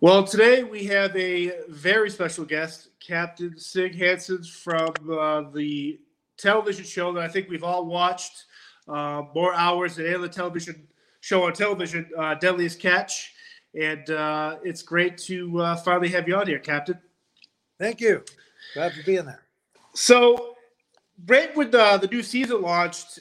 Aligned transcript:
Well, 0.00 0.22
today 0.22 0.62
we 0.62 0.84
have 0.84 1.16
a 1.16 1.54
very 1.68 2.08
special 2.08 2.44
guest, 2.44 2.90
Captain 3.00 3.58
Sig 3.58 3.96
Hansen 3.96 4.44
from 4.44 4.92
uh, 5.10 5.50
the 5.52 5.98
television 6.36 6.84
show 6.84 7.12
that 7.14 7.24
I 7.24 7.26
think 7.26 7.48
we've 7.48 7.64
all 7.64 7.84
watched 7.84 8.44
uh, 8.86 9.22
more 9.34 9.52
hours 9.54 9.96
than 9.96 10.06
any 10.06 10.14
other 10.14 10.28
television 10.28 10.86
show 11.18 11.46
on 11.46 11.52
television, 11.52 12.08
uh, 12.16 12.36
Deadliest 12.36 12.78
Catch. 12.78 13.34
And 13.74 14.08
uh, 14.10 14.58
it's 14.62 14.82
great 14.82 15.18
to 15.18 15.60
uh, 15.60 15.76
finally 15.78 16.10
have 16.10 16.28
you 16.28 16.36
on 16.36 16.46
here, 16.46 16.60
Captain. 16.60 17.00
Thank 17.80 18.00
you. 18.00 18.22
Glad 18.74 18.92
to 18.94 19.02
be 19.02 19.16
in 19.16 19.26
there. 19.26 19.42
So, 19.94 20.54
right 21.26 21.56
when 21.56 21.72
the 21.72 22.08
new 22.12 22.22
season 22.22 22.62
launched, 22.62 23.18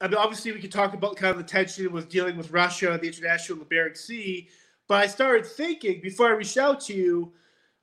I 0.00 0.08
mean, 0.08 0.16
obviously 0.16 0.52
we 0.52 0.60
could 0.60 0.72
talk 0.72 0.94
about 0.94 1.16
kind 1.16 1.32
of 1.32 1.36
the 1.36 1.44
tension 1.44 1.92
with 1.92 2.08
dealing 2.08 2.38
with 2.38 2.50
Russia, 2.50 2.98
the 2.98 3.08
international, 3.08 3.58
the 3.58 3.66
Bering 3.66 3.94
Sea. 3.94 4.48
But 4.88 5.02
I 5.02 5.06
started 5.06 5.46
thinking 5.46 6.00
before 6.00 6.28
I 6.28 6.32
reached 6.32 6.58
out 6.58 6.80
to 6.82 6.94
you, 6.94 7.32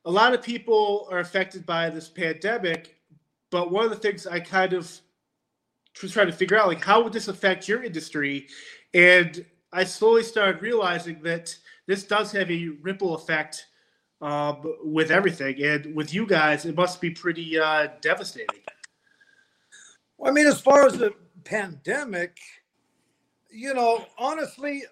a 0.05 0.11
lot 0.11 0.33
of 0.33 0.41
people 0.41 1.07
are 1.11 1.19
affected 1.19 1.65
by 1.65 1.89
this 1.89 2.09
pandemic. 2.09 2.97
But 3.51 3.71
one 3.71 3.83
of 3.83 3.89
the 3.89 3.95
things 3.97 4.27
I 4.27 4.39
kind 4.39 4.73
of 4.73 4.91
was 6.01 6.11
trying 6.11 6.27
to 6.27 6.33
figure 6.33 6.57
out, 6.57 6.67
like, 6.67 6.83
how 6.83 7.03
would 7.03 7.13
this 7.13 7.27
affect 7.27 7.67
your 7.67 7.83
industry? 7.83 8.47
And 8.93 9.45
I 9.71 9.83
slowly 9.83 10.23
started 10.23 10.61
realizing 10.61 11.21
that 11.23 11.55
this 11.87 12.03
does 12.03 12.31
have 12.31 12.49
a 12.49 12.69
ripple 12.81 13.15
effect 13.15 13.65
um, 14.21 14.61
with 14.83 15.11
everything. 15.11 15.61
And 15.63 15.95
with 15.95 16.13
you 16.13 16.25
guys, 16.25 16.65
it 16.65 16.75
must 16.75 17.01
be 17.01 17.09
pretty 17.09 17.59
uh, 17.59 17.87
devastating. 18.01 18.61
Well, 20.17 20.31
I 20.31 20.33
mean, 20.33 20.47
as 20.47 20.61
far 20.61 20.85
as 20.85 20.97
the 20.97 21.13
pandemic, 21.43 22.37
you 23.49 23.73
know, 23.73 24.05
honestly, 24.17 24.83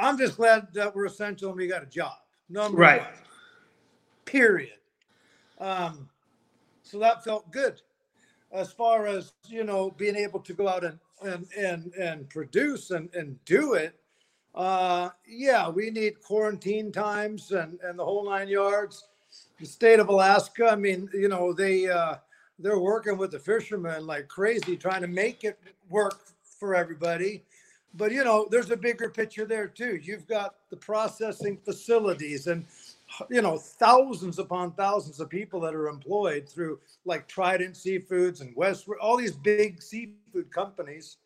I'm 0.00 0.18
just 0.18 0.36
glad 0.36 0.68
that 0.74 0.94
we're 0.94 1.06
essential 1.06 1.48
and 1.50 1.58
we 1.58 1.66
got 1.66 1.82
a 1.82 1.86
job. 1.86 2.14
Number 2.48 2.78
Right. 2.78 3.00
one. 3.02 3.10
Period. 4.24 4.78
Um, 5.58 6.08
so 6.82 6.98
that 6.98 7.24
felt 7.24 7.50
good. 7.50 7.80
As 8.52 8.72
far 8.72 9.06
as 9.06 9.32
you 9.48 9.64
know, 9.64 9.90
being 9.92 10.16
able 10.16 10.40
to 10.40 10.52
go 10.52 10.68
out 10.68 10.84
and 10.84 10.98
and 11.22 11.46
and, 11.56 11.94
and 11.94 12.28
produce 12.28 12.90
and, 12.90 13.12
and 13.14 13.42
do 13.44 13.74
it, 13.74 13.98
uh, 14.54 15.10
yeah, 15.26 15.68
we 15.68 15.90
need 15.90 16.20
quarantine 16.22 16.92
times 16.92 17.50
and, 17.52 17.78
and 17.82 17.98
the 17.98 18.04
whole 18.04 18.24
nine 18.28 18.48
yards. 18.48 19.08
The 19.58 19.66
state 19.66 19.98
of 20.00 20.08
Alaska, 20.08 20.68
I 20.70 20.76
mean, 20.76 21.08
you 21.12 21.28
know, 21.28 21.52
they 21.52 21.88
uh, 21.88 22.16
they're 22.58 22.78
working 22.78 23.16
with 23.18 23.30
the 23.32 23.38
fishermen 23.38 24.06
like 24.06 24.28
crazy, 24.28 24.76
trying 24.76 25.00
to 25.02 25.08
make 25.08 25.42
it 25.44 25.58
work 25.88 26.20
for 26.58 26.74
everybody. 26.74 27.44
But 27.96 28.10
you 28.12 28.24
know, 28.24 28.48
there's 28.50 28.70
a 28.70 28.76
bigger 28.76 29.08
picture 29.08 29.46
there 29.46 29.68
too. 29.68 29.96
You've 30.02 30.26
got 30.26 30.56
the 30.70 30.76
processing 30.76 31.58
facilities 31.64 32.48
and 32.48 32.66
you 33.30 33.42
know 33.42 33.56
thousands 33.56 34.38
upon 34.38 34.72
thousands 34.72 35.20
of 35.20 35.28
people 35.28 35.60
that 35.60 35.74
are 35.74 35.88
employed 35.88 36.48
through 36.48 36.80
like 37.04 37.28
Trident 37.28 37.74
Seafoods 37.74 38.40
and 38.40 38.54
West, 38.56 38.86
all 39.00 39.16
these 39.16 39.32
big 39.32 39.80
seafood 39.80 40.50
companies. 40.50 41.18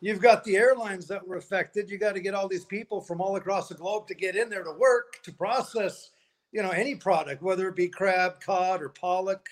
You've 0.00 0.20
got 0.20 0.44
the 0.44 0.56
airlines 0.56 1.06
that 1.06 1.26
were 1.26 1.36
affected. 1.36 1.88
You 1.88 1.96
got 1.96 2.14
to 2.14 2.20
get 2.20 2.34
all 2.34 2.48
these 2.48 2.64
people 2.64 3.00
from 3.00 3.20
all 3.20 3.36
across 3.36 3.68
the 3.68 3.74
globe 3.74 4.06
to 4.08 4.14
get 4.14 4.36
in 4.36 4.50
there 4.50 4.64
to 4.64 4.72
work 4.72 5.22
to 5.22 5.32
process, 5.32 6.10
you 6.52 6.62
know, 6.62 6.70
any 6.70 6.94
product, 6.94 7.42
whether 7.42 7.68
it 7.68 7.76
be 7.76 7.88
crab, 7.88 8.38
cod, 8.40 8.82
or 8.82 8.90
pollock. 8.90 9.48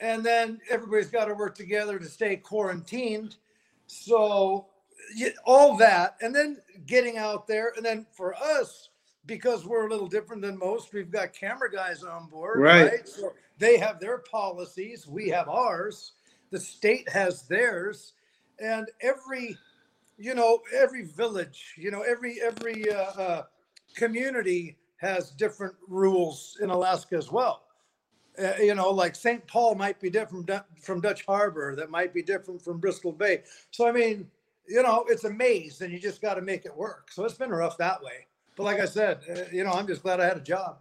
And 0.00 0.24
then 0.24 0.60
everybody's 0.68 1.10
got 1.10 1.26
to 1.26 1.34
work 1.34 1.54
together 1.54 1.98
to 2.00 2.06
stay 2.06 2.34
quarantined. 2.34 3.36
So 3.86 4.66
all 5.44 5.76
that, 5.76 6.16
and 6.20 6.34
then 6.34 6.58
getting 6.86 7.18
out 7.18 7.46
there, 7.46 7.72
and 7.76 7.84
then 7.84 8.06
for 8.12 8.34
us, 8.34 8.90
because 9.26 9.64
we're 9.66 9.86
a 9.86 9.90
little 9.90 10.08
different 10.08 10.42
than 10.42 10.58
most, 10.58 10.92
we've 10.92 11.10
got 11.10 11.32
camera 11.32 11.70
guys 11.70 12.02
on 12.02 12.28
board, 12.28 12.60
Right. 12.60 13.08
So 13.08 13.32
they 13.58 13.78
have 13.78 14.00
their 14.00 14.18
policies, 14.18 15.06
we 15.06 15.28
have 15.28 15.48
ours. 15.48 16.12
The 16.50 16.60
state 16.60 17.08
has 17.08 17.42
theirs, 17.48 18.12
and 18.58 18.86
every, 19.00 19.56
you 20.18 20.34
know, 20.34 20.60
every 20.74 21.04
village, 21.04 21.74
you 21.78 21.90
know, 21.90 22.02
every 22.02 22.42
every 22.42 22.90
uh, 22.90 22.96
uh, 22.96 23.42
community 23.94 24.76
has 24.96 25.30
different 25.30 25.74
rules 25.88 26.58
in 26.60 26.70
Alaska 26.70 27.16
as 27.16 27.30
well. 27.30 27.62
Uh, 28.38 28.54
you 28.58 28.74
know, 28.74 28.90
like 28.90 29.14
St. 29.14 29.46
Paul 29.46 29.74
might 29.74 30.00
be 30.00 30.10
different 30.10 30.50
from 30.80 31.00
Dutch 31.00 31.24
Harbor, 31.24 31.74
that 31.76 31.90
might 31.90 32.12
be 32.12 32.22
different 32.22 32.62
from 32.62 32.78
Bristol 32.78 33.12
Bay. 33.12 33.42
So 33.70 33.88
I 33.88 33.92
mean, 33.92 34.28
you 34.68 34.82
know, 34.82 35.04
it's 35.08 35.24
a 35.24 35.30
maze, 35.30 35.80
and 35.80 35.92
you 35.92 35.98
just 35.98 36.20
got 36.22 36.34
to 36.34 36.42
make 36.42 36.64
it 36.66 36.76
work. 36.76 37.10
So 37.12 37.24
it's 37.24 37.34
been 37.34 37.50
rough 37.50 37.76
that 37.78 38.02
way. 38.02 38.26
But 38.56 38.64
like 38.64 38.80
I 38.80 38.84
said, 38.86 39.20
uh, 39.30 39.40
you 39.52 39.64
know, 39.64 39.72
I'm 39.72 39.86
just 39.86 40.02
glad 40.02 40.20
I 40.20 40.26
had 40.26 40.36
a 40.36 40.40
job. 40.40 40.78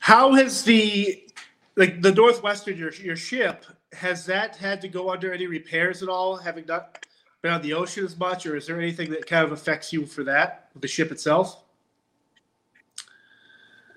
How 0.00 0.32
has 0.34 0.62
the 0.62 1.28
like 1.76 2.00
the 2.02 2.12
Northwestern 2.12 2.76
your 2.76 2.92
your 2.94 3.16
ship 3.16 3.64
has 3.92 4.24
that 4.26 4.56
had 4.56 4.80
to 4.82 4.88
go 4.88 5.10
under 5.10 5.32
any 5.32 5.46
repairs 5.46 6.02
at 6.02 6.08
all? 6.08 6.36
Having 6.36 6.66
not 6.66 7.04
been 7.42 7.52
on 7.52 7.62
the 7.62 7.72
ocean 7.72 8.04
as 8.04 8.16
much, 8.18 8.46
or 8.46 8.56
is 8.56 8.66
there 8.66 8.78
anything 8.80 9.10
that 9.10 9.26
kind 9.26 9.44
of 9.44 9.52
affects 9.52 9.92
you 9.92 10.06
for 10.06 10.22
that 10.24 10.68
the 10.80 10.88
ship 10.88 11.10
itself? 11.10 11.64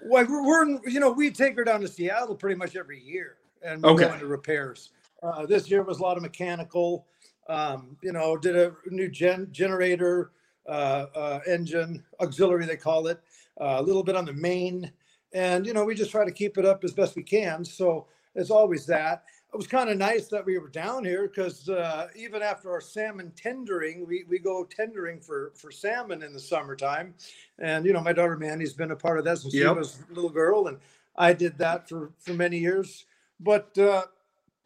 Well, 0.01 0.25
we're, 0.27 0.45
we're 0.45 0.89
you 0.89 1.00
know 1.00 1.11
we 1.11 1.29
take 1.31 1.56
her 1.57 1.63
down 1.63 1.81
to 1.81 1.88
Seattle 1.88 2.35
pretty 2.35 2.56
much 2.56 2.75
every 2.75 3.00
year, 3.00 3.38
and 3.61 3.83
we 3.83 3.89
Okay. 3.89 4.06
go 4.07 4.13
into 4.13 4.27
repairs. 4.27 4.91
Uh, 5.21 5.45
this 5.45 5.69
year 5.69 5.83
was 5.83 6.00
a 6.00 6.01
lot 6.01 6.16
of 6.16 6.23
mechanical. 6.23 7.06
Um, 7.50 7.98
you 8.04 8.14
know, 8.14 8.38
did 8.38 8.56
a 8.56 8.74
new 8.88 9.10
gen 9.10 9.50
generator, 9.52 10.32
uh, 10.68 11.08
uh, 11.16 11.42
engine, 11.48 12.04
auxiliary 12.22 12.68
they 12.68 12.78
call 12.78 13.08
it. 13.08 13.20
Uh, 13.60 13.78
a 13.80 13.84
little 13.84 14.04
bit 14.04 14.16
on 14.16 14.26
the 14.26 14.34
main, 14.34 14.92
and 15.34 15.66
you 15.68 15.74
know 15.74 15.86
we 15.86 15.96
just 15.96 16.12
try 16.12 16.26
to 16.26 16.32
keep 16.32 16.58
it 16.58 16.66
up 16.66 16.84
as 16.86 16.94
best 16.94 17.16
we 17.18 17.24
can. 17.24 17.66
So 17.66 18.08
it's 18.36 18.52
always 18.52 18.86
that. 18.88 19.24
It 19.54 19.58
was 19.58 19.68
kind 19.68 19.90
of 19.90 19.98
nice 19.98 20.28
that 20.30 20.46
we 20.46 20.60
were 20.60 20.70
down 20.70 21.06
here 21.06 21.28
because 21.28 21.70
uh, 21.70 22.08
even 22.16 22.44
after 22.44 22.72
our 22.72 22.82
salmon 22.82 23.34
tendering, 23.36 24.08
we, 24.08 24.26
we 24.30 24.40
go 24.40 24.64
tendering 24.66 25.20
for 25.20 25.52
for 25.56 25.72
salmon 25.72 26.24
in 26.24 26.34
the 26.34 26.40
summertime. 26.40 27.16
And 27.60 27.86
you 27.86 27.94
know, 27.94 28.02
my 28.02 28.14
daughter 28.14 28.38
Mandy's 28.38 28.74
been 28.74 28.92
a 28.92 28.96
part 28.96 29.20
of 29.20 29.26
that 29.26 29.40
since 29.40 29.54
Yep. 29.56 29.64
she 29.74 29.80
was 29.80 30.00
a 30.10 30.14
little 30.14 30.30
girl, 30.30 30.68
and 30.68 30.78
I 31.18 31.34
did 31.34 31.58
that 31.60 31.90
for 31.90 32.12
for 32.20 32.34
many 32.34 32.60
years. 32.60 33.06
But 33.40 33.78
uh, 33.78 34.04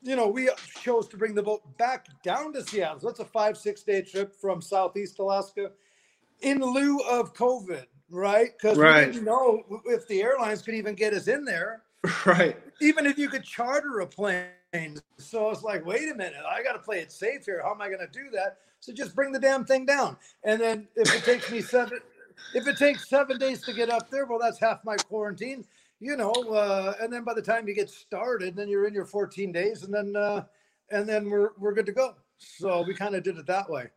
you 0.03 0.15
know, 0.15 0.27
we 0.27 0.49
chose 0.81 1.07
to 1.09 1.17
bring 1.17 1.33
the 1.33 1.43
boat 1.43 1.61
back 1.77 2.07
down 2.23 2.53
to 2.53 2.63
Seattle. 2.63 2.99
So 2.99 3.07
that's 3.07 3.19
a 3.19 3.25
five 3.25 3.57
six 3.57 3.83
day 3.83 4.01
trip 4.01 4.35
from 4.35 4.61
Southeast 4.61 5.19
Alaska, 5.19 5.71
in 6.41 6.59
lieu 6.59 6.99
of 7.09 7.33
COVID, 7.33 7.85
right? 8.09 8.51
Because 8.57 8.77
Right. 8.77 9.07
we 9.07 9.13
didn't 9.13 9.25
know 9.25 9.63
if 9.85 10.07
the 10.07 10.21
airlines 10.21 10.61
could 10.61 10.75
even 10.75 10.93
get 10.95 11.13
us 11.13 11.27
in 11.27 11.45
there 11.45 11.83
right. 12.25 12.57
even 12.81 13.05
if 13.05 13.17
you 13.17 13.29
could 13.29 13.43
charter 13.43 14.01
a 14.01 14.07
plane. 14.07 14.49
So 15.17 15.49
it's 15.51 15.63
like, 15.63 15.85
wait 15.85 16.09
a 16.09 16.15
minute, 16.15 16.41
I 16.47 16.61
got 16.63 16.73
to 16.73 16.79
play 16.79 16.99
it 16.99 17.11
safe 17.11 17.45
here. 17.45 17.61
How 17.63 17.71
am 17.71 17.81
I 17.81 17.87
going 17.87 17.99
to 17.99 18.07
do 18.07 18.29
that? 18.33 18.57
So 18.79 18.91
just 18.91 19.15
bring 19.15 19.31
the 19.31 19.39
damn 19.39 19.63
thing 19.63 19.85
down. 19.85 20.17
And 20.43 20.59
then 20.59 20.87
if 20.95 21.13
it 21.15 21.23
takes 21.23 21.49
me 21.49 21.61
seven, 21.61 21.99
if 22.53 22.67
it 22.67 22.77
takes 22.77 23.07
seven 23.07 23.37
days 23.37 23.61
to 23.63 23.73
get 23.73 23.89
up 23.89 24.09
there, 24.09 24.25
well, 24.25 24.39
that's 24.39 24.59
half 24.59 24.83
my 24.83 24.97
quarantine, 24.97 25.63
you 26.03 26.17
know. 26.17 26.31
Uh, 26.31 26.93
and 27.01 27.11
then 27.11 27.23
by 27.23 27.33
the 27.33 27.41
time 27.41 27.67
you 27.67 27.73
get 27.73 27.89
started, 27.89 28.55
then 28.55 28.67
you're 28.67 28.87
in 28.87 28.93
your 28.93 29.05
14 29.05 29.51
days, 29.51 29.83
and 29.83 29.93
then 29.93 30.15
uh, 30.15 30.43
and 30.91 31.07
then 31.07 31.29
we're 31.29 31.51
we're 31.57 31.73
good 31.73 31.85
to 31.85 31.91
go. 31.91 32.15
So 32.37 32.83
we 32.83 32.93
kind 32.93 33.15
of 33.15 33.23
did 33.23 33.37
it 33.37 33.47
that 33.47 33.69
way. 33.69 33.87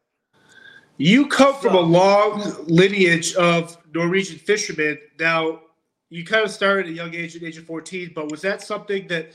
You 0.99 1.27
come 1.27 1.55
from 1.57 1.75
a 1.75 1.81
long 1.81 2.65
lineage 2.67 3.35
of 3.35 3.77
Norwegian 3.93 4.39
fishermen. 4.39 4.99
Now, 5.21 5.61
you 6.09 6.25
kind 6.25 6.43
of 6.43 6.51
started 6.51 6.87
at 6.87 6.93
a 6.93 6.95
young 6.95 7.15
age, 7.15 7.35
at 7.35 7.43
the 7.43 7.49
age 7.49 7.59
of 7.59 7.67
14, 7.67 8.13
but 8.15 8.31
was 8.31 8.41
that 8.43 8.63
something 8.63 9.07
that, 9.09 9.33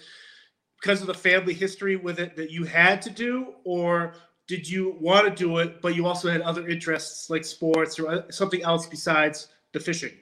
because 0.82 1.02
of 1.02 1.08
the 1.08 1.14
family 1.14 1.54
history 1.54 1.98
with 1.98 2.20
it, 2.20 2.36
that 2.36 2.50
you 2.50 2.64
had 2.64 3.00
to 3.04 3.12
do? 3.12 3.54
Or 3.64 4.14
did 4.48 4.68
you 4.68 4.98
want 5.00 5.28
to 5.28 5.36
do 5.36 5.60
it, 5.60 5.82
but 5.82 5.96
you 5.96 6.08
also 6.08 6.32
had 6.32 6.42
other 6.42 6.68
interests 6.68 7.30
like 7.30 7.46
sports 7.46 8.00
or 8.00 8.10
uh, 8.10 8.32
something 8.32 8.64
else 8.64 8.88
besides 8.88 9.50
the 9.72 9.80
fishing? 9.80 10.14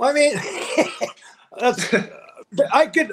Well, 0.00 0.08
I 0.08 0.12
mean, 0.14 0.32
that's 1.60 1.94
I 2.72 2.86
could 2.86 3.12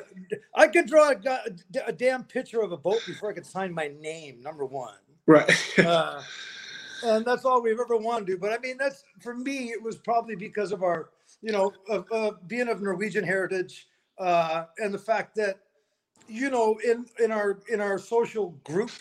I 0.55 0.69
could 0.69 0.87
draw 0.87 1.11
a, 1.11 1.41
a 1.85 1.91
damn 1.91 2.23
picture 2.23 2.61
of 2.61 2.71
a 2.71 2.77
boat 2.77 3.01
before 3.05 3.29
I 3.29 3.33
could 3.33 3.45
sign 3.45 3.73
my 3.73 3.91
name. 3.99 4.41
Number 4.41 4.65
one. 4.65 4.95
Right. 5.25 5.51
uh, 5.79 6.21
and 7.03 7.25
that's 7.25 7.43
all 7.43 7.61
we've 7.61 7.77
ever 7.77 7.97
wanted 7.97 8.27
to 8.27 8.33
do. 8.33 8.37
But 8.37 8.53
I 8.53 8.59
mean, 8.59 8.77
that's 8.77 9.03
for 9.19 9.35
me. 9.35 9.71
It 9.71 9.83
was 9.83 9.97
probably 9.97 10.35
because 10.35 10.71
of 10.71 10.81
our, 10.81 11.09
you 11.41 11.51
know, 11.51 11.73
of, 11.89 12.09
of 12.09 12.47
being 12.47 12.69
of 12.69 12.81
Norwegian 12.81 13.25
heritage, 13.25 13.87
uh, 14.17 14.63
and 14.77 14.93
the 14.93 14.99
fact 14.99 15.35
that, 15.35 15.59
you 16.29 16.49
know, 16.49 16.79
in 16.85 17.05
in 17.19 17.33
our 17.33 17.59
in 17.69 17.81
our 17.81 17.99
social 17.99 18.51
group, 18.63 18.91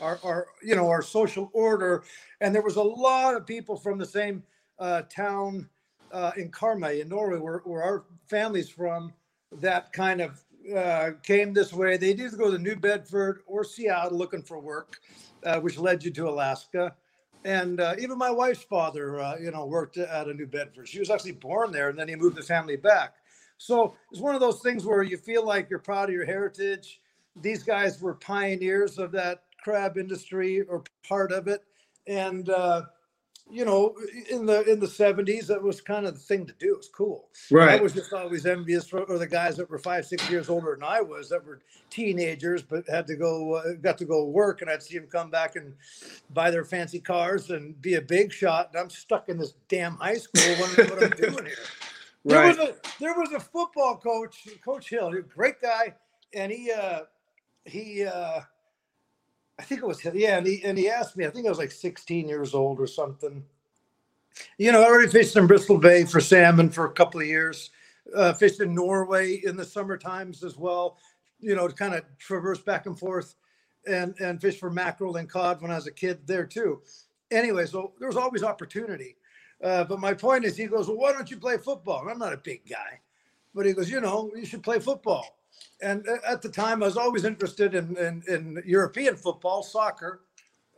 our 0.00 0.20
our 0.22 0.46
you 0.62 0.76
know 0.76 0.88
our 0.88 1.02
social 1.02 1.50
order, 1.52 2.04
and 2.40 2.54
there 2.54 2.62
was 2.62 2.76
a 2.76 2.82
lot 2.82 3.34
of 3.34 3.48
people 3.48 3.76
from 3.76 3.98
the 3.98 4.06
same 4.06 4.44
uh, 4.78 5.02
town 5.12 5.68
uh, 6.12 6.32
in 6.36 6.50
Karmøy 6.50 7.00
in 7.00 7.08
Norway, 7.08 7.38
where, 7.38 7.58
where 7.64 7.82
our 7.82 8.04
family's 8.28 8.68
from, 8.68 9.12
that 9.60 9.92
kind 9.92 10.20
of 10.20 10.42
uh, 10.76 11.10
came 11.22 11.52
this 11.52 11.72
way. 11.72 11.96
They 11.96 12.10
either 12.10 12.36
go 12.36 12.50
to 12.50 12.58
New 12.58 12.76
Bedford 12.76 13.40
or 13.46 13.64
Seattle 13.64 14.16
looking 14.18 14.42
for 14.42 14.60
work, 14.60 14.98
uh, 15.44 15.60
which 15.60 15.78
led 15.78 16.04
you 16.04 16.10
to 16.12 16.28
Alaska. 16.28 16.94
and 17.44 17.80
uh, 17.80 17.94
even 17.98 18.18
my 18.18 18.30
wife's 18.30 18.62
father, 18.62 19.20
uh, 19.20 19.36
you 19.38 19.50
know, 19.50 19.66
worked 19.66 19.98
out 19.98 20.28
of 20.28 20.36
New 20.36 20.46
Bedford. 20.46 20.88
She 20.88 20.98
was 20.98 21.10
actually 21.10 21.32
born 21.32 21.72
there, 21.72 21.88
and 21.88 21.98
then 21.98 22.08
he 22.08 22.14
moved 22.14 22.36
the 22.36 22.42
family 22.42 22.76
back. 22.76 23.14
So 23.58 23.94
it's 24.10 24.20
one 24.20 24.34
of 24.34 24.40
those 24.40 24.60
things 24.60 24.84
where 24.84 25.02
you 25.02 25.16
feel 25.16 25.44
like 25.44 25.70
you're 25.70 25.78
proud 25.78 26.08
of 26.08 26.14
your 26.14 26.26
heritage. 26.26 27.00
These 27.40 27.62
guys 27.62 28.00
were 28.00 28.14
pioneers 28.14 28.98
of 28.98 29.12
that 29.12 29.44
crab 29.62 29.96
industry 29.96 30.62
or 30.62 30.84
part 31.08 31.32
of 31.32 31.48
it, 31.48 31.62
and 32.06 32.48
you 33.50 33.64
know, 33.64 33.94
in 34.30 34.46
the 34.46 34.62
in 34.70 34.80
the 34.80 34.88
seventies, 34.88 35.46
that 35.48 35.62
was 35.62 35.80
kind 35.80 36.06
of 36.06 36.14
the 36.14 36.20
thing 36.20 36.46
to 36.46 36.54
do. 36.58 36.74
It 36.74 36.78
was 36.78 36.88
cool. 36.88 37.28
Right. 37.50 37.78
I 37.78 37.82
was 37.82 37.92
just 37.92 38.12
always 38.12 38.46
envious 38.46 38.88
for 38.88 39.00
or 39.04 39.18
the 39.18 39.26
guys 39.26 39.56
that 39.56 39.68
were 39.70 39.78
five, 39.78 40.06
six 40.06 40.28
years 40.30 40.48
older 40.48 40.74
than 40.74 40.84
I 40.84 41.00
was, 41.02 41.28
that 41.30 41.44
were 41.44 41.60
teenagers, 41.90 42.62
but 42.62 42.88
had 42.88 43.06
to 43.08 43.16
go, 43.16 43.54
uh, 43.54 43.74
got 43.80 43.98
to 43.98 44.04
go 44.04 44.24
work, 44.26 44.62
and 44.62 44.70
I'd 44.70 44.82
see 44.82 44.98
them 44.98 45.08
come 45.08 45.30
back 45.30 45.56
and 45.56 45.74
buy 46.30 46.50
their 46.50 46.64
fancy 46.64 47.00
cars 47.00 47.50
and 47.50 47.80
be 47.82 47.94
a 47.94 48.02
big 48.02 48.32
shot, 48.32 48.70
and 48.72 48.80
I'm 48.80 48.90
stuck 48.90 49.28
in 49.28 49.38
this 49.38 49.54
damn 49.68 49.96
high 49.96 50.16
school 50.18 50.56
wondering 50.60 50.90
what 50.90 51.02
I'm 51.02 51.10
doing 51.16 51.46
here. 51.46 51.56
There 52.26 52.40
Right. 52.40 52.56
was 52.56 52.58
a 52.58 52.74
there 53.00 53.14
was 53.14 53.32
a 53.32 53.40
football 53.40 53.98
coach, 53.98 54.48
Coach 54.64 54.88
Hill, 54.90 55.08
a 55.08 55.22
great 55.22 55.60
guy, 55.60 55.94
and 56.34 56.52
he 56.52 56.70
uh 56.72 57.00
he 57.64 58.04
uh 58.04 58.40
I 59.62 59.64
think 59.64 59.80
it 59.80 59.86
was 59.86 60.04
yeah, 60.12 60.38
and 60.38 60.46
he 60.46 60.60
and 60.64 60.76
he 60.76 60.90
asked 60.90 61.16
me, 61.16 61.24
I 61.24 61.30
think 61.30 61.46
I 61.46 61.48
was 61.48 61.58
like 61.58 61.70
16 61.70 62.28
years 62.28 62.52
old 62.52 62.80
or 62.80 62.88
something. 62.88 63.44
You 64.58 64.72
know, 64.72 64.82
I 64.82 64.86
already 64.86 65.08
fished 65.08 65.36
in 65.36 65.46
Bristol 65.46 65.78
Bay 65.78 66.04
for 66.04 66.20
salmon 66.20 66.68
for 66.68 66.86
a 66.86 66.92
couple 66.92 67.20
of 67.20 67.28
years. 67.28 67.70
Uh, 68.12 68.32
fished 68.32 68.60
in 68.60 68.74
Norway 68.74 69.40
in 69.44 69.56
the 69.56 69.64
summer 69.64 69.96
times 69.96 70.42
as 70.42 70.56
well. 70.56 70.98
You 71.38 71.54
know, 71.54 71.68
to 71.68 71.74
kind 71.74 71.94
of 71.94 72.02
traverse 72.18 72.58
back 72.58 72.86
and 72.86 72.98
forth, 72.98 73.36
and 73.86 74.16
and 74.18 74.40
fish 74.40 74.58
for 74.58 74.68
mackerel 74.68 75.14
and 75.14 75.30
cod 75.30 75.62
when 75.62 75.70
I 75.70 75.76
was 75.76 75.86
a 75.86 75.92
kid 75.92 76.26
there 76.26 76.44
too. 76.44 76.82
Anyway, 77.30 77.66
so 77.66 77.92
there 78.00 78.08
was 78.08 78.16
always 78.16 78.42
opportunity. 78.42 79.16
Uh, 79.62 79.84
but 79.84 80.00
my 80.00 80.12
point 80.12 80.44
is, 80.44 80.56
he 80.56 80.66
goes, 80.66 80.88
"Well, 80.88 80.96
why 80.96 81.12
don't 81.12 81.30
you 81.30 81.36
play 81.36 81.56
football?" 81.56 82.00
And 82.00 82.10
I'm 82.10 82.18
not 82.18 82.32
a 82.32 82.38
big 82.38 82.68
guy, 82.68 82.98
but 83.54 83.64
he 83.64 83.74
goes, 83.74 83.88
"You 83.88 84.00
know, 84.00 84.28
you 84.34 84.44
should 84.44 84.64
play 84.64 84.80
football." 84.80 85.38
And 85.80 86.06
at 86.26 86.42
the 86.42 86.48
time, 86.48 86.82
I 86.82 86.86
was 86.86 86.96
always 86.96 87.24
interested 87.24 87.74
in 87.74 87.96
in, 87.96 88.22
in 88.28 88.62
European 88.64 89.16
football, 89.16 89.62
soccer. 89.62 90.22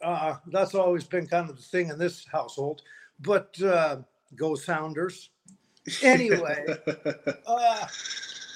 Uh, 0.02 0.36
that's 0.48 0.74
always 0.74 1.04
been 1.04 1.26
kind 1.26 1.48
of 1.48 1.56
the 1.56 1.62
thing 1.62 1.88
in 1.88 1.98
this 1.98 2.26
household. 2.30 2.82
But 3.20 3.60
uh, 3.62 3.98
go 4.36 4.54
Sounders. 4.54 5.30
Anyway, 6.02 6.64
uh, 7.46 7.86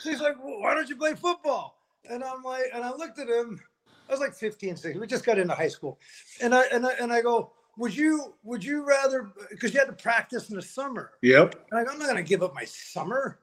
he's 0.02 0.20
like, 0.20 0.42
well, 0.42 0.60
why 0.60 0.74
don't 0.74 0.88
you 0.88 0.96
play 0.96 1.14
football? 1.14 1.78
And 2.08 2.24
I'm 2.24 2.42
like, 2.42 2.64
and 2.74 2.82
I 2.82 2.90
looked 2.90 3.18
at 3.18 3.28
him. 3.28 3.60
I 4.08 4.12
was 4.12 4.20
like 4.20 4.34
15, 4.34 4.76
16. 4.76 5.00
We 5.00 5.06
just 5.06 5.26
got 5.26 5.38
into 5.38 5.54
high 5.54 5.68
school, 5.68 5.98
and 6.40 6.54
I 6.54 6.64
and 6.72 6.86
I, 6.86 6.92
and 7.00 7.12
I 7.12 7.20
go, 7.20 7.52
would 7.76 7.94
you 7.94 8.34
would 8.42 8.64
you 8.64 8.82
rather 8.82 9.30
because 9.50 9.74
you 9.74 9.80
had 9.80 9.86
to 9.86 9.92
practice 9.92 10.48
in 10.48 10.56
the 10.56 10.62
summer? 10.62 11.12
yep. 11.20 11.66
And 11.70 11.80
I 11.80 11.84
go, 11.84 11.90
I'm 11.92 11.98
not 11.98 12.08
going 12.08 12.16
to 12.16 12.28
give 12.28 12.42
up 12.42 12.54
my 12.54 12.64
summer, 12.64 13.38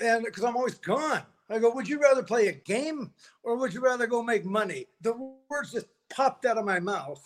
and 0.00 0.24
because 0.24 0.42
I'm 0.42 0.56
always 0.56 0.74
gone. 0.74 1.22
I 1.50 1.58
go, 1.58 1.70
would 1.74 1.88
you 1.88 2.00
rather 2.00 2.22
play 2.22 2.48
a 2.48 2.52
game 2.52 3.12
or 3.42 3.56
would 3.56 3.74
you 3.74 3.80
rather 3.80 4.06
go 4.06 4.22
make 4.22 4.44
money? 4.44 4.86
The 5.02 5.12
words 5.50 5.72
just 5.72 5.86
popped 6.10 6.46
out 6.46 6.58
of 6.58 6.64
my 6.64 6.80
mouth, 6.80 7.22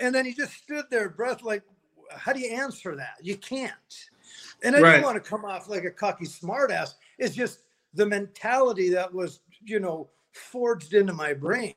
and 0.00 0.14
then 0.14 0.24
he 0.24 0.32
just 0.32 0.52
stood 0.54 0.84
there, 0.90 1.08
breath 1.08 1.42
like, 1.42 1.62
how 2.10 2.32
do 2.32 2.40
you 2.40 2.50
answer 2.54 2.94
that? 2.96 3.16
You 3.20 3.36
can't. 3.36 3.72
And 4.62 4.74
I 4.76 4.80
Right. 4.80 4.92
didn't 4.92 5.04
want 5.04 5.22
to 5.22 5.28
come 5.28 5.44
off 5.44 5.68
like 5.68 5.84
a 5.84 5.90
cocky 5.90 6.24
smartass. 6.24 6.94
It's 7.18 7.34
just 7.34 7.60
the 7.94 8.06
mentality 8.06 8.90
that 8.90 9.12
was, 9.12 9.40
you 9.64 9.80
know, 9.80 10.08
forged 10.32 10.94
into 10.94 11.12
my 11.12 11.34
brain. 11.34 11.74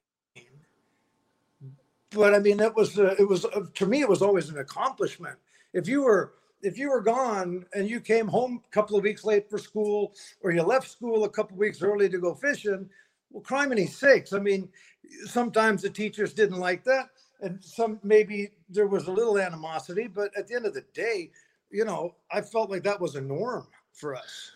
But 2.12 2.34
I 2.36 2.40
mean, 2.40 2.60
it 2.60 2.76
was 2.76 3.00
uh, 3.00 3.16
it 3.18 3.28
was 3.28 3.46
uh, 3.46 3.66
to 3.74 3.86
me 3.86 4.02
it 4.02 4.10
was 4.10 4.22
always 4.22 4.50
an 4.50 4.58
accomplishment. 4.60 5.38
If 5.74 5.88
you 5.88 6.04
were 6.04 6.34
if 6.64 6.78
you 6.78 6.90
were 6.90 7.02
gone 7.02 7.66
and 7.74 7.90
you 7.90 8.00
came 8.00 8.28
home 8.28 8.62
a 8.66 8.74
couple 8.74 8.98
of 8.98 9.04
weeks 9.04 9.24
late 9.26 9.50
for 9.50 9.58
school, 9.58 10.14
or 10.42 10.52
you 10.52 10.62
left 10.64 10.90
school 10.90 11.24
a 11.24 11.30
couple 11.30 11.56
of 11.56 11.60
weeks 11.60 11.82
early 11.82 12.10
to 12.10 12.20
go 12.20 12.34
fishing, 12.34 12.90
well, 13.32 13.44
crime 13.44 13.70
criminy 13.70 13.90
sakes! 13.90 14.34
I 14.34 14.40
mean, 14.40 14.70
sometimes 15.26 15.82
the 15.82 15.90
teachers 15.90 16.34
didn't 16.34 16.60
like 16.60 16.84
that, 16.86 17.10
and 17.42 17.64
some 17.64 18.00
maybe 18.04 18.52
there 18.70 18.88
was 18.88 19.08
a 19.08 19.12
little 19.12 19.38
animosity. 19.38 20.08
But 20.08 20.32
at 20.38 20.48
the 20.48 20.56
end 20.56 20.66
of 20.66 20.74
the 20.74 20.86
day, 20.94 21.32
you 21.70 21.86
know, 21.86 22.16
I 22.32 22.42
felt 22.42 22.70
like 22.70 22.84
that 22.84 23.00
was 23.00 23.16
a 23.16 23.22
norm 23.22 23.68
for 23.94 24.16
us. 24.16 24.52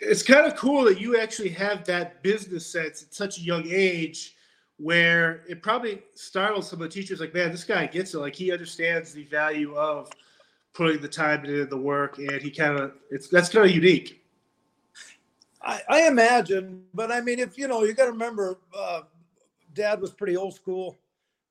it's 0.00 0.22
kind 0.22 0.46
of 0.46 0.56
cool 0.56 0.84
that 0.84 1.00
you 1.00 1.18
actually 1.18 1.48
have 1.48 1.84
that 1.84 2.22
business 2.22 2.66
sense 2.66 3.02
at 3.02 3.14
such 3.14 3.38
a 3.38 3.40
young 3.40 3.64
age 3.68 4.36
where 4.76 5.42
it 5.48 5.60
probably 5.62 6.02
startles 6.14 6.70
some 6.70 6.80
of 6.80 6.88
the 6.88 6.94
teachers 6.94 7.20
like 7.20 7.34
man 7.34 7.50
this 7.50 7.64
guy 7.64 7.86
gets 7.86 8.14
it 8.14 8.18
like 8.18 8.34
he 8.34 8.52
understands 8.52 9.12
the 9.12 9.24
value 9.24 9.74
of 9.74 10.08
putting 10.74 11.00
the 11.00 11.08
time 11.08 11.44
into 11.44 11.64
the 11.66 11.76
work 11.76 12.18
and 12.18 12.40
he 12.40 12.50
kind 12.50 12.78
of 12.78 12.92
it's 13.10 13.28
that's 13.28 13.48
kind 13.48 13.66
of 13.66 13.74
unique 13.74 14.18
I, 15.60 15.82
I 15.88 16.06
imagine, 16.06 16.84
but 16.94 17.10
I 17.10 17.20
mean, 17.20 17.38
if 17.38 17.58
you 17.58 17.68
know, 17.68 17.82
you 17.82 17.92
got 17.92 18.06
to 18.06 18.12
remember, 18.12 18.58
uh, 18.76 19.02
Dad 19.74 20.00
was 20.00 20.12
pretty 20.12 20.36
old 20.36 20.54
school. 20.54 20.96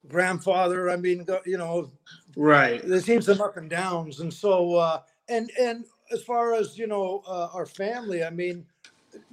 Grandfather, 0.07 0.89
I 0.89 0.95
mean, 0.95 1.25
you 1.45 1.57
know, 1.57 1.91
right 2.37 2.81
there 2.87 3.01
seems 3.01 3.25
some 3.25 3.41
up 3.41 3.57
and 3.57 3.69
downs, 3.69 4.21
and 4.21 4.33
so 4.33 4.75
uh, 4.75 5.01
and 5.27 5.51
and 5.59 5.83
as 6.13 6.23
far 6.23 6.53
as 6.53 6.77
you 6.77 6.87
know, 6.87 7.23
uh, 7.27 7.49
our 7.53 7.65
family, 7.65 8.23
I 8.23 8.29
mean, 8.29 8.65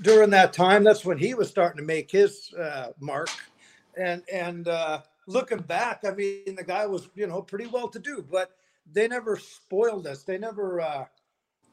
during 0.01 0.31
that 0.31 0.53
time, 0.53 0.83
that's 0.83 1.05
when 1.05 1.17
he 1.17 1.35
was 1.35 1.49
starting 1.49 1.77
to 1.77 1.85
make 1.85 2.11
his 2.11 2.53
uh, 2.55 2.89
mark, 2.99 3.31
and 3.97 4.23
and 4.33 4.67
uh, 4.67 5.03
looking 5.29 5.59
back, 5.59 6.01
I 6.05 6.11
mean, 6.11 6.57
the 6.57 6.65
guy 6.65 6.87
was 6.87 7.09
you 7.15 7.29
know 7.29 7.41
pretty 7.41 7.67
well 7.67 7.89
to 7.89 8.01
do, 8.01 8.25
but 8.29 8.57
they 8.93 9.09
never 9.09 9.37
spoiled 9.37 10.07
us. 10.07 10.23
They 10.23 10.39
never. 10.39 10.81
Uh, 10.81 11.05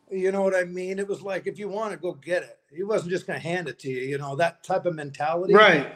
you 0.09 0.31
know 0.31 0.41
what 0.41 0.55
I 0.55 0.65
mean? 0.65 0.99
It 0.99 1.07
was 1.07 1.21
like 1.21 1.47
if 1.47 1.57
you 1.57 1.69
want 1.69 1.91
to 1.91 1.97
go 1.97 2.13
get 2.13 2.43
it. 2.43 2.57
He 2.73 2.83
wasn't 2.83 3.11
just 3.11 3.27
going 3.27 3.39
to 3.39 3.47
hand 3.47 3.67
it 3.67 3.79
to 3.79 3.89
you. 3.89 4.01
You 4.01 4.17
know 4.17 4.35
that 4.35 4.63
type 4.63 4.85
of 4.85 4.95
mentality. 4.95 5.53
right 5.53 5.93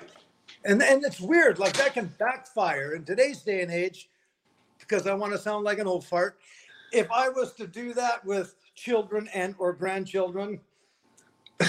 And 0.63 0.81
and 0.81 1.03
it's 1.03 1.19
weird. 1.19 1.59
Like 1.59 1.73
that 1.77 1.93
can 1.93 2.13
backfire 2.17 2.93
in 2.95 3.03
today's 3.03 3.41
day 3.41 3.61
and 3.61 3.71
age. 3.71 4.09
Because 4.79 5.07
I 5.07 5.13
want 5.13 5.33
to 5.33 5.39
sound 5.39 5.63
like 5.63 5.79
an 5.79 5.87
old 5.87 6.05
fart. 6.05 6.37
If 6.91 7.09
I 7.11 7.29
was 7.29 7.53
to 7.53 7.65
do 7.67 7.93
that 7.93 8.23
with 8.23 8.55
children 8.75 9.27
and 9.33 9.55
or 9.57 9.73
grandchildren, 9.73 10.59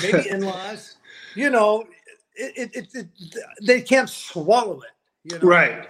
maybe 0.02 0.28
in-laws, 0.30 0.96
you 1.34 1.50
know, 1.50 1.84
it, 2.34 2.70
it, 2.74 2.76
it, 2.76 2.94
it 2.94 3.36
they 3.62 3.80
can't 3.80 4.10
swallow 4.10 4.82
it. 4.82 5.32
You 5.32 5.38
know, 5.38 5.48
right 5.48 5.88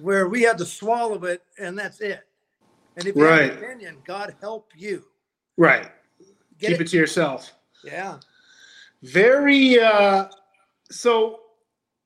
where 0.00 0.28
we 0.28 0.42
had 0.42 0.58
to 0.58 0.64
swallow 0.64 1.24
it 1.24 1.42
and 1.58 1.78
that's 1.78 2.00
it. 2.00 2.26
And 2.96 3.06
if 3.06 3.16
you 3.16 3.22
have 3.22 3.30
Right. 3.40 3.52
an 3.52 3.58
opinion, 3.58 3.96
God 4.04 4.34
help 4.40 4.72
you. 4.76 5.04
right 5.56 5.90
Get 6.58 6.68
keep 6.70 6.80
it? 6.80 6.82
it 6.82 6.88
to 6.88 6.96
yourself 6.96 7.52
Yeah. 7.84 8.18
very 9.02 9.78
uh 9.80 10.28
so 10.90 11.40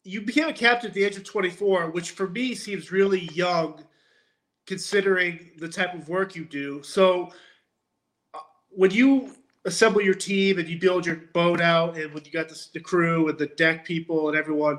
you 0.04 0.20
became 0.22 0.48
a 0.48 0.52
captain 0.52 0.88
at 0.88 0.94
the 0.94 1.04
age 1.04 1.16
of 1.16 1.24
24 1.24 1.90
which 1.90 2.10
for 2.12 2.28
me 2.28 2.54
seems 2.54 2.90
really 2.90 3.24
young 3.32 3.84
considering 4.66 5.50
the 5.58 5.68
type 5.68 5.94
of 5.94 6.08
work 6.08 6.34
you 6.34 6.44
do 6.44 6.82
so 6.82 7.30
uh, 8.34 8.38
when 8.70 8.90
you 8.90 9.30
assemble 9.64 10.00
your 10.00 10.14
team 10.14 10.58
and 10.58 10.68
you 10.68 10.78
build 10.78 11.04
your 11.06 11.16
boat 11.34 11.60
out 11.60 11.96
and 11.96 12.12
when 12.14 12.24
you 12.24 12.30
got 12.32 12.48
the, 12.48 12.66
the 12.74 12.80
crew 12.80 13.28
and 13.28 13.38
the 13.38 13.46
deck 13.48 13.84
people 13.84 14.28
and 14.28 14.36
everyone 14.36 14.78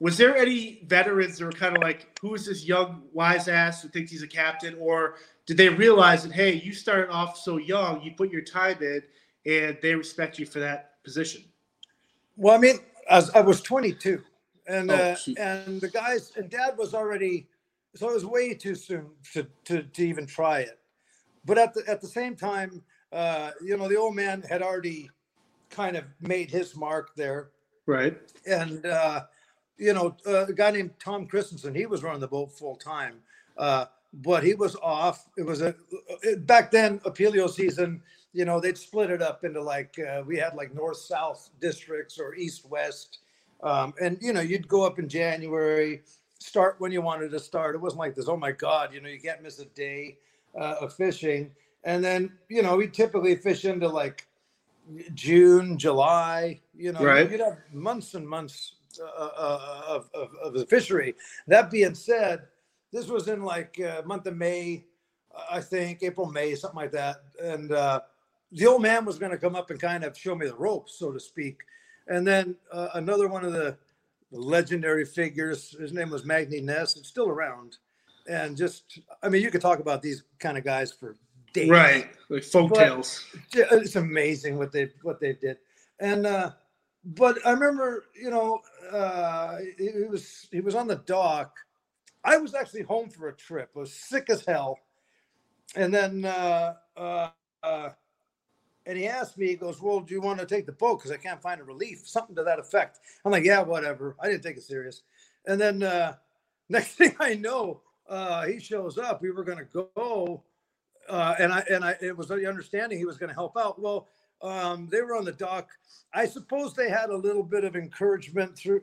was 0.00 0.16
there 0.16 0.36
any 0.36 0.80
veterans 0.86 1.38
that 1.38 1.44
were 1.44 1.52
kind 1.52 1.76
of 1.76 1.82
like 1.82 2.16
who 2.20 2.34
is 2.34 2.46
this 2.46 2.64
young 2.64 3.02
wise 3.12 3.48
ass 3.48 3.82
who 3.82 3.88
thinks 3.88 4.10
he's 4.10 4.22
a 4.22 4.28
captain 4.28 4.76
or 4.80 5.16
did 5.48 5.56
they 5.56 5.70
realize 5.70 6.22
that 6.22 6.32
hey 6.32 6.52
you 6.52 6.74
started 6.74 7.10
off 7.10 7.38
so 7.38 7.56
young 7.56 8.02
you 8.02 8.12
put 8.12 8.30
your 8.30 8.42
time 8.42 8.76
in 8.82 9.02
and 9.46 9.78
they 9.80 9.94
respect 9.94 10.38
you 10.38 10.44
for 10.46 10.60
that 10.60 11.02
position? 11.02 11.42
Well, 12.36 12.54
I 12.54 12.58
mean, 12.58 12.76
as 13.08 13.30
I 13.30 13.40
was 13.40 13.62
22, 13.62 14.22
and 14.68 14.90
Oh, 14.90 14.94
uh, 14.94 15.16
and 15.38 15.80
the 15.80 15.88
guys 15.88 16.32
and 16.36 16.50
Dad 16.50 16.76
was 16.76 16.94
already, 16.94 17.48
so 17.96 18.10
it 18.10 18.14
was 18.14 18.26
way 18.26 18.52
too 18.52 18.74
soon 18.74 19.06
to 19.32 19.46
to, 19.64 19.82
to 19.82 20.06
even 20.06 20.26
try 20.26 20.60
it. 20.60 20.78
But 21.46 21.56
at 21.56 21.72
the 21.72 21.82
at 21.88 22.02
the 22.02 22.06
same 22.06 22.36
time, 22.36 22.82
uh, 23.10 23.52
you 23.64 23.78
know, 23.78 23.88
the 23.88 23.96
old 23.96 24.14
man 24.14 24.42
had 24.42 24.60
already 24.60 25.08
kind 25.70 25.96
of 25.96 26.04
made 26.20 26.50
his 26.50 26.76
mark 26.76 27.16
there, 27.16 27.48
right. 27.86 28.18
And 28.46 28.84
uh, 28.84 29.24
you 29.78 29.94
know, 29.94 30.14
uh, 30.26 30.46
a 30.46 30.52
guy 30.52 30.72
named 30.72 30.90
Tom 31.02 31.26
Christensen, 31.26 31.74
he 31.74 31.86
was 31.86 32.02
running 32.02 32.20
the 32.20 32.28
boat 32.28 32.52
full 32.52 32.76
time, 32.76 33.20
uh, 33.56 33.86
but 34.12 34.42
he 34.42 34.54
was 34.54 34.76
off. 34.76 35.26
It 35.36 35.42
was 35.42 35.60
a 35.62 35.74
back 36.38 36.70
then 36.70 37.00
a 37.04 37.10
paleo 37.10 37.48
season. 37.48 38.02
You 38.32 38.44
know, 38.44 38.60
they'd 38.60 38.78
split 38.78 39.10
it 39.10 39.22
up 39.22 39.44
into 39.44 39.62
like 39.62 39.98
uh, 39.98 40.22
we 40.26 40.36
had 40.36 40.54
like 40.54 40.74
north 40.74 40.98
south 40.98 41.50
districts 41.60 42.18
or 42.18 42.34
east 42.34 42.68
west, 42.68 43.18
um, 43.62 43.94
and 44.00 44.18
you 44.20 44.32
know, 44.32 44.40
you'd 44.40 44.68
go 44.68 44.84
up 44.84 44.98
in 44.98 45.08
January, 45.08 46.02
start 46.38 46.76
when 46.78 46.92
you 46.92 47.02
wanted 47.02 47.30
to 47.30 47.40
start. 47.40 47.74
It 47.74 47.80
wasn't 47.80 48.00
like 48.00 48.14
this. 48.14 48.28
Oh 48.28 48.36
my 48.36 48.52
God, 48.52 48.92
you 48.94 49.00
know, 49.00 49.08
you 49.08 49.20
can't 49.20 49.42
miss 49.42 49.58
a 49.58 49.64
day 49.66 50.18
uh, 50.58 50.76
of 50.80 50.94
fishing. 50.94 51.50
And 51.84 52.04
then 52.04 52.32
you 52.48 52.62
know, 52.62 52.76
we 52.76 52.88
typically 52.88 53.34
fish 53.36 53.64
into 53.64 53.88
like 53.88 54.26
June, 55.14 55.78
July. 55.78 56.60
You 56.76 56.92
know, 56.92 57.02
Right. 57.02 57.30
you'd 57.30 57.40
have 57.40 57.58
months 57.72 58.14
and 58.14 58.28
months 58.28 58.74
uh, 59.00 59.04
uh, 59.04 59.82
of, 59.86 60.10
of, 60.14 60.30
of 60.42 60.52
the 60.54 60.66
fishery. 60.66 61.14
That 61.46 61.70
being 61.70 61.94
said, 61.94 62.42
this 62.92 63.08
was 63.08 63.28
in 63.28 63.42
like 63.42 63.80
uh, 63.80 64.02
month 64.04 64.26
of 64.26 64.36
May, 64.36 64.84
I 65.50 65.60
think 65.60 66.02
April, 66.02 66.26
May, 66.26 66.54
something 66.54 66.76
like 66.78 66.92
that. 66.92 67.16
And 67.42 67.72
uh, 67.72 68.00
the 68.52 68.66
old 68.66 68.82
man 68.82 69.04
was 69.04 69.18
going 69.18 69.32
to 69.32 69.38
come 69.38 69.54
up 69.54 69.70
and 69.70 69.80
kind 69.80 70.04
of 70.04 70.16
show 70.16 70.34
me 70.34 70.46
the 70.46 70.54
ropes, 70.54 70.94
so 70.98 71.12
to 71.12 71.20
speak. 71.20 71.60
And 72.06 72.26
then 72.26 72.56
uh, 72.72 72.88
another 72.94 73.28
one 73.28 73.44
of 73.44 73.52
the 73.52 73.76
legendary 74.30 75.04
figures, 75.04 75.76
his 75.78 75.92
name 75.92 76.10
was 76.10 76.24
Magny 76.24 76.60
Ness, 76.60 76.96
it's 76.96 77.08
still 77.08 77.28
around. 77.28 77.76
And 78.28 78.56
just, 78.56 79.00
I 79.22 79.28
mean, 79.28 79.42
you 79.42 79.50
could 79.50 79.60
talk 79.60 79.78
about 79.78 80.02
these 80.02 80.24
kind 80.38 80.58
of 80.58 80.64
guys 80.64 80.92
for 80.92 81.16
days. 81.52 81.70
Right, 81.70 82.08
like 82.28 82.44
folk 82.44 82.70
But- 82.70 82.78
tales. 82.78 83.24
It's 83.52 83.96
amazing 83.96 84.58
what 84.58 84.72
they 84.72 84.90
what 85.02 85.20
they 85.20 85.34
did. 85.34 85.58
And 86.00 86.26
uh, 86.26 86.50
but 87.04 87.38
I 87.46 87.52
remember, 87.52 88.04
you 88.14 88.30
know, 88.30 88.60
uh, 88.92 89.58
he 89.78 90.04
was 90.08 90.46
he 90.50 90.60
was 90.60 90.74
on 90.74 90.86
the 90.86 90.96
dock. 90.96 91.56
I 92.24 92.36
was 92.36 92.54
actually 92.54 92.82
home 92.82 93.10
for 93.10 93.28
a 93.28 93.32
trip. 93.32 93.70
I 93.76 93.80
was 93.80 93.92
sick 93.92 94.28
as 94.28 94.44
hell. 94.44 94.78
And 95.76 95.92
then 95.92 96.24
uh, 96.24 96.74
uh, 96.96 97.30
uh, 97.62 97.90
and 98.86 98.96
he 98.96 99.06
asked 99.06 99.36
me, 99.36 99.48
he 99.48 99.54
goes, 99.54 99.82
Well, 99.82 100.00
do 100.00 100.14
you 100.14 100.20
want 100.20 100.40
to 100.40 100.46
take 100.46 100.64
the 100.66 100.72
boat? 100.72 100.98
Because 100.98 101.10
I 101.12 101.18
can't 101.18 101.42
find 101.42 101.60
a 101.60 101.64
relief, 101.64 102.02
something 102.06 102.34
to 102.36 102.42
that 102.44 102.58
effect. 102.58 103.00
I'm 103.24 103.30
like, 103.30 103.44
Yeah, 103.44 103.60
whatever. 103.60 104.16
I 104.20 104.28
didn't 104.28 104.42
take 104.42 104.56
it 104.56 104.62
serious. 104.62 105.02
And 105.46 105.60
then 105.60 105.82
uh, 105.82 106.14
next 106.68 106.94
thing 106.94 107.14
I 107.20 107.34
know, 107.34 107.82
uh, 108.08 108.46
he 108.46 108.58
shows 108.58 108.96
up. 108.96 109.20
We 109.20 109.30
were 109.30 109.44
going 109.44 109.58
to 109.58 109.86
go. 109.94 110.42
Uh, 111.08 111.34
and 111.38 111.52
I 111.52 111.64
and 111.70 111.84
I 111.84 111.96
it 112.00 112.16
was 112.16 112.28
the 112.28 112.46
understanding 112.48 112.98
he 112.98 113.04
was 113.04 113.18
going 113.18 113.28
to 113.28 113.34
help 113.34 113.56
out. 113.58 113.80
Well, 113.80 114.08
um, 114.42 114.88
they 114.90 115.02
were 115.02 115.16
on 115.16 115.24
the 115.24 115.32
dock. 115.32 115.68
I 116.14 116.26
suppose 116.26 116.74
they 116.74 116.88
had 116.88 117.10
a 117.10 117.16
little 117.16 117.42
bit 117.42 117.64
of 117.64 117.76
encouragement 117.76 118.56
through. 118.56 118.82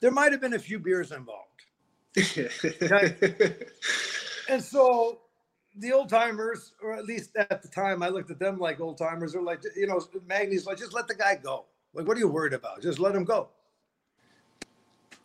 There 0.00 0.10
might 0.10 0.32
have 0.32 0.40
been 0.40 0.54
a 0.54 0.58
few 0.58 0.78
beers 0.78 1.12
involved. 1.12 1.43
And 4.48 4.62
so 4.62 5.20
the 5.76 5.92
old 5.92 6.08
timers, 6.08 6.72
or 6.82 6.94
at 6.94 7.04
least 7.04 7.30
at 7.36 7.62
the 7.62 7.68
time, 7.68 8.02
I 8.02 8.08
looked 8.08 8.30
at 8.30 8.38
them 8.38 8.58
like 8.58 8.80
old 8.80 8.98
timers. 8.98 9.32
They're 9.32 9.42
like, 9.42 9.62
you 9.76 9.86
know, 9.86 10.00
Magny's 10.26 10.66
like, 10.66 10.78
just 10.78 10.92
let 10.92 11.08
the 11.08 11.14
guy 11.14 11.36
go. 11.42 11.64
Like, 11.94 12.06
what 12.06 12.16
are 12.16 12.20
you 12.20 12.28
worried 12.28 12.52
about? 12.52 12.82
Just 12.82 12.98
let 12.98 13.14
him 13.14 13.24
go. 13.24 13.48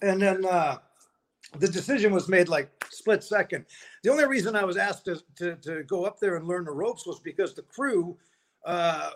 And 0.02 0.22
then 0.22 0.46
uh, 0.46 0.78
the 1.58 1.68
decision 1.68 2.14
was 2.14 2.30
made 2.30 2.48
like 2.48 2.70
split 2.90 3.24
second. 3.24 3.66
The 4.04 4.12
only 4.12 4.26
reason 4.26 4.56
I 4.56 4.64
was 4.64 4.78
asked 4.78 5.06
to, 5.06 5.22
to, 5.38 5.56
to 5.58 5.84
go 5.84 6.06
up 6.06 6.20
there 6.20 6.36
and 6.38 6.48
learn 6.48 6.66
the 6.66 6.72
ropes 6.72 7.06
was 7.06 7.20
because 7.20 7.54
the 7.54 7.64
crew 7.64 8.18
uh, 8.66 9.12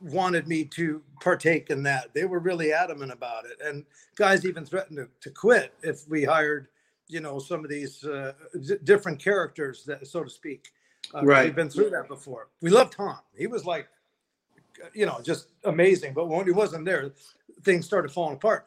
wanted 0.00 0.46
me 0.46 0.64
to 0.64 1.02
partake 1.20 1.70
in 1.70 1.82
that. 1.84 2.14
They 2.14 2.24
were 2.24 2.38
really 2.38 2.72
adamant 2.72 3.12
about 3.12 3.44
it. 3.46 3.58
And 3.64 3.84
guys 4.16 4.44
even 4.46 4.64
threatened 4.64 4.98
to, 4.98 5.08
to 5.20 5.30
quit 5.30 5.74
if 5.82 6.08
we 6.08 6.24
hired 6.24 6.68
you 7.08 7.20
know 7.20 7.38
some 7.38 7.64
of 7.64 7.70
these 7.70 8.04
uh, 8.04 8.32
d- 8.66 8.76
different 8.84 9.18
characters 9.18 9.84
that 9.84 10.06
so 10.06 10.24
to 10.24 10.30
speak 10.30 10.72
uh, 11.14 11.24
Right. 11.24 11.44
we've 11.44 11.54
been 11.54 11.70
through 11.70 11.90
that 11.90 12.08
before. 12.08 12.48
We 12.60 12.70
loved 12.70 12.92
tom. 12.94 13.18
He 13.36 13.46
was 13.46 13.64
like 13.64 13.88
you 14.92 15.06
know 15.06 15.20
just 15.22 15.48
amazing 15.64 16.12
but 16.14 16.26
when 16.28 16.44
he 16.46 16.52
wasn't 16.52 16.84
there 16.84 17.12
things 17.62 17.86
started 17.86 18.10
falling 18.10 18.34
apart. 18.36 18.66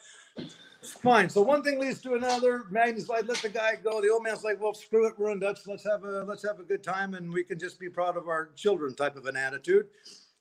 Fine 0.81 1.27
so 1.29 1.41
one 1.41 1.61
thing 1.61 1.77
leads 1.79 2.01
to 2.01 2.13
another. 2.13 2.63
Magnus 2.71 3.09
like 3.09 3.27
let 3.27 3.37
the 3.39 3.49
guy 3.49 3.75
go. 3.83 4.01
The 4.01 4.09
old 4.09 4.23
man's 4.23 4.43
like 4.45 4.61
well 4.61 4.73
screw 4.73 5.07
it 5.07 5.19
we're 5.19 5.31
in 5.31 5.39
dutch. 5.39 5.59
Let's 5.67 5.83
have 5.83 6.05
a 6.05 6.23
let's 6.23 6.43
have 6.47 6.59
a 6.61 6.63
good 6.63 6.81
time 6.83 7.13
and 7.15 7.31
we 7.31 7.43
can 7.43 7.59
just 7.59 7.79
be 7.79 7.89
proud 7.89 8.15
of 8.15 8.29
our 8.29 8.51
children 8.55 8.95
type 8.95 9.17
of 9.17 9.25
an 9.25 9.35
attitude. 9.35 9.87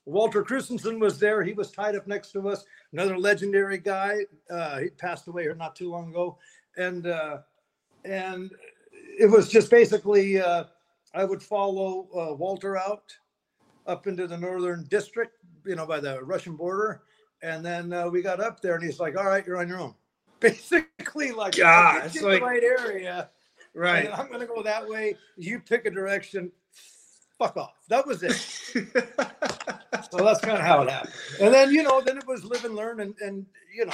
Walter 0.06 0.42
christensen 0.44 1.00
was 1.00 1.18
there. 1.18 1.42
He 1.42 1.52
was 1.52 1.70
tied 1.72 1.96
up 1.96 2.06
next 2.06 2.30
to 2.32 2.48
us. 2.48 2.64
Another 2.92 3.18
legendary 3.18 3.76
guy. 3.78 4.20
Uh, 4.48 4.78
he 4.78 4.88
passed 4.90 5.26
away 5.26 5.42
here 5.42 5.54
not 5.56 5.74
too 5.76 5.90
long 5.90 6.10
ago. 6.10 6.38
And 6.78 7.08
uh, 7.08 7.38
and 8.04 8.50
it 9.18 9.30
was 9.30 9.48
just 9.48 9.70
basically 9.70 10.40
uh, 10.40 10.64
I 11.14 11.24
would 11.24 11.42
follow 11.42 12.08
uh, 12.14 12.34
Walter 12.34 12.76
out 12.76 13.12
up 13.86 14.06
into 14.06 14.26
the 14.26 14.36
northern 14.36 14.84
district, 14.84 15.32
you 15.64 15.74
know, 15.74 15.86
by 15.86 16.00
the 16.00 16.22
Russian 16.22 16.56
border, 16.56 17.02
and 17.42 17.64
then 17.64 17.92
uh, 17.92 18.08
we 18.08 18.22
got 18.22 18.40
up 18.40 18.60
there, 18.60 18.74
and 18.74 18.84
he's 18.84 19.00
like, 19.00 19.16
"All 19.16 19.26
right, 19.26 19.46
you're 19.46 19.58
on 19.58 19.68
your 19.68 19.80
own." 19.80 19.94
Basically, 20.40 21.32
like, 21.32 21.56
God, 21.56 22.06
it's 22.06 22.22
like- 22.22 22.40
the 22.40 22.46
right 22.46 22.62
area, 22.62 23.30
right. 23.74 24.08
I'm 24.12 24.28
to 24.28 24.46
go 24.46 24.62
that 24.62 24.86
way. 24.86 25.16
You 25.36 25.58
pick 25.58 25.84
a 25.86 25.90
direction. 25.90 26.52
Fuck 27.38 27.56
off. 27.56 27.74
That 27.88 28.06
was 28.06 28.22
it. 28.22 28.84
So 30.10 30.24
that's 30.24 30.40
kind 30.40 30.56
of 30.56 30.64
how 30.64 30.82
it 30.82 30.90
happened. 30.90 31.12
And 31.40 31.52
then 31.52 31.70
you 31.70 31.82
know, 31.82 32.00
then 32.00 32.16
it 32.18 32.26
was 32.26 32.44
live 32.44 32.64
and 32.64 32.74
learn, 32.74 33.00
and 33.00 33.14
and 33.20 33.44
you 33.74 33.84
know, 33.86 33.92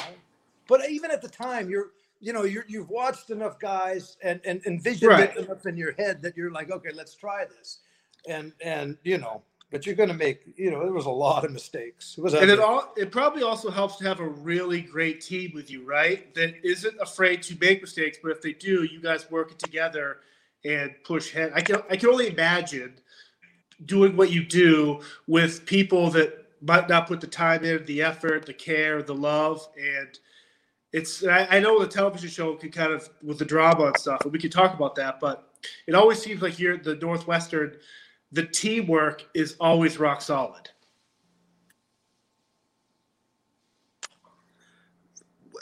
but 0.68 0.88
even 0.88 1.10
at 1.10 1.22
the 1.22 1.28
time, 1.28 1.68
you're 1.68 1.90
you 2.24 2.32
know 2.32 2.44
you're 2.44 2.64
you've 2.68 2.88
watched 2.88 3.30
enough 3.30 3.58
guys 3.60 4.16
and 4.22 4.40
and 4.44 4.64
envisioned 4.66 5.10
Right. 5.10 5.36
it 5.36 5.44
enough 5.44 5.66
in 5.66 5.76
your 5.76 5.92
head 5.92 6.22
that 6.22 6.36
you're 6.36 6.50
like, 6.50 6.70
okay, 6.70 6.90
let's 6.94 7.14
try 7.14 7.44
this, 7.44 7.80
and 8.26 8.52
and 8.64 8.96
you 9.04 9.18
know, 9.18 9.42
but 9.70 9.84
you're 9.84 9.94
gonna 9.94 10.14
make 10.14 10.40
you 10.56 10.70
know 10.70 10.82
there 10.82 10.92
was 10.92 11.06
a 11.06 11.10
lot 11.10 11.44
of 11.44 11.52
mistakes. 11.52 12.14
It 12.16 12.22
was 12.22 12.32
and 12.34 12.50
it 12.50 12.58
all 12.60 12.92
it 12.96 13.12
probably 13.12 13.42
also 13.42 13.70
helps 13.70 13.96
to 13.98 14.04
have 14.04 14.20
a 14.20 14.26
really 14.28 14.80
great 14.80 15.20
team 15.20 15.52
with 15.54 15.70
you, 15.70 15.84
right? 15.84 16.34
That 16.34 16.54
isn't 16.64 16.96
afraid 17.00 17.42
to 17.44 17.56
make 17.60 17.82
mistakes, 17.82 18.18
but 18.22 18.30
if 18.32 18.40
they 18.40 18.52
do, 18.54 18.84
you 18.84 19.00
guys 19.00 19.30
work 19.30 19.52
it 19.52 19.58
together 19.58 20.18
and 20.64 20.94
push 21.04 21.34
ahead. 21.34 21.52
I 21.54 21.60
can 21.60 21.82
I 21.90 21.96
can 21.96 22.08
only 22.08 22.28
imagine 22.28 22.94
doing 23.84 24.16
what 24.16 24.30
you 24.30 24.44
do 24.44 25.00
with 25.26 25.66
people 25.66 26.08
that 26.10 26.40
might 26.62 26.88
not 26.88 27.06
put 27.06 27.20
the 27.20 27.26
time 27.26 27.64
in, 27.64 27.84
the 27.84 28.00
effort, 28.00 28.46
the 28.46 28.54
care, 28.54 29.02
the 29.02 29.14
love, 29.14 29.68
and 29.78 30.18
it's 30.94 31.24
I, 31.24 31.46
I 31.50 31.58
know 31.58 31.80
the 31.80 31.88
television 31.88 32.30
show 32.30 32.54
can 32.54 32.70
kind 32.70 32.92
of 32.92 33.10
with 33.22 33.38
the 33.38 33.44
drama 33.44 33.86
and 33.86 33.98
stuff, 33.98 34.20
and 34.22 34.32
we 34.32 34.38
can 34.38 34.50
talk 34.50 34.74
about 34.74 34.94
that, 34.94 35.18
but 35.20 35.52
it 35.86 35.94
always 35.94 36.22
seems 36.22 36.40
like 36.40 36.54
here 36.54 36.76
the 36.76 36.94
Northwestern, 36.96 37.76
the 38.32 38.46
teamwork 38.46 39.24
is 39.34 39.56
always 39.60 39.98
rock 39.98 40.22
solid. 40.22 40.70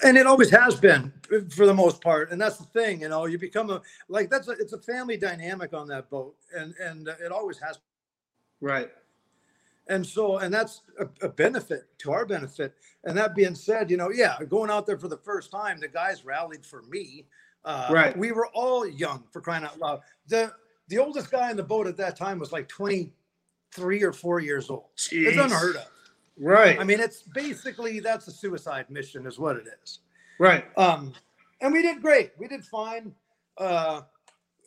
and 0.04 0.16
it 0.16 0.26
always 0.26 0.50
has 0.50 0.74
been 0.74 1.12
for 1.50 1.64
the 1.64 1.74
most 1.74 2.00
part 2.00 2.32
and 2.32 2.40
that's 2.40 2.56
the 2.56 2.64
thing 2.64 3.02
you 3.02 3.08
know 3.08 3.26
you 3.26 3.38
become 3.38 3.70
a 3.70 3.80
like 4.08 4.28
that's 4.28 4.48
a, 4.48 4.52
it's 4.52 4.72
a 4.72 4.78
family 4.80 5.16
dynamic 5.16 5.72
on 5.74 5.86
that 5.86 6.10
boat 6.10 6.34
and 6.56 6.74
and 6.80 7.06
it 7.06 7.30
always 7.30 7.56
has 7.58 7.78
Right. 8.62 8.90
And 9.88 10.06
so 10.06 10.38
and 10.38 10.52
that's 10.54 10.82
a, 11.00 11.08
a 11.26 11.28
benefit 11.28 11.86
to 11.98 12.12
our 12.12 12.24
benefit 12.24 12.74
and 13.04 13.16
that 13.16 13.34
being 13.34 13.54
said 13.54 13.90
you 13.90 13.96
know 13.96 14.10
yeah 14.10 14.36
going 14.48 14.70
out 14.70 14.86
there 14.86 14.98
for 14.98 15.08
the 15.08 15.16
first 15.18 15.50
time 15.50 15.80
the 15.80 15.88
guys 15.88 16.24
rallied 16.24 16.64
for 16.64 16.82
me 16.84 17.26
uh, 17.64 17.88
Right. 17.90 18.16
we 18.16 18.32
were 18.32 18.46
all 18.48 18.86
young 18.86 19.24
for 19.32 19.40
crying 19.40 19.64
out 19.64 19.78
loud 19.78 20.00
the 20.28 20.52
the 20.88 20.98
oldest 20.98 21.30
guy 21.30 21.50
in 21.50 21.56
the 21.56 21.62
boat 21.62 21.86
at 21.86 21.96
that 21.96 22.16
time 22.16 22.38
was 22.38 22.52
like 22.52 22.68
23 22.68 24.02
or 24.02 24.12
4 24.12 24.40
years 24.40 24.70
old 24.70 24.86
it's 25.10 25.36
unheard 25.38 25.76
of 25.76 25.86
Right. 26.38 26.78
i 26.80 26.84
mean 26.84 27.00
it's 27.00 27.22
basically 27.22 28.00
that's 28.00 28.26
a 28.28 28.32
suicide 28.32 28.88
mission 28.88 29.26
is 29.26 29.38
what 29.38 29.56
it 29.56 29.64
is 29.82 30.00
right. 30.38 30.64
um, 30.78 31.12
and 31.60 31.72
we 31.72 31.80
did 31.82 32.02
great. 32.02 32.32
We 32.38 32.48
did 32.48 32.64
fine. 32.64 33.14
Uh, 33.56 34.00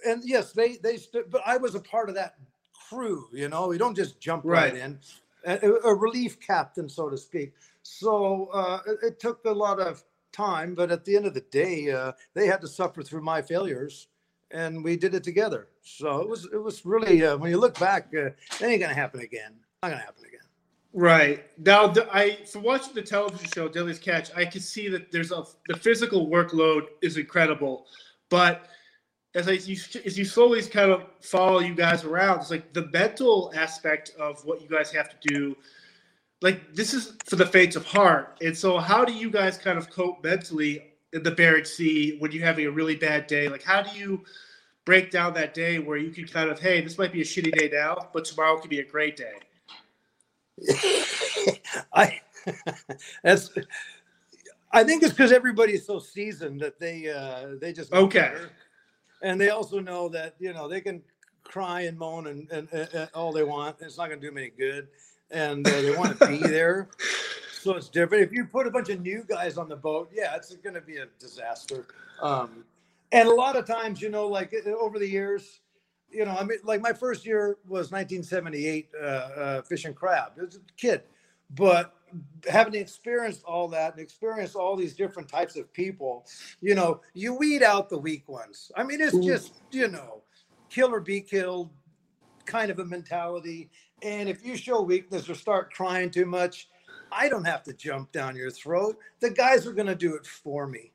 and 0.08 0.24
yes, 0.24 0.54
they 0.54 0.78
they 0.78 0.96
stood, 0.96 1.30
but 1.30 1.42
I 1.46 1.58
was 1.58 1.76
a 1.76 1.80
part 1.82 2.08
of 2.08 2.16
that 2.16 2.36
crew. 2.89 3.27
You 3.32 3.50
know, 3.50 3.68
we 3.68 3.77
don't 3.77 3.96
just 3.96 4.20
jump 4.20 4.44
right, 4.46 4.74
Right. 4.74 4.82
in. 4.82 5.00
A, 5.46 5.72
a 5.86 5.94
relief 5.94 6.39
captain, 6.39 6.89
so 6.89 7.10
to 7.10 7.18
speak. 7.18 7.54
So 7.84 8.48
uh, 8.51 8.80
it, 8.88 8.98
it 9.04 9.20
took 9.20 9.46
a 9.46 9.51
lot 9.51 9.80
of 9.80 10.04
time, 10.32 10.74
but 10.74 10.92
at 10.92 11.06
the 11.06 11.15
end 11.15 11.25
of 11.27 11.34
the 11.36 11.42
day, 11.51 11.92
uh, 11.92 12.13
they 12.34 12.48
had 12.48 12.62
to 12.62 12.68
suffer 12.68 13.04
through 13.04 13.22
my 13.22 13.42
failures, 13.44 14.08
and 14.50 14.84
we 14.84 14.98
did 14.98 15.13
it 15.13 15.24
together. 15.24 15.68
So 15.84 16.20
it 16.20 16.27
was 16.27 16.48
it 16.51 16.58
was 16.58 16.84
really 16.84 17.24
uh, 17.24 17.38
when 17.38 17.51
you 17.51 17.58
look 17.60 17.77
back, 17.80 18.08
uh, 18.15 18.25
it 18.25 18.62
ain't 18.63 18.82
gonna 18.82 18.96
happen 18.96 19.20
again. 19.22 19.54
Not 19.84 19.89
gonna 19.92 20.01
happen 20.01 20.25
again. 20.25 20.39
Right. 20.94 21.44
Now, 21.63 21.88
the, 21.88 22.08
I 22.12 22.38
from 22.46 22.63
watching 22.63 22.96
the 22.96 23.01
television 23.04 23.48
show 23.54 23.68
Deadliest 23.68 24.01
Catch, 24.01 24.36
I 24.36 24.46
can 24.46 24.62
see 24.62 24.88
that 24.89 25.12
there's 25.12 25.32
a 25.32 25.44
the 25.68 25.77
physical 25.77 26.27
workload 26.27 26.88
is 27.04 27.18
incredible, 27.18 27.86
but 28.30 28.68
as 29.36 29.48
I 29.50 29.51
you, 29.51 29.77
as 30.06 30.18
you 30.18 30.25
slowly 30.25 30.62
kind 30.63 30.92
of 30.92 31.04
follow 31.22 31.60
you 31.60 31.75
guys 31.75 32.04
around, 32.06 32.39
it's 32.39 32.50
like 32.50 32.74
the 32.74 32.88
mental 32.88 33.51
aspect 33.56 34.12
of 34.18 34.44
what 34.46 34.62
you 34.62 34.70
guys 34.70 34.92
have 34.92 35.10
to 35.10 35.27
do. 35.27 35.56
Like 36.42 36.74
this 36.74 36.94
is 36.94 37.13
for 37.25 37.36
the 37.36 37.46
faints 37.46 37.75
of 37.75 37.86
heart, 37.86 38.38
and 38.42 38.58
so 38.58 38.77
how 38.77 39.06
do 39.06 39.13
you 39.13 39.30
guys 39.30 39.58
kind 39.58 39.77
of 39.77 39.89
cope 39.89 40.24
mentally 40.24 40.84
in 41.13 41.22
the 41.22 41.32
Bering 41.32 41.65
Sea 41.65 42.18
when 42.20 42.32
you're 42.32 42.46
having 42.46 42.65
a 42.65 42.72
really 42.72 42.96
bad 42.96 43.27
day? 43.27 43.50
Like 43.50 43.63
how 43.63 43.82
do 43.82 43.98
you 43.98 44.24
break 44.86 45.12
down 45.12 45.34
that 45.34 45.54
day 45.54 45.80
where 45.80 45.98
you 45.98 46.12
can 46.12 46.27
kind 46.27 46.50
of, 46.50 46.60
hey, 46.60 46.80
this 46.82 46.98
might 46.98 47.12
be 47.12 47.22
a 47.22 47.25
shitty 47.25 47.58
day 47.58 47.70
now, 47.74 48.10
but 48.13 48.24
tomorrow 48.24 48.58
could 48.60 48.70
be 48.70 48.80
a 48.80 48.86
great 48.86 49.18
day. 49.18 49.34
I 51.94 52.22
that's 53.24 53.50
I 54.72 54.84
think 54.84 55.04
it's 55.04 55.12
because 55.13 55.32
everybody's 55.32 55.86
so 55.86 56.00
seasoned 56.00 56.62
that 56.62 56.80
they 56.80 57.10
uh 57.10 57.56
they 57.60 57.74
just 57.74 57.92
Okay. 57.92 58.20
better. 58.20 58.51
And 59.22 59.40
they 59.40 59.50
also 59.50 59.80
know 59.80 60.10
that 60.10 60.36
you 60.40 60.54
know 60.54 60.68
they 60.68 60.82
can 60.82 61.02
cry 61.44 61.82
and 61.82 61.98
moan 61.98 62.28
and, 62.28 62.50
and, 62.52 62.68
and, 62.72 63.10
all 63.14 63.32
they 63.32 63.44
want. 63.44 63.78
It's 63.80 63.98
not 63.98 64.08
going 64.08 64.20
to 64.20 64.28
do 64.28 64.32
them 64.32 64.40
any 64.40 64.50
good, 64.50 64.88
and 65.32 65.66
uh, 65.68 65.82
they 65.82 65.96
want 65.96 66.20
to 66.20 66.28
be 66.28 66.38
there. 66.42 66.90
So 67.52 67.76
it's 67.76 67.90
different. 67.90 68.24
If 68.24 68.32
you 68.32 68.46
put 68.46 68.68
a 68.68 68.72
bunch 68.72 68.90
of 68.90 69.02
new 69.02 69.24
guys 69.28 69.58
on 69.58 69.70
the 69.70 69.76
boat, 69.76 70.10
yeah, 70.14 70.36
it's 70.36 70.54
going 70.56 70.76
to 70.76 70.82
be 70.82 70.98
a 70.98 71.08
disaster. 71.20 71.86
Um, 72.22 72.66
And 73.12 73.28
a 73.28 73.34
lot 73.34 73.56
of 73.56 73.66
times, 73.66 74.02
you 74.02 74.10
know, 74.10 74.28
like 74.28 74.54
uh, 74.54 74.70
over 74.72 75.00
the 75.00 75.08
years, 75.08 75.62
you 76.12 76.26
know, 76.26 76.36
I 76.38 76.44
mean, 76.44 76.60
like 76.64 76.82
my 76.82 76.94
first 76.94 77.26
year 77.26 77.58
was 77.68 77.92
1978, 77.92 78.90
uh, 78.94 79.06
uh, 79.06 79.62
fishing 79.64 79.94
crab. 79.94 80.34
As 80.42 80.56
a 80.56 80.60
kid, 80.78 81.04
but 81.56 81.94
having 82.50 82.76
experienced 82.76 83.44
all 83.44 83.68
that 83.70 83.94
and 83.94 84.02
experienced 84.02 84.56
all 84.56 84.76
these 84.76 84.96
different 84.96 85.30
types 85.30 85.56
of 85.56 85.72
people, 85.74 86.26
you 86.62 86.76
know, 86.76 87.02
you 87.14 87.34
weed 87.34 87.64
out 87.64 87.90
the 87.90 87.98
weak 87.98 88.28
ones. 88.28 88.72
I 88.76 88.84
mean, 88.84 89.02
it's 89.02 89.16
mm. 89.16 89.24
just, 89.24 89.54
you 89.72 89.88
know, 89.88 90.22
kill 90.70 90.94
or 90.94 91.00
be 91.00 91.22
killed 91.22 91.72
kind 92.46 92.72
of 92.72 92.80
a 92.80 92.86
mentality. 92.86 93.70
And 94.02 94.30
if 94.30 94.46
you 94.46 94.56
show 94.56 94.82
weakness 94.82 95.30
or 95.30 95.36
start 95.36 95.74
crying 95.74 96.10
too 96.10 96.26
much, 96.26 96.70
I 97.12 97.30
don't 97.30 97.46
have 97.46 97.64
to 97.64 97.74
jump 97.74 98.12
down 98.12 98.36
your 98.36 98.52
throat. 98.52 98.98
The 99.20 99.30
guys 99.30 99.66
are 99.66 99.74
going 99.74 99.88
to 99.88 99.96
do 99.96 100.16
it 100.16 100.26
for 100.26 100.68
me. 100.68 100.92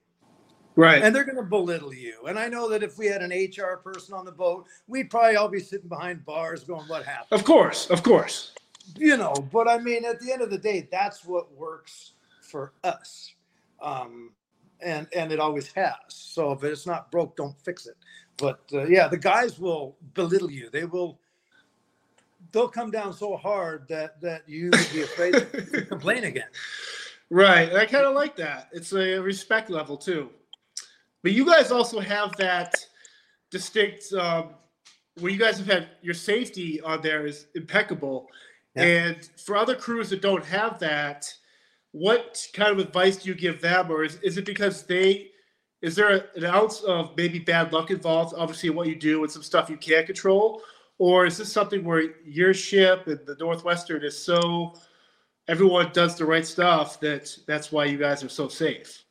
Right. 0.76 1.02
And 1.02 1.14
they're 1.14 1.24
going 1.24 1.36
to 1.36 1.42
belittle 1.42 1.92
you. 1.92 2.26
And 2.26 2.38
I 2.38 2.48
know 2.48 2.68
that 2.68 2.82
if 2.82 2.96
we 2.96 3.06
had 3.06 3.22
an 3.22 3.30
HR 3.30 3.76
person 3.76 4.14
on 4.14 4.24
the 4.24 4.32
boat, 4.32 4.66
we'd 4.86 5.10
probably 5.10 5.36
all 5.36 5.48
be 5.48 5.60
sitting 5.60 5.88
behind 5.88 6.24
bars 6.24 6.64
going, 6.64 6.86
What 6.86 7.04
happened? 7.04 7.38
Of 7.38 7.44
course. 7.44 7.90
Of 7.90 8.02
course. 8.02 8.52
You 8.96 9.16
know, 9.16 9.34
but 9.52 9.68
I 9.68 9.78
mean, 9.78 10.04
at 10.04 10.20
the 10.20 10.32
end 10.32 10.42
of 10.42 10.50
the 10.50 10.58
day, 10.58 10.88
that's 10.90 11.24
what 11.24 11.52
works 11.56 12.12
for 12.40 12.72
us. 12.82 13.34
Um, 13.80 14.32
and 14.80 15.06
and 15.14 15.32
it 15.32 15.38
always 15.38 15.70
has. 15.72 15.94
So 16.08 16.52
if 16.52 16.64
it's 16.64 16.86
not 16.86 17.10
broke, 17.10 17.36
don't 17.36 17.58
fix 17.60 17.86
it. 17.86 17.96
But 18.36 18.60
uh, 18.72 18.86
yeah, 18.86 19.08
the 19.08 19.18
guys 19.18 19.58
will 19.58 19.96
belittle 20.14 20.50
you. 20.50 20.70
They 20.70 20.84
will. 20.84 21.18
They'll 22.52 22.68
come 22.68 22.90
down 22.90 23.12
so 23.12 23.36
hard 23.36 23.86
that 23.88 24.20
that 24.22 24.48
you 24.48 24.70
would 24.72 24.88
be 24.92 25.02
afraid 25.02 25.34
to 25.34 25.82
complain 25.88 26.24
again. 26.24 26.48
Right. 27.30 27.72
I 27.72 27.86
kind 27.86 28.06
of 28.06 28.14
like 28.14 28.34
that. 28.36 28.68
It's 28.72 28.92
a 28.92 29.18
respect 29.18 29.70
level 29.70 29.96
too. 29.96 30.30
But 31.22 31.32
you 31.32 31.46
guys 31.46 31.70
also 31.70 32.00
have 32.00 32.34
that 32.36 32.74
distinct 33.50 34.12
um, 34.14 34.50
where 35.18 35.30
you 35.30 35.38
guys 35.38 35.58
have 35.58 35.66
had 35.66 35.88
your 36.02 36.14
safety 36.14 36.80
on 36.80 37.02
there 37.02 37.26
is 37.26 37.46
impeccable. 37.54 38.28
Yeah. 38.74 38.84
And 38.84 39.28
for 39.44 39.56
other 39.56 39.74
crews 39.74 40.10
that 40.10 40.22
don't 40.22 40.44
have 40.44 40.78
that, 40.78 41.32
what 41.92 42.46
kind 42.52 42.70
of 42.70 42.78
advice 42.78 43.16
do 43.16 43.28
you 43.28 43.34
give 43.34 43.60
them? 43.60 43.90
Or 43.90 44.04
is, 44.04 44.16
is 44.22 44.38
it 44.38 44.44
because 44.44 44.84
they, 44.84 45.30
is 45.82 45.96
there 45.96 46.10
a, 46.10 46.24
an 46.36 46.44
ounce 46.44 46.80
of 46.82 47.16
maybe 47.16 47.38
bad 47.38 47.72
luck 47.72 47.90
involved, 47.90 48.34
obviously, 48.36 48.68
in 48.68 48.76
what 48.76 48.86
you 48.86 48.94
do 48.94 49.22
and 49.22 49.32
some 49.32 49.42
stuff 49.42 49.70
you 49.70 49.76
can't 49.76 50.06
control? 50.06 50.62
Or 50.98 51.26
is 51.26 51.38
this 51.38 51.52
something 51.52 51.82
where 51.82 52.14
your 52.24 52.52
ship 52.54 53.06
and 53.06 53.18
the 53.26 53.36
Northwestern 53.40 54.04
is 54.04 54.22
so, 54.22 54.74
everyone 55.48 55.90
does 55.92 56.16
the 56.16 56.24
right 56.24 56.46
stuff 56.46 57.00
that 57.00 57.34
that's 57.46 57.72
why 57.72 57.86
you 57.86 57.96
guys 57.96 58.22
are 58.22 58.28
so 58.28 58.48
safe? 58.48 59.02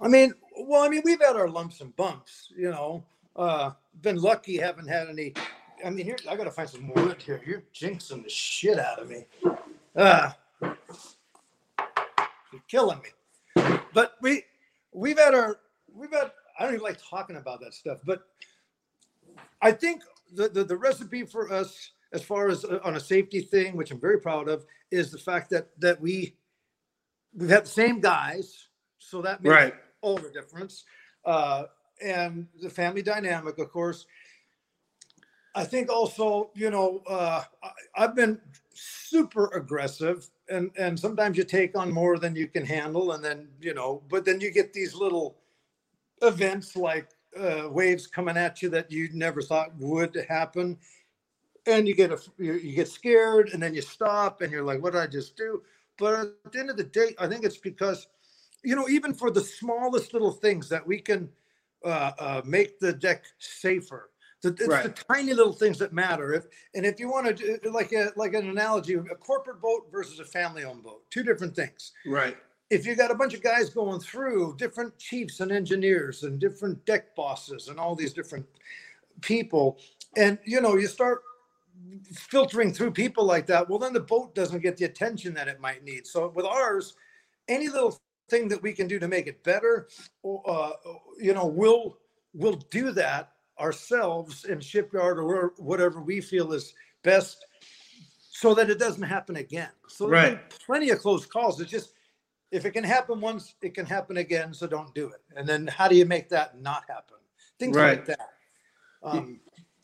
I 0.00 0.08
mean, 0.08 0.32
well, 0.58 0.82
I 0.82 0.88
mean, 0.88 1.02
we've 1.04 1.20
had 1.20 1.36
our 1.36 1.48
lumps 1.48 1.80
and 1.82 1.94
bumps, 1.96 2.50
you 2.56 2.70
know. 2.70 3.04
Uh, 3.36 3.72
been 4.00 4.16
lucky, 4.16 4.56
haven't 4.56 4.88
had 4.88 5.08
any. 5.08 5.34
I 5.84 5.90
mean, 5.90 6.04
here 6.04 6.16
I 6.28 6.36
gotta 6.36 6.50
find 6.50 6.68
some 6.68 6.82
more 6.82 6.96
wood 6.96 7.22
here. 7.22 7.40
You're 7.44 7.62
jinxing 7.74 8.22
the 8.22 8.30
shit 8.30 8.78
out 8.78 8.98
of 9.00 9.08
me. 9.08 9.26
Uh, 9.96 10.30
you're 12.52 12.62
killing 12.68 13.00
me. 13.00 13.62
But 13.92 14.14
we 14.20 14.44
we've 14.92 15.18
had 15.18 15.34
our 15.34 15.60
we've 15.94 16.12
had. 16.12 16.32
I 16.58 16.64
don't 16.64 16.74
even 16.74 16.84
like 16.84 16.98
talking 17.08 17.36
about 17.36 17.60
that 17.60 17.74
stuff, 17.74 17.98
but 18.04 18.22
I 19.62 19.72
think 19.72 20.02
the 20.32 20.48
the, 20.48 20.64
the 20.64 20.76
recipe 20.76 21.24
for 21.24 21.52
us, 21.52 21.92
as 22.12 22.22
far 22.22 22.48
as 22.48 22.64
uh, 22.64 22.80
on 22.84 22.96
a 22.96 23.00
safety 23.00 23.40
thing, 23.40 23.76
which 23.76 23.90
I'm 23.90 24.00
very 24.00 24.20
proud 24.20 24.48
of, 24.48 24.64
is 24.90 25.10
the 25.10 25.18
fact 25.18 25.50
that 25.50 25.68
that 25.78 26.00
we 26.00 26.34
we've 27.34 27.50
had 27.50 27.64
the 27.64 27.70
same 27.70 28.00
guys, 28.00 28.68
so 28.98 29.22
that 29.22 29.42
makes 29.42 29.52
right 29.52 29.74
all 30.00 30.16
the 30.16 30.30
difference. 30.30 30.84
Uh, 31.24 31.64
and 32.02 32.46
the 32.62 32.70
family 32.70 33.02
dynamic, 33.02 33.58
of 33.58 33.70
course. 33.70 34.06
I 35.54 35.64
think 35.64 35.90
also, 35.90 36.50
you 36.54 36.70
know, 36.70 37.02
uh, 37.08 37.42
I, 37.62 38.00
have 38.00 38.14
been 38.14 38.40
super 38.72 39.46
aggressive, 39.54 40.28
and 40.48 40.70
and 40.78 40.98
sometimes 40.98 41.36
you 41.36 41.44
take 41.44 41.76
on 41.76 41.92
more 41.92 42.18
than 42.18 42.36
you 42.36 42.46
can 42.46 42.64
handle, 42.64 43.12
and 43.12 43.24
then 43.24 43.48
you 43.60 43.74
know, 43.74 44.02
but 44.08 44.24
then 44.24 44.40
you 44.40 44.50
get 44.50 44.72
these 44.72 44.94
little 44.94 45.36
events 46.22 46.76
like 46.76 47.08
uh, 47.38 47.68
waves 47.68 48.06
coming 48.06 48.36
at 48.36 48.62
you 48.62 48.68
that 48.70 48.90
you 48.90 49.08
never 49.12 49.42
thought 49.42 49.76
would 49.78 50.24
happen, 50.28 50.78
and 51.66 51.88
you 51.88 51.94
get 51.94 52.12
a 52.12 52.18
you, 52.38 52.54
you 52.54 52.74
get 52.76 52.88
scared, 52.88 53.50
and 53.52 53.62
then 53.62 53.74
you 53.74 53.82
stop, 53.82 54.42
and 54.42 54.52
you're 54.52 54.64
like, 54.64 54.80
what 54.82 54.92
did 54.92 55.02
I 55.02 55.06
just 55.08 55.36
do? 55.36 55.62
But 55.98 56.14
at 56.44 56.52
the 56.52 56.60
end 56.60 56.70
of 56.70 56.76
the 56.76 56.84
day, 56.84 57.14
I 57.18 57.26
think 57.26 57.44
it's 57.44 57.58
because 57.58 58.06
you 58.62 58.76
know, 58.76 58.88
even 58.88 59.14
for 59.14 59.30
the 59.30 59.40
smallest 59.40 60.12
little 60.12 60.32
things 60.32 60.68
that 60.68 60.86
we 60.86 61.00
can 61.00 61.28
uh, 61.84 62.12
uh, 62.18 62.42
make 62.44 62.78
the 62.78 62.92
deck 62.92 63.24
safer. 63.38 64.10
The, 64.42 64.48
it's 64.50 64.66
right. 64.66 64.84
the 64.84 65.04
tiny 65.12 65.34
little 65.34 65.52
things 65.52 65.78
that 65.78 65.92
matter. 65.92 66.32
If 66.32 66.46
and 66.74 66.86
if 66.86 66.98
you 66.98 67.10
want 67.10 67.36
to 67.36 67.60
like 67.70 67.92
a 67.92 68.10
like 68.16 68.34
an 68.34 68.48
analogy, 68.48 68.94
a 68.94 69.14
corporate 69.16 69.60
boat 69.60 69.88
versus 69.92 70.18
a 70.18 70.24
family-owned 70.24 70.82
boat, 70.82 71.02
two 71.10 71.22
different 71.22 71.54
things. 71.54 71.92
Right. 72.06 72.36
If 72.70 72.86
you 72.86 72.94
got 72.94 73.10
a 73.10 73.14
bunch 73.14 73.34
of 73.34 73.42
guys 73.42 73.68
going 73.68 74.00
through 74.00 74.56
different 74.56 74.96
chiefs 74.96 75.40
and 75.40 75.52
engineers 75.52 76.22
and 76.22 76.38
different 76.38 76.84
deck 76.86 77.14
bosses 77.16 77.68
and 77.68 77.78
all 77.78 77.94
these 77.94 78.12
different 78.14 78.46
people, 79.20 79.78
and 80.16 80.38
you 80.44 80.60
know 80.60 80.76
you 80.76 80.86
start 80.86 81.22
filtering 82.14 82.72
through 82.72 82.92
people 82.92 83.24
like 83.24 83.46
that, 83.46 83.68
well 83.68 83.78
then 83.78 83.92
the 83.92 84.00
boat 84.00 84.34
doesn't 84.34 84.60
get 84.60 84.76
the 84.78 84.86
attention 84.86 85.34
that 85.34 85.48
it 85.48 85.60
might 85.60 85.84
need. 85.84 86.06
So 86.06 86.28
with 86.28 86.46
ours, 86.46 86.94
any 87.48 87.68
little 87.68 88.00
thing 88.30 88.48
that 88.48 88.62
we 88.62 88.72
can 88.72 88.86
do 88.86 88.98
to 88.98 89.08
make 89.08 89.26
it 89.26 89.42
better, 89.44 89.88
uh, 90.24 90.70
you 91.18 91.34
know, 91.34 91.46
we'll 91.46 91.98
we'll 92.32 92.60
do 92.70 92.92
that 92.92 93.32
ourselves 93.60 94.44
in 94.44 94.60
shipyard 94.60 95.18
or 95.18 95.52
whatever 95.58 96.00
we 96.00 96.20
feel 96.20 96.52
is 96.52 96.74
best, 97.02 97.44
so 98.30 98.54
that 98.54 98.70
it 98.70 98.78
doesn't 98.78 99.02
happen 99.02 99.36
again. 99.36 99.70
So 99.88 100.08
right. 100.08 100.40
plenty 100.64 100.90
of 100.90 100.98
close 101.00 101.26
calls. 101.26 101.60
It's 101.60 101.70
just 101.70 101.92
if 102.50 102.64
it 102.64 102.72
can 102.72 102.84
happen 102.84 103.20
once, 103.20 103.54
it 103.62 103.74
can 103.74 103.86
happen 103.86 104.16
again. 104.16 104.54
So 104.54 104.66
don't 104.66 104.92
do 104.94 105.08
it. 105.08 105.20
And 105.36 105.46
then 105.46 105.66
how 105.66 105.88
do 105.88 105.96
you 105.96 106.06
make 106.06 106.28
that 106.30 106.60
not 106.60 106.84
happen? 106.88 107.18
Things 107.58 107.76
right. 107.76 107.98
like 107.98 108.06
that. 108.06 108.28
Um, 109.02 109.40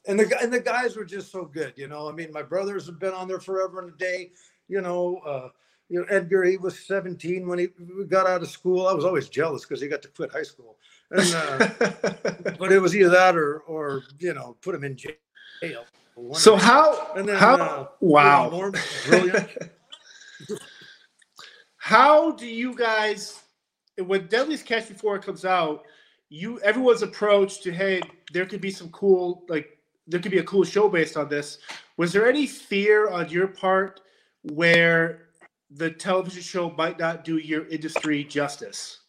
and 0.06 0.18
the 0.18 0.40
and 0.40 0.52
the 0.52 0.60
guys 0.60 0.96
were 0.96 1.04
just 1.04 1.30
so 1.30 1.44
good. 1.44 1.74
You 1.76 1.88
know, 1.88 2.08
I 2.08 2.12
mean, 2.12 2.32
my 2.32 2.42
brothers 2.42 2.86
have 2.86 2.98
been 2.98 3.14
on 3.14 3.28
there 3.28 3.40
forever 3.40 3.80
and 3.80 3.92
a 3.92 3.96
day. 3.96 4.32
You 4.68 4.80
know. 4.80 5.18
Uh, 5.18 5.48
you 5.88 6.00
know, 6.00 6.06
Edgar, 6.10 6.42
he 6.44 6.56
was 6.56 6.78
17 6.80 7.46
when 7.46 7.58
he 7.58 7.68
got 8.08 8.26
out 8.26 8.42
of 8.42 8.48
school. 8.48 8.88
I 8.88 8.92
was 8.92 9.04
always 9.04 9.28
jealous 9.28 9.62
because 9.62 9.80
he 9.80 9.86
got 9.88 10.02
to 10.02 10.08
quit 10.08 10.32
high 10.32 10.42
school. 10.42 10.78
And, 11.10 11.34
uh, 11.34 11.68
but 12.58 12.72
it 12.72 12.80
was 12.80 12.96
either 12.96 13.10
that 13.10 13.36
or, 13.36 13.60
or, 13.60 14.02
you 14.18 14.34
know, 14.34 14.56
put 14.60 14.74
him 14.74 14.84
in 14.84 14.96
jail. 14.96 15.84
So 16.32 16.56
how, 16.56 17.12
and 17.14 17.28
then, 17.28 17.36
how, 17.36 17.56
uh, 17.56 17.88
wow. 18.00 18.48
Norm, 18.50 18.74
brilliant. 19.06 19.48
how 21.76 22.32
do 22.32 22.46
you 22.46 22.74
guys, 22.74 23.42
when 23.98 24.26
Deadliest 24.26 24.64
Catch 24.64 24.88
before 24.88 25.16
it 25.16 25.22
comes 25.22 25.44
out, 25.44 25.84
you, 26.28 26.58
everyone's 26.60 27.02
approach 27.02 27.62
to, 27.62 27.72
hey, 27.72 28.00
there 28.32 28.46
could 28.46 28.60
be 28.60 28.70
some 28.70 28.88
cool, 28.90 29.44
like, 29.48 29.78
there 30.06 30.20
could 30.20 30.32
be 30.32 30.38
a 30.38 30.44
cool 30.44 30.64
show 30.64 30.88
based 30.88 31.16
on 31.16 31.28
this. 31.28 31.58
Was 31.96 32.12
there 32.12 32.28
any 32.28 32.46
fear 32.46 33.10
on 33.10 33.28
your 33.28 33.46
part 33.48 34.00
where 34.42 35.26
the 35.70 35.90
television 35.90 36.42
show 36.42 36.70
might 36.70 36.98
not 36.98 37.24
do 37.24 37.38
your 37.38 37.66
industry 37.68 38.24
justice. 38.24 39.00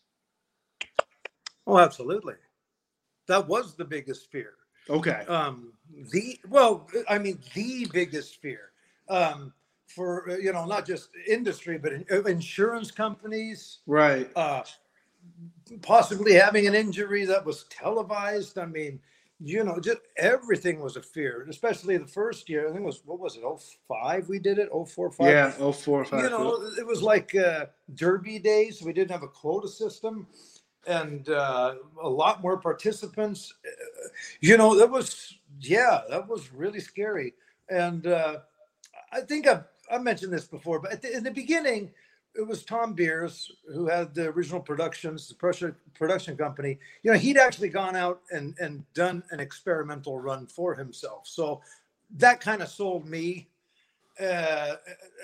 Oh, 1.67 1.77
absolutely. 1.77 2.35
That 3.27 3.45
was 3.47 3.75
the 3.75 3.85
biggest 3.85 4.31
fear. 4.31 4.53
Okay. 4.89 5.25
Um, 5.27 5.73
the 6.11 6.39
well, 6.49 6.87
I 7.09 7.19
mean, 7.19 7.39
the 7.53 7.85
biggest 7.91 8.41
fear 8.41 8.71
um, 9.09 9.53
for 9.85 10.37
you 10.41 10.53
know 10.53 10.65
not 10.65 10.85
just 10.85 11.09
industry 11.27 11.77
but 11.77 11.91
in, 11.91 12.05
uh, 12.09 12.23
insurance 12.23 12.89
companies. 12.89 13.79
Right. 13.85 14.29
Uh, 14.35 14.63
possibly 15.81 16.33
having 16.33 16.67
an 16.67 16.73
injury 16.73 17.25
that 17.25 17.45
was 17.45 17.65
televised. 17.65 18.57
I 18.57 18.65
mean, 18.65 19.01
you 19.41 19.65
know, 19.65 19.77
just 19.79 19.99
everything 20.15 20.79
was 20.79 20.95
a 20.95 21.01
fear, 21.01 21.45
especially 21.49 21.97
the 21.97 22.07
first 22.07 22.49
year. 22.49 22.67
I 22.67 22.71
think 22.71 22.81
it 22.81 22.85
was 22.85 23.01
what 23.05 23.19
was 23.19 23.35
it, 23.35 23.43
Oh 23.43 23.59
five, 23.87 24.29
we 24.29 24.39
did 24.39 24.57
it, 24.57 24.69
04, 24.71 25.11
5. 25.11 25.27
Yeah, 25.27 25.51
04, 25.51 26.05
5. 26.05 26.23
You 26.23 26.29
know, 26.29 26.61
it 26.77 26.87
was 26.87 27.01
like 27.03 27.35
uh, 27.35 27.65
Derby 27.93 28.39
days. 28.39 28.81
We 28.81 28.93
didn't 28.93 29.11
have 29.11 29.23
a 29.23 29.27
quota 29.27 29.67
system 29.67 30.27
and 30.85 31.29
uh, 31.29 31.75
a 32.01 32.09
lot 32.09 32.41
more 32.41 32.57
participants. 32.57 33.53
You 34.41 34.57
know, 34.57 34.75
that 34.77 34.89
was, 34.89 35.35
yeah, 35.59 36.01
that 36.09 36.27
was 36.27 36.53
really 36.53 36.79
scary. 36.79 37.33
And 37.69 38.07
uh, 38.07 38.39
I 39.11 39.21
think 39.21 39.47
I've, 39.47 39.63
I 39.91 39.97
mentioned 39.97 40.33
this 40.33 40.45
before, 40.45 40.79
but 40.79 41.01
the, 41.01 41.15
in 41.15 41.23
the 41.23 41.31
beginning, 41.31 41.91
it 42.35 42.47
was 42.47 42.63
Thom 42.63 42.93
Beers 42.93 43.51
who 43.73 43.87
had 43.87 44.13
the 44.13 44.27
original 44.27 44.59
productions, 44.59 45.27
the 45.27 45.35
production 45.35 45.75
production 45.95 46.37
company. 46.37 46.77
You 47.01 47.11
know, 47.11 47.17
he'd 47.17 47.37
actually 47.37 47.69
gone 47.69 47.95
out 47.95 48.21
and 48.31 48.55
and 48.59 48.83
done 48.93 49.23
an 49.31 49.39
experimental 49.39 50.19
run 50.19 50.45
for 50.45 50.75
himself. 50.75 51.27
So 51.27 51.61
that 52.17 52.39
kind 52.39 52.61
of 52.61 52.67
sold 52.67 53.07
me 53.07 53.47
uh, 54.19 54.75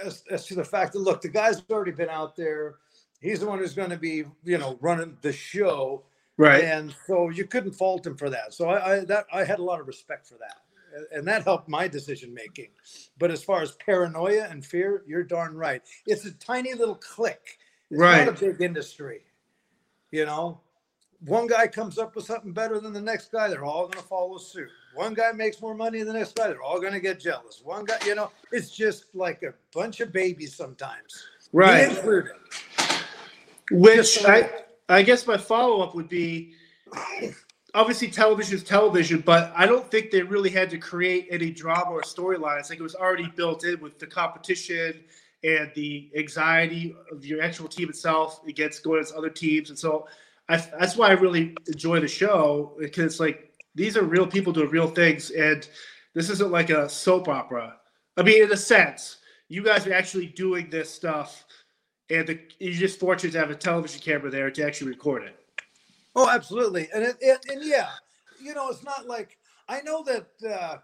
as, 0.04 0.24
as 0.32 0.46
to 0.48 0.56
the 0.56 0.64
fact 0.64 0.94
that 0.94 1.00
look, 1.00 1.22
the 1.22 1.30
guy's 1.30 1.62
already 1.70 1.92
been 1.92 2.10
out 2.10 2.36
there. 2.36 2.76
He's 3.24 3.40
the 3.40 3.48
one 3.48 3.58
who's 3.60 3.74
going 3.74 3.90
to 3.90 3.98
be, 3.98 4.26
you 4.44 4.58
know, 4.58 4.78
running 4.82 5.18
the 5.22 5.32
show, 5.34 6.04
Right. 6.38 6.64
and 6.64 6.94
so 7.08 7.30
you 7.30 7.46
couldn't 7.46 7.72
fault 7.74 8.06
him 8.06 8.18
for 8.18 8.30
that. 8.30 8.54
So 8.54 8.68
I, 8.70 8.96
I 8.98 9.00
that 9.06 9.26
I 9.32 9.44
had 9.46 9.60
a 9.60 9.64
lot 9.64 9.80
of 9.80 9.88
respect 9.88 10.28
for 10.28 10.36
that, 10.40 10.58
and 11.12 11.26
that 11.28 11.44
helped 11.44 11.70
my 11.70 11.88
decision 11.88 12.34
making. 12.34 12.70
But 13.18 13.32
as 13.32 13.44
far 13.44 13.62
as 13.62 13.72
paranoia 13.74 14.48
and 14.50 14.66
fear, 14.66 15.04
you're 15.08 15.24
darn 15.24 15.56
right. 15.56 15.82
It's 16.06 16.26
a 16.26 16.32
tiny 16.32 16.74
little 16.74 16.96
click. 16.96 17.60
It's 17.90 18.00
Right. 18.00 18.26
not 18.26 18.36
a 18.42 18.46
big 18.46 18.62
industry. 18.62 19.22
You 20.12 20.26
know, 20.26 20.60
one 21.26 21.48
guy 21.48 21.68
comes 21.68 21.98
up 21.98 22.16
with 22.16 22.26
something 22.26 22.52
better 22.52 22.80
than 22.80 22.92
the 22.94 23.02
next 23.02 23.32
guy, 23.32 23.48
they're 23.48 23.64
all 23.64 23.84
going 23.84 24.02
to 24.04 24.08
follow 24.10 24.38
suit. 24.38 24.70
One 24.96 25.14
guy 25.14 25.32
makes 25.32 25.62
more 25.62 25.74
money 25.76 26.00
than 26.00 26.08
the 26.10 26.14
next 26.20 26.36
guy, 26.36 26.48
they're 26.48 26.62
all 26.62 26.82
going 26.82 26.94
to 26.94 27.00
get 27.00 27.20
jealous. 27.20 27.62
One 27.64 27.86
guy, 27.86 27.98
you 28.06 28.16
know, 28.16 28.32
it's 28.52 28.70
just 28.70 29.06
like 29.16 29.42
a 29.44 29.54
bunch 29.74 30.02
of 30.02 30.12
babies 30.12 30.54
sometimes. 30.56 31.26
Me 31.54 31.60
Right. 31.60 31.88
Which 33.74 34.24
I, 34.26 34.50
I 34.88 35.02
guess 35.02 35.26
my 35.26 35.38
follow 35.38 35.82
up 35.82 35.96
would 35.96 36.10
be 36.10 36.54
obviously 37.74 38.08
television 38.10 38.56
is 38.56 38.64
television, 38.64 39.22
but 39.22 39.52
I 39.56 39.66
don't 39.66 39.90
think 39.90 40.12
they 40.12 40.22
really 40.22 40.50
had 40.50 40.70
to 40.72 40.78
create 40.78 41.28
any 41.32 41.50
drama 41.52 41.92
or 41.92 42.02
storylines. 42.02 42.70
Like 42.70 42.80
it 42.80 42.84
was 42.84 42.96
already 42.96 43.28
built 43.36 43.64
in 43.64 43.80
with 43.82 43.98
the 44.00 44.08
competition 44.08 45.04
and 45.44 45.72
the 45.76 46.12
anxiety 46.16 46.96
of 47.12 47.26
your 47.26 47.42
actual 47.42 47.68
team 47.68 47.90
itself 47.90 48.42
against 48.48 48.84
going 48.84 49.00
against 49.00 49.16
other 49.16 49.30
teams. 49.30 49.70
And 49.70 49.78
so 49.78 50.08
I, 50.50 50.58
that's 50.58 50.96
why 50.96 51.10
I 51.10 51.14
really 51.14 51.56
enjoy 51.68 52.00
the 52.00 52.08
show 52.08 52.74
because 52.80 53.06
it's 53.06 53.20
like 53.20 53.54
these 53.76 53.98
are 53.98 54.04
real 54.04 54.28
people 54.28 54.54
doing 54.54 54.70
real 54.70 54.88
things. 54.88 55.32
And 55.32 55.68
this 56.14 56.30
isn't 56.30 56.52
like 56.52 56.70
a 56.70 56.88
soap 56.88 57.28
opera. 57.28 57.78
I 58.18 58.22
mean, 58.22 58.44
in 58.44 58.52
a 58.52 58.58
sense, 58.58 59.18
you 59.50 59.64
guys 59.64 59.88
are 59.88 59.94
actually 59.94 60.28
doing 60.28 60.70
this 60.70 60.90
stuff 60.90 61.46
and 62.10 62.28
the, 62.28 62.40
you're 62.60 62.74
just 62.74 63.00
fortunate 63.00 63.32
to 63.34 63.40
have 63.40 63.50
a 63.50 63.56
television 63.56 64.02
camera 64.02 64.30
there 64.30 64.52
to 64.52 64.66
actually 64.66 64.90
record 64.90 65.24
it. 65.24 65.40
Oh, 66.16 66.30
absolutely. 66.30 66.90
And 66.94 67.04
it, 67.04 67.18
it, 67.22 67.46
and 67.50 67.64
yeah, 67.64 67.90
you 68.42 68.54
know, 68.54 68.70
it's 68.70 68.84
not 68.84 69.08
like 69.08 69.38
I 69.68 69.82
know 69.82 70.04
that 70.04 70.28
uh, 70.48 70.78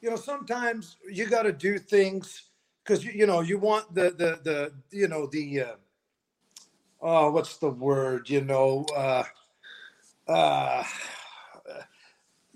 you 0.00 0.10
know 0.10 0.16
sometimes 0.16 0.96
you 1.10 1.26
got 1.26 1.42
to 1.42 1.52
do 1.52 1.78
things 1.78 2.44
because 2.82 3.04
you, 3.04 3.12
you 3.12 3.26
know 3.26 3.40
you 3.40 3.58
want 3.58 3.94
the 3.94 4.10
the 4.10 4.40
the 4.42 4.72
you 4.90 5.08
know 5.08 5.26
the 5.26 5.60
uh, 5.60 5.74
oh 7.00 7.30
what's 7.30 7.58
the 7.58 7.70
word 7.70 8.28
you 8.28 8.40
know 8.40 8.84
uh, 8.96 9.24
uh, 10.26 10.84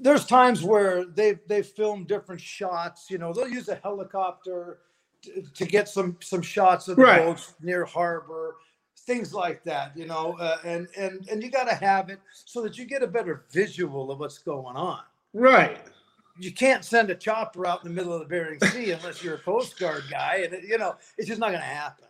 there's 0.02 0.26
times 0.26 0.62
where 0.62 1.04
they 1.04 1.38
they 1.46 1.62
film 1.62 2.04
different 2.04 2.40
shots. 2.40 3.10
You 3.10 3.18
know, 3.18 3.32
they'll 3.32 3.48
use 3.48 3.68
a 3.68 3.76
helicopter 3.76 4.80
to, 5.22 5.42
to 5.42 5.64
get 5.64 5.88
some 5.88 6.16
some 6.20 6.42
shots 6.42 6.88
of 6.88 6.96
the 6.96 7.02
Right. 7.02 7.24
boats 7.24 7.54
near 7.62 7.84
harbor, 7.84 8.56
things 8.98 9.32
like 9.32 9.62
that. 9.64 9.96
You 9.96 10.06
know, 10.06 10.36
uh, 10.38 10.58
and 10.64 10.88
and 10.96 11.26
and 11.30 11.42
you 11.42 11.50
got 11.50 11.68
to 11.68 11.74
have 11.74 12.10
it 12.10 12.20
so 12.32 12.62
that 12.62 12.76
you 12.78 12.84
get 12.84 13.02
a 13.02 13.06
better 13.06 13.44
visual 13.50 14.10
of 14.10 14.18
what's 14.20 14.38
going 14.38 14.76
on. 14.76 15.00
Right. 15.32 15.78
You 16.38 16.52
can't 16.52 16.84
send 16.84 17.10
a 17.10 17.14
chopper 17.14 17.66
out 17.66 17.84
in 17.84 17.90
the 17.90 17.94
middle 17.94 18.12
of 18.14 18.20
the 18.20 18.26
Bering 18.26 18.58
Sea 18.60 18.92
unless 18.92 19.22
you're 19.22 19.34
a 19.34 19.38
Coast 19.38 19.78
Guard 19.78 20.04
guy, 20.10 20.42
and 20.44 20.54
it, 20.54 20.64
you 20.64 20.78
know 20.78 20.96
it's 21.18 21.28
just 21.28 21.40
not 21.40 21.48
going 21.50 21.60
to 21.60 21.66
happen. 21.66 22.06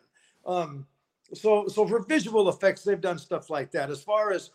Um, 0.46 0.86
so 1.34 1.66
so 1.68 1.86
for 1.86 2.00
visual 2.04 2.48
effects, 2.48 2.84
they've 2.84 3.00
done 3.00 3.18
stuff 3.18 3.50
like 3.50 3.72
that. 3.72 3.90
As 3.90 4.02
far 4.02 4.32
as 4.32 4.50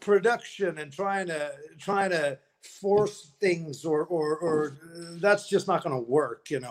production 0.00 0.78
and 0.78 0.92
trying 0.92 1.26
to 1.26 1.52
trying 1.78 2.10
to 2.10 2.38
force 2.62 3.32
things 3.40 3.84
or 3.84 4.04
or 4.06 4.38
or 4.38 4.76
uh, 4.94 5.16
that's 5.20 5.48
just 5.48 5.66
not 5.66 5.82
going 5.82 5.94
to 5.94 6.10
work 6.10 6.50
you 6.50 6.60
know 6.60 6.70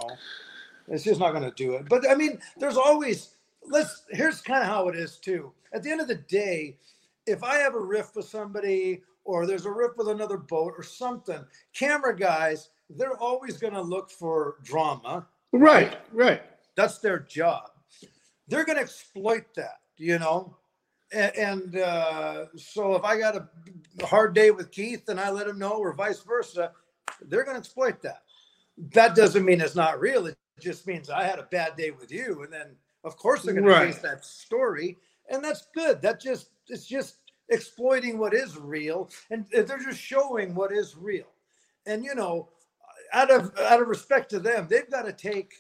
it's 0.88 1.04
just 1.04 1.20
not 1.20 1.32
going 1.32 1.44
to 1.44 1.52
do 1.56 1.74
it 1.74 1.88
but 1.90 2.10
i 2.10 2.16
mean 2.16 2.40
there's 2.58 2.78
always 2.78 3.36
let's 3.70 4.04
here's 4.12 4.42
kind 4.42 4.62
of 4.62 4.68
how 4.70 4.88
it 4.88 4.96
is 4.96 5.18
too 5.18 5.52
at 5.74 5.84
the 5.84 5.92
end 5.92 6.02
of 6.02 6.08
the 6.08 6.16
day 6.16 6.78
if 7.26 7.44
i 7.44 7.56
have 7.56 7.76
a 7.76 7.80
riff 7.80 8.16
with 8.16 8.28
somebody 8.28 9.02
or 9.26 9.46
there's 9.46 9.66
a 9.66 9.72
riff 9.72 9.92
with 9.98 10.08
another 10.08 10.38
boat 10.38 10.74
or 10.78 10.84
something 10.84 11.44
camera 11.74 12.16
guys 12.16 12.70
they're 12.92 13.18
always 13.18 13.58
going 13.58 13.74
to 13.74 13.82
look 13.82 14.10
for 14.10 14.56
drama 14.64 15.28
Right. 15.54 15.98
Right. 16.12 16.42
that's 16.76 17.00
their 17.00 17.20
job. 17.20 17.70
They're 18.48 18.66
going 18.66 18.78
to 18.78 18.84
exploit 18.84 19.46
that, 19.56 19.80
you 19.98 20.20
know. 20.20 20.56
And, 21.12 21.36
and 21.36 21.78
uh, 21.78 22.46
so 22.56 22.96
if 22.96 23.04
I 23.04 23.18
got 23.18 23.36
a 23.36 24.06
hard 24.06 24.34
day 24.36 24.52
with 24.52 24.72
Keith 24.72 25.08
and 25.10 25.20
I 25.20 25.30
let 25.32 25.48
him 25.48 25.58
know, 25.58 25.72
or 25.72 25.94
vice 25.94 26.22
versa, 26.22 26.72
they're 27.22 27.44
going 27.44 27.56
to 27.56 27.60
exploit 27.60 28.02
that. 28.04 28.24
That 28.94 29.16
doesn't 29.16 29.46
mean 29.46 29.62
it's 29.62 29.76
not 29.76 30.00
real. 30.00 30.28
It 30.28 30.38
just 30.60 30.88
means 30.88 31.10
I 31.10 31.24
had 31.24 31.40
a 31.40 31.44
bad 31.44 31.76
day 31.76 31.92
with 31.92 32.12
you, 32.12 32.44
and 32.44 32.52
then 32.52 32.76
of 33.04 33.18
course 33.18 33.44
they're 33.44 33.54
going 33.54 33.66
to 33.66 33.70
Right. 33.72 33.94
face 33.94 34.02
that 34.02 34.26
story, 34.26 34.98
and 35.30 35.44
that's 35.44 35.68
good. 35.74 36.02
That 36.02 36.20
just 36.20 36.50
it's 36.68 36.86
just 36.86 37.18
exploiting 37.50 38.18
what 38.18 38.34
is 38.34 38.58
real, 38.58 39.10
and 39.30 39.46
they're 39.52 39.78
just 39.80 40.00
showing 40.00 40.54
what 40.56 40.72
is 40.72 40.96
real. 40.98 41.28
And 41.86 42.04
you 42.04 42.16
know, 42.16 42.50
out 43.14 43.32
of 43.32 43.58
out 43.60 43.82
of 43.82 43.88
respect 43.88 44.30
to 44.32 44.40
them, 44.40 44.68
they've 44.70 44.90
got 44.90 45.04
to 45.06 45.14
take 45.14 45.54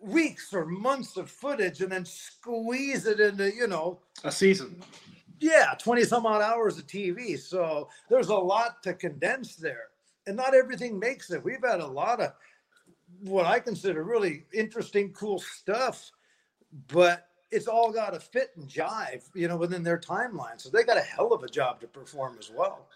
weeks 0.00 0.52
or 0.52 0.66
months 0.66 1.16
of 1.16 1.30
footage 1.30 1.80
and 1.80 1.90
then 1.90 2.04
squeeze 2.04 3.06
it 3.06 3.20
into 3.20 3.54
you 3.54 3.66
know 3.66 3.98
A 4.22 4.30
season. 4.30 4.82
yeah 5.40 5.72
20 5.78 6.04
some 6.04 6.26
odd 6.26 6.42
hours 6.42 6.76
of 6.76 6.86
tv 6.86 7.38
so 7.38 7.88
there's 8.10 8.28
a 8.28 8.34
lot 8.34 8.82
to 8.82 8.92
condense 8.92 9.56
there 9.56 9.84
and 10.26 10.36
not 10.36 10.54
everything 10.54 10.98
makes 10.98 11.30
it 11.30 11.42
we've 11.42 11.64
had 11.64 11.80
a 11.80 11.86
lot 11.86 12.20
of 12.20 12.32
what 13.20 13.46
i 13.46 13.58
consider 13.58 14.02
really 14.04 14.44
interesting 14.52 15.12
cool 15.12 15.38
stuff 15.38 16.10
but 16.88 17.28
it's 17.50 17.68
all 17.68 17.92
got 17.92 18.12
to 18.12 18.20
fit 18.20 18.50
and 18.56 18.68
jive 18.68 19.22
you 19.34 19.48
know 19.48 19.56
within 19.56 19.82
their 19.82 19.98
timeline 19.98 20.60
so 20.60 20.68
they 20.68 20.82
got 20.82 20.96
a 20.96 21.02
hell 21.02 21.32
of 21.32 21.42
a 21.42 21.48
job 21.48 21.80
to 21.80 21.86
perform 21.86 22.36
as 22.38 22.50
well 22.50 22.86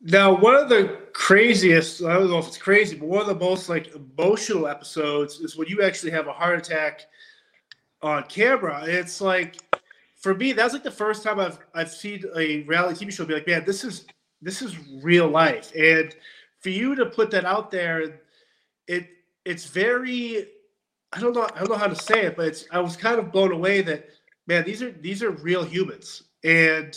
Now, 0.00 0.34
one 0.36 0.54
of 0.54 0.68
the 0.68 0.98
craziest, 1.14 2.02
I 2.02 2.14
don't 2.14 2.28
know 2.28 2.38
if 2.38 2.48
it's 2.48 2.58
crazy, 2.58 2.96
but 2.96 3.08
one 3.08 3.22
of 3.22 3.26
the 3.26 3.42
most 3.42 3.68
like 3.68 3.94
emotional 3.94 4.66
episodes 4.66 5.40
is 5.40 5.56
when 5.56 5.68
you 5.68 5.82
actually 5.82 6.10
have 6.10 6.26
a 6.26 6.32
heart 6.32 6.58
attack 6.58 7.06
on 8.02 8.24
camera. 8.24 8.84
It's 8.86 9.20
like 9.20 9.56
for 10.16 10.34
me, 10.34 10.52
that's 10.52 10.74
like 10.74 10.82
the 10.82 10.90
first 10.90 11.22
time 11.22 11.40
I've 11.40 11.58
I've 11.74 11.90
seen 11.90 12.22
a 12.36 12.62
reality 12.64 13.06
TV 13.06 13.12
show 13.12 13.24
be 13.24 13.34
like, 13.34 13.46
man, 13.46 13.64
this 13.64 13.82
is 13.82 14.06
this 14.42 14.60
is 14.60 14.76
real 15.02 15.28
life. 15.28 15.72
And 15.74 16.14
for 16.60 16.68
you 16.68 16.94
to 16.96 17.06
put 17.06 17.30
that 17.30 17.46
out 17.46 17.70
there, 17.70 18.20
it 18.86 19.08
it's 19.44 19.66
very 19.66 20.48
I 21.12 21.20
don't 21.20 21.34
know 21.34 21.48
I 21.54 21.58
don't 21.58 21.70
know 21.70 21.76
how 21.76 21.86
to 21.86 21.96
say 21.96 22.26
it, 22.26 22.36
but 22.36 22.46
it's 22.46 22.66
I 22.70 22.80
was 22.80 22.96
kind 22.96 23.18
of 23.18 23.32
blown 23.32 23.52
away 23.52 23.82
that 23.82 24.08
man, 24.46 24.64
these 24.64 24.82
are 24.82 24.92
these 24.92 25.22
are 25.22 25.30
real 25.30 25.64
humans. 25.64 26.24
And 26.44 26.94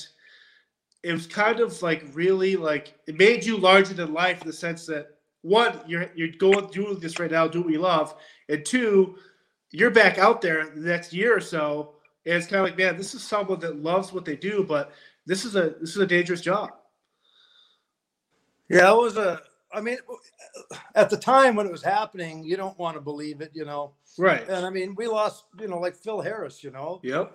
it 1.03 1.13
was 1.13 1.27
kind 1.27 1.59
of 1.59 1.81
like 1.81 2.03
really 2.13 2.55
like 2.55 2.95
it 3.07 3.17
made 3.17 3.45
you 3.45 3.57
larger 3.57 3.93
than 3.93 4.13
life 4.13 4.41
in 4.41 4.47
the 4.47 4.53
sense 4.53 4.85
that 4.87 5.07
one, 5.41 5.79
you're 5.87 6.09
you're 6.15 6.29
going 6.39 6.67
doing 6.71 6.99
this 6.99 7.19
right 7.19 7.31
now, 7.31 7.47
do 7.47 7.61
what 7.61 7.71
you 7.71 7.79
love, 7.79 8.15
and 8.49 8.65
two, 8.65 9.17
you're 9.71 9.91
back 9.91 10.17
out 10.17 10.41
there 10.41 10.69
the 10.69 10.81
next 10.81 11.13
year 11.13 11.35
or 11.35 11.41
so, 11.41 11.95
and 12.25 12.35
it's 12.35 12.47
kind 12.47 12.59
of 12.59 12.65
like, 12.65 12.77
man, 12.77 12.97
this 12.97 13.13
is 13.13 13.23
someone 13.23 13.59
that 13.59 13.81
loves 13.81 14.11
what 14.11 14.25
they 14.25 14.35
do, 14.35 14.65
but 14.67 14.91
this 15.25 15.45
is 15.45 15.55
a 15.55 15.75
this 15.79 15.91
is 15.91 15.97
a 15.97 16.07
dangerous 16.07 16.41
job. 16.41 16.71
yeah 18.69 18.91
it 18.91 18.97
was 18.97 19.17
a 19.17 19.41
i 19.73 19.81
mean 19.81 19.97
at 20.95 21.09
the 21.09 21.17
time 21.17 21.55
when 21.55 21.65
it 21.65 21.71
was 21.71 21.83
happening 21.83 22.43
you 22.43 22.55
don't 22.57 22.77
want 22.79 22.95
to 22.95 23.01
believe 23.01 23.41
it 23.41 23.51
you 23.53 23.65
know 23.65 23.93
Right. 24.17 24.47
and 24.47 24.65
i 24.65 24.69
mean 24.69 24.95
we 24.95 25.07
lost 25.07 25.45
you 25.59 25.67
know 25.67 25.79
like 25.79 25.95
phil 25.95 26.21
harris 26.21 26.63
you 26.63 26.71
know 26.71 26.99
Yep. 27.03 27.31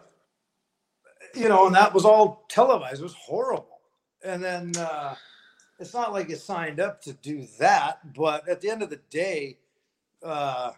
you 1.35 1.49
know, 1.49 1.67
and 1.67 1.75
that 1.75 1.95
was 1.95 2.05
all 2.05 2.45
televised. 2.49 3.01
It 3.01 3.05
was 3.05 3.15
horrible. 3.15 3.81
And 4.25 4.43
then 4.43 4.73
uh, 4.77 5.15
it's 5.79 5.95
not 5.95 6.13
like 6.13 6.29
you 6.29 6.37
signed 6.37 6.81
up 6.81 7.01
to 7.03 7.13
do 7.15 7.47
that, 7.59 8.01
but 8.15 8.47
at 8.49 8.61
the 8.61 8.69
end 8.71 8.83
of 8.83 8.91
the 8.91 9.01
day, 9.11 9.59
uh, 10.23 10.73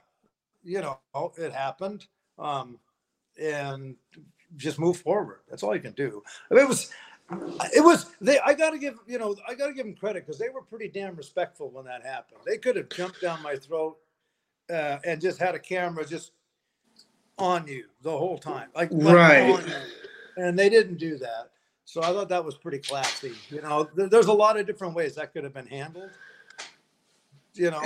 you 0.62 0.80
know, 0.80 0.98
it 1.36 1.52
happened. 1.52 2.06
Um, 2.38 2.78
and 3.40 3.96
just 4.56 4.78
move 4.78 4.98
forward. 4.98 5.40
That's 5.50 5.62
all 5.62 5.74
you 5.74 5.80
can 5.82 5.92
do. 5.92 6.22
I 6.50 6.54
mean, 6.54 6.64
it 6.64 6.68
was, 6.68 6.90
it 7.30 7.82
was. 7.82 8.06
They. 8.20 8.38
I 8.40 8.54
got 8.54 8.70
to 8.70 8.78
give 8.78 8.96
you 9.06 9.18
know. 9.18 9.34
I 9.48 9.54
got 9.54 9.68
to 9.68 9.72
give 9.74 9.86
them 9.86 9.94
credit 9.94 10.26
because 10.26 10.38
they 10.38 10.48
were 10.50 10.62
pretty 10.62 10.88
damn 10.88 11.16
respectful 11.16 11.70
when 11.70 11.84
that 11.86 12.04
happened. 12.04 12.40
They 12.46 12.58
could 12.58 12.76
have 12.76 12.88
jumped 12.90 13.20
down 13.22 13.42
my 13.42 13.56
throat 13.56 13.96
uh, 14.70 14.98
and 15.04 15.20
just 15.20 15.38
had 15.38 15.54
a 15.54 15.58
camera 15.58 16.04
just 16.06 16.32
on 17.38 17.66
you 17.66 17.84
the 18.02 18.10
whole 18.10 18.38
time, 18.38 18.68
like, 18.74 18.88
Right. 18.92 19.50
on 19.50 19.66
you. 19.66 19.74
And 20.36 20.58
they 20.58 20.68
didn't 20.68 20.98
do 20.98 21.18
that. 21.18 21.50
So 21.84 22.02
I 22.02 22.06
thought 22.06 22.28
that 22.28 22.44
was 22.44 22.54
pretty 22.54 22.78
classy. 22.78 23.34
You 23.50 23.60
know, 23.62 23.88
there, 23.94 24.08
there's 24.08 24.26
a 24.26 24.32
lot 24.32 24.58
of 24.58 24.66
different 24.66 24.94
ways 24.94 25.14
that 25.16 25.32
could 25.32 25.44
have 25.44 25.52
been 25.54 25.66
handled. 25.66 26.10
You 27.54 27.70
know, 27.70 27.82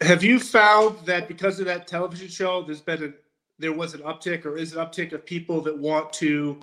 Have 0.00 0.22
you 0.22 0.38
found 0.38 0.98
that 1.06 1.26
because 1.26 1.58
of 1.58 1.66
that 1.66 1.86
television 1.86 2.28
show, 2.28 2.62
there's 2.62 2.82
been 2.82 3.02
a 3.04 3.12
there 3.58 3.72
was 3.72 3.94
an 3.94 4.00
uptick 4.00 4.44
or 4.44 4.58
is 4.58 4.74
an 4.74 4.84
uptick 4.84 5.12
of 5.12 5.24
people 5.24 5.62
that 5.62 5.76
want 5.76 6.12
to 6.14 6.60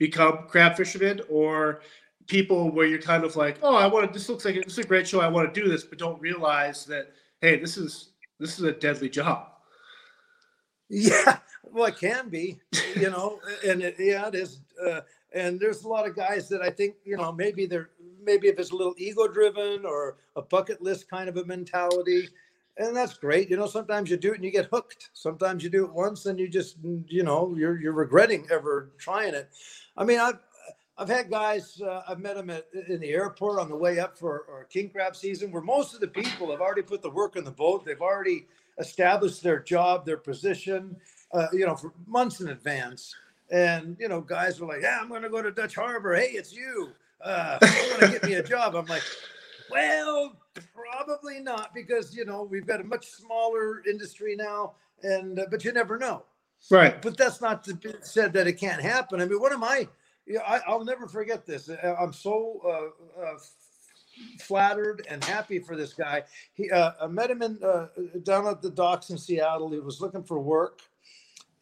become 0.00 0.46
crab 0.48 0.76
fishermen 0.76 1.20
or 1.28 1.82
people 2.26 2.70
where 2.70 2.86
you're 2.86 3.00
kind 3.00 3.22
of 3.22 3.36
like, 3.36 3.58
oh, 3.62 3.76
I 3.76 3.86
want 3.86 4.06
to. 4.06 4.12
This 4.12 4.28
looks 4.28 4.44
like 4.44 4.56
this 4.56 4.72
is 4.72 4.78
a 4.78 4.84
great 4.84 5.06
show. 5.06 5.20
I 5.20 5.28
want 5.28 5.54
to 5.54 5.60
do 5.60 5.68
this, 5.68 5.84
but 5.84 5.98
don't 5.98 6.20
realize 6.20 6.84
that 6.86 7.12
hey, 7.40 7.60
this 7.60 7.76
is 7.76 8.08
this 8.40 8.58
is 8.58 8.64
a 8.64 8.72
deadly 8.72 9.08
job. 9.08 9.46
Yeah, 10.88 11.38
well, 11.62 11.84
it 11.86 11.98
can 11.98 12.28
be, 12.28 12.58
you 12.96 13.10
know, 13.10 13.38
and 13.64 13.80
it, 13.80 13.94
yeah, 13.96 14.26
it 14.26 14.34
is. 14.34 14.60
Uh, 14.84 15.02
and 15.32 15.60
there's 15.60 15.84
a 15.84 15.88
lot 15.88 16.08
of 16.08 16.16
guys 16.16 16.48
that 16.48 16.62
I 16.62 16.70
think, 16.70 16.96
you 17.04 17.16
know, 17.16 17.30
maybe 17.30 17.66
they're 17.66 17.90
maybe 18.24 18.48
if 18.48 18.58
it's 18.58 18.72
a 18.72 18.76
little 18.76 18.94
ego 18.96 19.28
driven 19.28 19.84
or 19.84 20.16
a 20.34 20.42
bucket 20.42 20.82
list 20.82 21.08
kind 21.08 21.28
of 21.28 21.36
a 21.36 21.44
mentality, 21.44 22.28
and 22.80 22.96
that's 22.96 23.14
great. 23.14 23.50
You 23.50 23.58
know, 23.58 23.66
sometimes 23.66 24.10
you 24.10 24.16
do 24.16 24.32
it 24.32 24.36
and 24.36 24.44
you 24.44 24.50
get 24.50 24.70
hooked. 24.72 25.10
Sometimes 25.12 25.62
you 25.62 25.68
do 25.68 25.84
it 25.84 25.92
once 25.92 26.24
and 26.26 26.38
you 26.38 26.48
just, 26.48 26.76
you 27.06 27.22
know, 27.22 27.54
you're 27.56 27.78
you're 27.78 27.92
regretting 27.92 28.46
ever 28.50 28.90
trying 28.98 29.34
it. 29.34 29.50
I 29.96 30.04
mean, 30.04 30.18
I've 30.18 30.38
I've 30.96 31.08
had 31.08 31.30
guys. 31.30 31.80
Uh, 31.80 32.02
I've 32.08 32.20
met 32.20 32.36
them 32.36 32.48
at, 32.48 32.66
in 32.88 33.00
the 33.00 33.10
airport 33.10 33.60
on 33.60 33.68
the 33.68 33.76
way 33.76 33.98
up 33.98 34.18
for 34.18 34.46
our 34.50 34.64
king 34.64 34.88
crab 34.88 35.14
season, 35.14 35.52
where 35.52 35.62
most 35.62 35.94
of 35.94 36.00
the 36.00 36.08
people 36.08 36.50
have 36.50 36.60
already 36.60 36.82
put 36.82 37.02
the 37.02 37.10
work 37.10 37.36
in 37.36 37.44
the 37.44 37.50
boat. 37.50 37.84
They've 37.84 38.00
already 38.00 38.46
established 38.78 39.42
their 39.42 39.60
job, 39.60 40.06
their 40.06 40.16
position, 40.16 40.96
uh, 41.32 41.48
you 41.52 41.66
know, 41.66 41.76
for 41.76 41.92
months 42.06 42.40
in 42.40 42.48
advance. 42.48 43.14
And 43.50 43.94
you 44.00 44.08
know, 44.08 44.22
guys 44.22 44.58
are 44.58 44.66
like, 44.66 44.80
"Yeah, 44.82 44.98
I'm 45.02 45.08
going 45.08 45.22
to 45.22 45.28
go 45.28 45.42
to 45.42 45.50
Dutch 45.50 45.74
Harbor. 45.74 46.14
Hey, 46.14 46.30
it's 46.30 46.54
you. 46.54 46.92
Uh, 47.22 47.58
you 47.60 47.90
want 47.90 48.02
to 48.02 48.08
get 48.08 48.24
me 48.24 48.34
a 48.34 48.42
job?" 48.42 48.74
I'm 48.74 48.86
like, 48.86 49.02
"Well, 49.70 50.39
probably 50.74 51.40
not, 51.40 51.74
because 51.74 52.14
you 52.14 52.24
know 52.24 52.42
we've 52.42 52.66
got 52.66 52.80
a 52.80 52.84
much 52.84 53.06
smaller 53.08 53.82
industry 53.88 54.36
now, 54.36 54.74
and 55.02 55.38
uh, 55.38 55.46
but 55.50 55.64
you 55.64 55.72
never 55.72 55.98
know." 55.98 56.24
Right. 56.70 57.00
But 57.00 57.16
that's 57.16 57.40
not 57.40 57.64
to 57.64 57.74
be 57.74 57.92
said 58.02 58.32
that 58.34 58.46
it 58.46 58.54
can't 58.54 58.82
happen. 58.82 59.20
I 59.20 59.26
mean, 59.26 59.40
what 59.40 59.52
am 59.52 59.64
I? 59.64 59.88
Yeah, 60.26 60.40
I, 60.46 60.60
I'll 60.66 60.84
never 60.84 61.08
forget 61.08 61.46
this. 61.46 61.70
I- 61.70 61.94
I'm 61.94 62.12
so 62.12 62.60
uh, 63.18 63.22
uh, 63.22 63.34
flattered 64.40 65.06
and 65.08 65.24
happy 65.24 65.58
for 65.58 65.76
this 65.76 65.94
guy. 65.94 66.22
He, 66.54 66.70
uh, 66.70 66.92
I 67.02 67.06
met 67.06 67.30
him 67.30 67.42
in 67.42 67.58
uh, 67.64 67.86
down 68.24 68.46
at 68.46 68.62
the 68.62 68.70
docks 68.70 69.10
in 69.10 69.18
Seattle. 69.18 69.70
He 69.70 69.80
was 69.80 70.00
looking 70.00 70.22
for 70.22 70.38
work, 70.40 70.82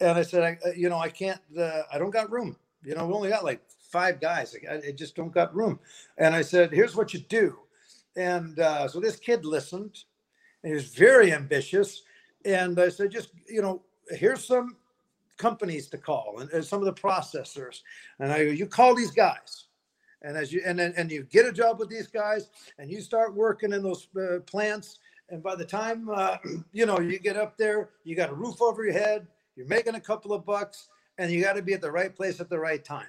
and 0.01 0.19
I 0.19 0.23
said, 0.23 0.43
I, 0.45 0.69
uh, 0.69 0.73
you 0.77 0.89
know, 0.89 0.99
I 0.99 1.09
can't. 1.11 1.41
Uh, 1.59 1.83
I 1.93 1.99
don't 1.99 2.11
got 2.11 2.31
room. 2.31 2.57
You 2.85 2.95
know, 2.95 3.07
we 3.07 3.15
only 3.15 3.29
got 3.31 3.45
like 3.45 3.61
five 3.91 4.21
guys. 4.21 4.55
I, 4.71 4.75
I 4.89 4.93
just 4.93 5.17
don't 5.17 5.33
got 5.33 5.55
room. 5.55 5.81
And 6.19 6.35
I 6.35 6.43
said, 6.43 6.73
here's 6.73 6.97
what 6.97 7.15
you 7.15 7.21
do. 7.21 7.59
And 8.19 8.59
uh, 8.59 8.89
so 8.89 8.99
this 8.99 9.17
kid 9.17 9.45
listened. 9.45 10.05
And 10.63 10.71
he 10.71 10.75
was 10.75 10.87
very 10.87 11.33
ambitious. 11.33 12.03
And 12.45 12.79
I 12.79 12.89
said, 12.89 13.13
just 13.13 13.31
you 13.49 13.63
know, 13.63 13.83
here's 14.11 14.45
some 14.45 14.77
companies 15.37 15.89
to 15.89 15.99
call 15.99 16.41
and, 16.41 16.51
and 16.51 16.65
some 16.65 16.81
of 16.81 16.87
the 16.87 17.01
processors. 17.01 17.83
And 18.19 18.33
I 18.33 18.45
go, 18.45 18.51
you 18.51 18.67
call 18.67 18.95
these 18.95 19.13
guys. 19.13 19.67
And 20.23 20.37
as 20.37 20.53
you 20.53 20.63
and 20.67 20.81
and 20.81 21.13
you 21.13 21.23
get 21.31 21.47
a 21.47 21.53
job 21.53 21.79
with 21.79 21.89
these 21.89 22.09
guys 22.09 22.51
and 22.79 22.91
you 22.91 23.01
start 23.01 23.37
working 23.37 23.73
in 23.73 23.85
those 23.85 24.09
uh, 24.17 24.41
plants. 24.41 24.99
And 25.31 25.41
by 25.41 25.55
the 25.55 25.65
time 25.65 26.09
uh, 26.13 26.39
you 26.73 26.87
know 26.87 26.99
you 26.99 27.21
get 27.21 27.37
up 27.37 27.57
there, 27.57 27.91
you 28.03 28.17
got 28.17 28.31
a 28.31 28.35
roof 28.35 28.61
over 28.61 28.83
your 28.83 28.95
head, 28.95 29.29
you're 29.55 29.69
making 29.69 29.95
a 29.95 30.01
couple 30.01 30.33
of 30.33 30.45
bucks, 30.45 30.89
and 31.19 31.31
you 31.31 31.41
got 31.41 31.53
to 31.53 31.63
be 31.63 31.73
at 31.73 31.81
the 31.81 31.91
right 31.91 32.15
place 32.15 32.41
at 32.41 32.51
the 32.51 32.59
right 32.59 32.85
time. 32.85 33.07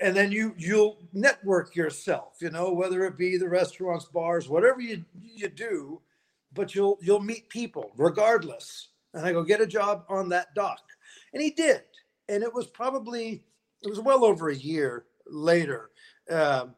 And 0.00 0.14
then 0.14 0.30
you 0.30 0.54
you'll 0.58 0.98
network 1.12 1.74
yourself, 1.74 2.36
you 2.40 2.50
know, 2.50 2.72
whether 2.72 3.04
it 3.04 3.16
be 3.16 3.36
the 3.36 3.48
restaurants, 3.48 4.04
bars, 4.04 4.48
whatever 4.48 4.80
you 4.80 5.04
you 5.22 5.48
do, 5.48 6.00
but 6.52 6.74
you'll 6.74 6.98
you'll 7.00 7.20
meet 7.20 7.48
people 7.48 7.92
regardless. 7.96 8.88
And 9.14 9.24
I 9.24 9.32
go 9.32 9.42
get 9.42 9.62
a 9.62 9.66
job 9.66 10.04
on 10.08 10.28
that 10.28 10.54
dock 10.54 10.82
and 11.32 11.42
he 11.42 11.50
did 11.50 11.82
and 12.28 12.42
it 12.42 12.52
was 12.52 12.66
probably 12.66 13.42
it 13.82 13.88
was 13.88 14.00
well 14.00 14.24
over 14.24 14.50
a 14.50 14.56
year 14.56 15.04
later 15.26 15.90
um, 16.30 16.74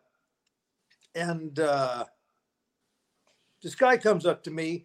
and 1.15 1.59
uh, 1.61 2.05
this 3.63 3.75
guy 3.75 3.97
comes 3.97 4.27
up 4.27 4.43
to 4.43 4.51
me 4.51 4.85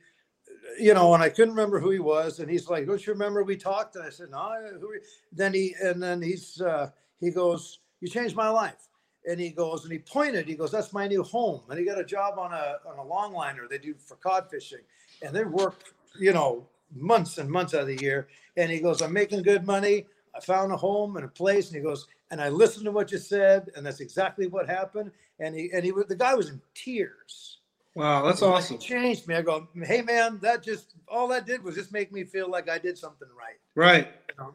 you 0.80 0.94
know 0.94 1.14
and 1.14 1.24
i 1.24 1.30
couldn't 1.30 1.54
remember 1.54 1.80
who 1.80 1.92
he 1.92 2.00
was 2.00 2.40
and 2.40 2.50
he's 2.50 2.68
like 2.68 2.86
don't 2.86 3.06
you 3.06 3.14
remember 3.14 3.44
we 3.44 3.56
talked 3.56 3.96
and 3.96 4.06
i 4.06 4.10
said 4.10 4.30
no 4.32 4.38
who 4.80 4.90
are 4.90 4.96
you?" 4.96 5.02
then 5.32 5.54
he 5.54 5.76
and 5.82 6.02
then 6.02 6.22
he's 6.22 6.60
uh, 6.62 6.90
he 7.20 7.32
goes 7.32 7.80
you 8.06 8.12
changed 8.12 8.36
my 8.36 8.50
life. 8.50 8.88
And 9.28 9.40
he 9.40 9.50
goes 9.50 9.84
and 9.84 9.92
he 9.92 9.98
pointed 9.98 10.48
he 10.48 10.54
goes 10.54 10.72
that's 10.72 10.94
my 10.94 11.08
new 11.08 11.24
home. 11.24 11.62
And 11.70 11.80
he 11.80 11.84
got 11.84 12.00
a 12.00 12.04
job 12.04 12.38
on 12.38 12.54
a 12.54 12.78
on 12.88 13.00
a 13.00 13.04
long 13.04 13.34
liner 13.34 13.68
they 13.68 13.80
do 13.80 13.96
for 13.98 14.16
cod 14.18 14.48
fishing. 14.52 14.82
And 15.24 15.36
they 15.36 15.44
work 15.44 15.84
you 16.20 16.32
know 16.32 16.68
months 16.96 17.40
and 17.40 17.50
months 17.50 17.74
out 17.74 17.82
of 17.82 17.88
the 17.88 17.98
year. 17.98 18.28
And 18.56 18.72
he 18.72 18.80
goes 18.80 19.02
i'm 19.02 19.12
making 19.12 19.42
good 19.42 19.66
money. 19.66 20.06
I 20.36 20.40
found 20.40 20.72
a 20.72 20.78
home 20.78 21.16
and 21.16 21.26
a 21.26 21.30
place. 21.30 21.68
And 21.68 21.78
he 21.78 21.82
goes 21.82 22.08
and 22.30 22.40
i 22.40 22.50
listened 22.50 22.86
to 22.86 22.92
what 22.92 23.12
you 23.12 23.18
said 23.18 23.72
and 23.76 23.84
that's 23.84 24.00
exactly 24.00 24.46
what 24.46 24.70
happened. 24.70 25.12
And 25.40 25.56
he 25.56 25.72
and 25.74 25.84
he 25.84 25.92
the 26.08 26.16
guy 26.16 26.36
was 26.36 26.50
in 26.50 26.62
tears. 26.76 27.58
Wow, 27.96 28.26
that's 28.26 28.42
like, 28.42 28.52
awesome. 28.52 28.76
"It 28.76 28.82
changed 28.82 29.28
me. 29.28 29.34
I 29.34 29.42
go 29.42 29.68
hey 29.82 30.04
man 30.04 30.38
that 30.44 30.62
just 30.62 30.94
all 31.08 31.28
that 31.30 31.48
did 31.48 31.64
was 31.64 31.74
just 31.74 31.92
make 31.92 32.12
me 32.12 32.24
feel 32.24 32.52
like 32.52 32.70
i 32.70 32.78
did 32.78 32.98
something 32.98 33.28
right. 33.36 33.58
Right. 33.74 34.08
you 34.30 34.44
know? 34.44 34.54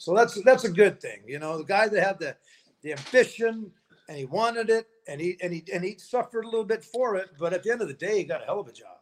so 0.00 0.14
that's 0.14 0.42
that's 0.44 0.64
a 0.64 0.70
good 0.70 0.98
thing 0.98 1.20
you 1.26 1.38
know 1.38 1.58
the 1.58 1.64
guy 1.64 1.86
that 1.86 2.02
had 2.02 2.18
the 2.18 2.34
the 2.82 2.92
ambition 2.92 3.70
and 4.08 4.18
he 4.18 4.24
wanted 4.24 4.70
it 4.70 4.86
and 5.08 5.20
he 5.20 5.36
and 5.42 5.52
he 5.52 5.64
and 5.72 5.84
he 5.84 5.96
suffered 5.98 6.44
a 6.44 6.48
little 6.48 6.64
bit 6.64 6.84
for 6.84 7.16
it 7.16 7.30
but 7.38 7.52
at 7.52 7.62
the 7.62 7.70
end 7.70 7.80
of 7.80 7.88
the 7.88 7.94
day 7.94 8.18
he 8.18 8.24
got 8.24 8.42
a 8.42 8.44
hell 8.44 8.60
of 8.60 8.68
a 8.68 8.72
job 8.72 8.98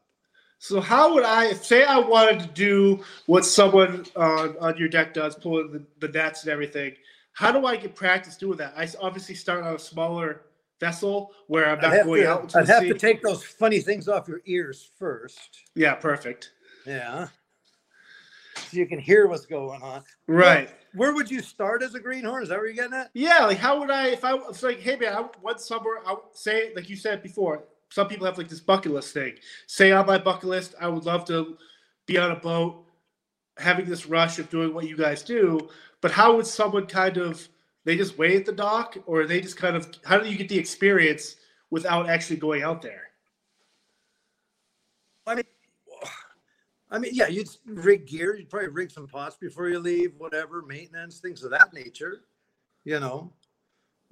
So 0.58 0.80
how 0.80 1.14
would 1.14 1.24
I 1.24 1.52
say 1.52 1.84
I 1.84 1.98
wanted 1.98 2.40
to 2.40 2.46
do 2.48 3.04
what 3.26 3.44
someone 3.44 4.04
on, 4.16 4.56
on 4.58 4.76
your 4.76 4.88
deck 4.88 5.14
does, 5.14 5.36
pulling 5.36 5.70
the, 5.70 5.84
the 6.00 6.12
nets 6.12 6.42
and 6.42 6.50
everything? 6.52 6.94
How 7.32 7.52
do 7.52 7.64
I 7.64 7.76
get 7.76 7.94
practice 7.94 8.36
doing 8.36 8.58
that? 8.58 8.74
I 8.76 8.88
obviously 9.00 9.36
start 9.36 9.62
on 9.62 9.76
a 9.76 9.78
smaller 9.78 10.42
vessel 10.80 11.32
where 11.46 11.70
I'm 11.70 11.80
not 11.80 12.04
going 12.04 12.22
to, 12.22 12.30
out 12.30 12.56
I'd 12.56 12.66
have 12.66 12.82
sea. 12.82 12.88
to 12.88 12.98
take 12.98 13.22
those 13.22 13.44
funny 13.44 13.80
things 13.80 14.08
off 14.08 14.28
your 14.28 14.40
ears 14.46 14.90
first 14.98 15.60
yeah, 15.74 15.94
perfect. 15.94 16.52
yeah 16.86 17.28
so 18.58 18.76
you 18.76 18.86
can 18.86 18.98
hear 18.98 19.26
what's 19.26 19.46
going 19.46 19.82
on 19.82 20.02
Right. 20.26 20.70
where 20.94 21.14
would 21.14 21.30
you 21.30 21.40
start 21.40 21.82
as 21.82 21.94
a 21.94 22.00
greenhorn 22.00 22.42
is 22.42 22.48
that 22.48 22.58
where 22.58 22.66
you're 22.66 22.74
getting 22.74 22.94
at 22.94 23.10
Yeah, 23.14 23.44
like 23.46 23.58
how 23.58 23.78
would 23.80 23.90
I 23.90 24.08
if 24.08 24.24
I 24.24 24.34
was 24.34 24.62
like, 24.62 24.80
hey 24.80 24.96
man, 24.96 25.14
I 25.14 25.26
went 25.42 25.60
somewhere. 25.60 25.98
I 26.06 26.12
would 26.12 26.22
say 26.34 26.72
like 26.74 26.88
you 26.88 26.96
said 26.96 27.22
before. 27.22 27.64
Some 27.90 28.06
people 28.08 28.26
have 28.26 28.36
like 28.36 28.48
this 28.48 28.60
bucket 28.60 28.92
list 28.92 29.14
thing. 29.14 29.34
Say 29.66 29.92
on 29.92 30.06
my 30.06 30.18
bucket 30.18 30.48
list, 30.48 30.74
I 30.78 30.88
would 30.88 31.06
love 31.06 31.24
to 31.26 31.56
be 32.04 32.18
on 32.18 32.32
a 32.32 32.36
boat, 32.36 32.84
having 33.56 33.86
this 33.86 34.04
rush 34.06 34.38
of 34.38 34.50
doing 34.50 34.74
what 34.74 34.86
you 34.86 34.96
guys 34.96 35.22
do. 35.22 35.70
But 36.02 36.10
how 36.10 36.36
would 36.36 36.46
someone 36.46 36.86
kind 36.86 37.16
of 37.16 37.48
they 37.84 37.96
just 37.96 38.18
wait 38.18 38.36
at 38.36 38.44
the 38.44 38.52
dock, 38.52 38.98
or 39.06 39.24
they 39.24 39.40
just 39.40 39.56
kind 39.56 39.74
of 39.74 39.88
how 40.04 40.18
do 40.18 40.28
you 40.28 40.36
get 40.36 40.48
the 40.50 40.58
experience 40.58 41.36
without 41.70 42.08
actually 42.10 42.36
going 42.36 42.62
out 42.62 42.82
there? 42.82 43.04
I 45.26 45.34
mean, 45.34 45.44
I 46.90 46.98
mean, 46.98 47.10
yeah, 47.14 47.28
you'd 47.28 47.48
rig 47.66 48.06
gear. 48.06 48.36
You'd 48.36 48.48
probably 48.48 48.68
rig 48.68 48.90
some 48.90 49.06
pots 49.06 49.36
before 49.36 49.68
you 49.68 49.78
leave, 49.78 50.12
whatever 50.16 50.62
maintenance, 50.62 51.18
things 51.18 51.42
of 51.44 51.50
that 51.50 51.72
nature. 51.74 52.22
You 52.84 53.00
know, 53.00 53.32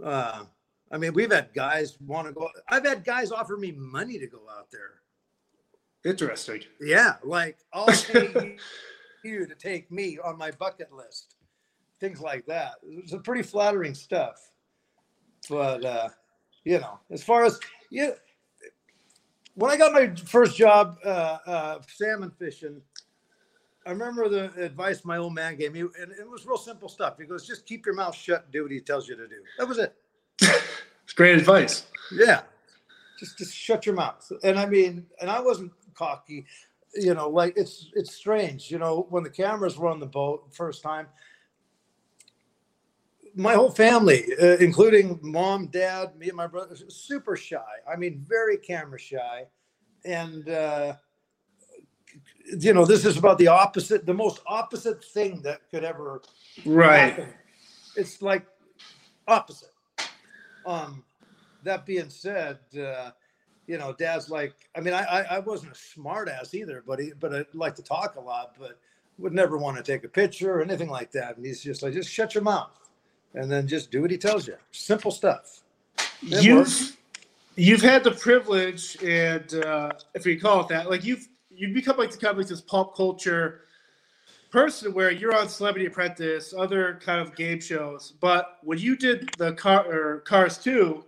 uh, 0.04 0.44
I 0.90 0.98
mean, 0.98 1.14
we've 1.14 1.32
had 1.32 1.54
guys 1.54 1.96
want 2.00 2.28
to 2.28 2.32
go. 2.32 2.48
I've 2.68 2.84
had 2.84 3.04
guys 3.04 3.32
offer 3.32 3.56
me 3.56 3.72
money 3.72 4.18
to 4.18 4.26
go 4.26 4.42
out 4.56 4.70
there. 4.70 5.00
Interesting. 6.04 6.62
Yeah, 6.80 7.14
like 7.24 7.58
I'll 7.72 7.86
pay 7.86 8.56
you 9.24 9.46
to 9.46 9.54
take 9.54 9.90
me 9.90 10.18
on 10.22 10.38
my 10.38 10.50
bucket 10.52 10.92
list, 10.92 11.34
things 11.98 12.20
like 12.20 12.46
that. 12.46 12.74
It's 12.84 13.12
a 13.12 13.18
pretty 13.18 13.42
flattering 13.42 13.94
stuff. 13.94 14.50
But 15.48 15.84
uh, 15.84 16.08
you 16.64 16.78
know, 16.78 17.00
as 17.10 17.22
far 17.22 17.44
as 17.44 17.58
you, 17.90 18.12
when 19.56 19.70
I 19.70 19.76
got 19.76 19.92
my 19.92 20.14
first 20.14 20.56
job 20.56 20.98
uh, 21.04 21.38
uh, 21.46 21.78
salmon 21.88 22.30
fishing, 22.38 22.80
I 23.86 23.90
remember 23.90 24.28
the 24.28 24.52
advice 24.62 25.04
my 25.04 25.16
old 25.16 25.34
man 25.34 25.56
gave 25.56 25.72
me, 25.72 25.80
and 25.80 26.12
it 26.12 26.28
was 26.28 26.46
real 26.46 26.58
simple 26.58 26.88
stuff. 26.88 27.14
He 27.18 27.24
goes, 27.24 27.46
"Just 27.46 27.66
keep 27.66 27.84
your 27.86 27.94
mouth 27.94 28.14
shut 28.14 28.44
and 28.44 28.52
do 28.52 28.62
what 28.62 28.70
he 28.70 28.80
tells 28.80 29.08
you 29.08 29.16
to 29.16 29.26
do." 29.26 29.36
That 29.58 29.66
was 29.66 29.78
it. 29.78 29.96
It's 30.40 31.12
great 31.14 31.36
advice. 31.38 31.86
Yeah. 32.12 32.42
Just 33.18 33.38
just 33.38 33.54
shut 33.54 33.86
your 33.86 33.94
mouth. 33.94 34.30
And 34.42 34.58
I 34.58 34.66
mean, 34.66 35.06
and 35.20 35.30
I 35.30 35.40
wasn't 35.40 35.72
cocky, 35.94 36.46
you 36.94 37.14
know, 37.14 37.28
like 37.28 37.54
it's 37.56 37.90
it's 37.94 38.14
strange, 38.14 38.70
you 38.70 38.78
know, 38.78 39.06
when 39.08 39.22
the 39.22 39.30
cameras 39.30 39.78
were 39.78 39.88
on 39.88 40.00
the 40.00 40.06
boat 40.06 40.48
first 40.52 40.82
time. 40.82 41.06
My 43.38 43.52
whole 43.52 43.70
family, 43.70 44.24
uh, 44.42 44.56
including 44.56 45.20
mom, 45.22 45.66
dad, 45.66 46.16
me, 46.16 46.28
and 46.28 46.36
my 46.36 46.46
brother, 46.46 46.74
super 46.88 47.36
shy. 47.36 47.58
I 47.86 47.94
mean, 47.94 48.24
very 48.26 48.56
camera 48.56 48.98
shy, 48.98 49.44
and 50.06 50.48
uh, 50.48 50.94
you 52.58 52.72
know, 52.72 52.86
this 52.86 53.04
is 53.04 53.18
about 53.18 53.36
the 53.38 53.48
opposite, 53.48 54.06
the 54.06 54.14
most 54.14 54.40
opposite 54.46 55.04
thing 55.04 55.42
that 55.42 55.68
could 55.70 55.84
ever 55.84 56.22
Right. 56.64 57.10
happen. 57.14 57.28
It's 57.94 58.22
like 58.22 58.46
opposite. 59.28 59.74
Um, 60.64 61.04
that 61.62 61.84
being 61.84 62.08
said, 62.10 62.58
uh, 62.80 63.10
you 63.66 63.76
know, 63.78 63.92
Dad's 63.92 64.30
like, 64.30 64.54
I 64.76 64.80
mean, 64.80 64.94
I, 64.94 65.02
I 65.02 65.20
I 65.36 65.38
wasn't 65.40 65.72
a 65.72 65.74
smart 65.74 66.28
ass 66.28 66.54
either, 66.54 66.82
but 66.86 67.00
he, 67.00 67.12
but 67.18 67.34
I 67.34 67.44
like 67.52 67.74
to 67.76 67.82
talk 67.82 68.16
a 68.16 68.20
lot, 68.20 68.54
but 68.58 68.78
would 69.18 69.32
never 69.32 69.58
want 69.58 69.76
to 69.76 69.82
take 69.82 70.04
a 70.04 70.08
picture 70.08 70.54
or 70.54 70.62
anything 70.62 70.88
like 70.88 71.10
that. 71.12 71.36
And 71.36 71.44
he's 71.44 71.62
just 71.62 71.82
like, 71.82 71.92
just 71.92 72.10
shut 72.10 72.34
your 72.34 72.44
mouth, 72.44 72.78
and 73.36 73.50
then 73.50 73.68
just 73.68 73.90
do 73.90 74.02
what 74.02 74.10
he 74.10 74.18
tells 74.18 74.46
you. 74.48 74.56
Simple 74.72 75.10
stuff. 75.10 75.62
It 76.22 76.42
you've 76.42 76.58
works. 76.58 76.96
you've 77.54 77.82
had 77.82 78.02
the 78.02 78.10
privilege 78.10 78.96
and 79.02 79.54
uh, 79.54 79.92
if 80.14 80.24
we 80.24 80.36
call 80.36 80.62
it 80.62 80.68
that 80.68 80.90
like 80.90 81.04
you've 81.04 81.28
you've 81.50 81.74
become 81.74 81.96
like 81.96 82.10
the 82.10 82.18
kind 82.18 82.32
of 82.32 82.38
like 82.38 82.48
this 82.48 82.60
pop 82.60 82.96
culture 82.96 83.62
person 84.50 84.92
where 84.94 85.10
you're 85.10 85.36
on 85.36 85.48
Celebrity 85.48 85.86
Apprentice, 85.86 86.54
other 86.56 86.98
kind 87.04 87.20
of 87.20 87.36
game 87.36 87.60
shows, 87.60 88.14
but 88.20 88.58
when 88.62 88.78
you 88.78 88.96
did 88.96 89.28
the 89.38 89.52
car 89.52 89.84
or 89.84 90.20
Cars 90.20 90.56
2, 90.58 91.04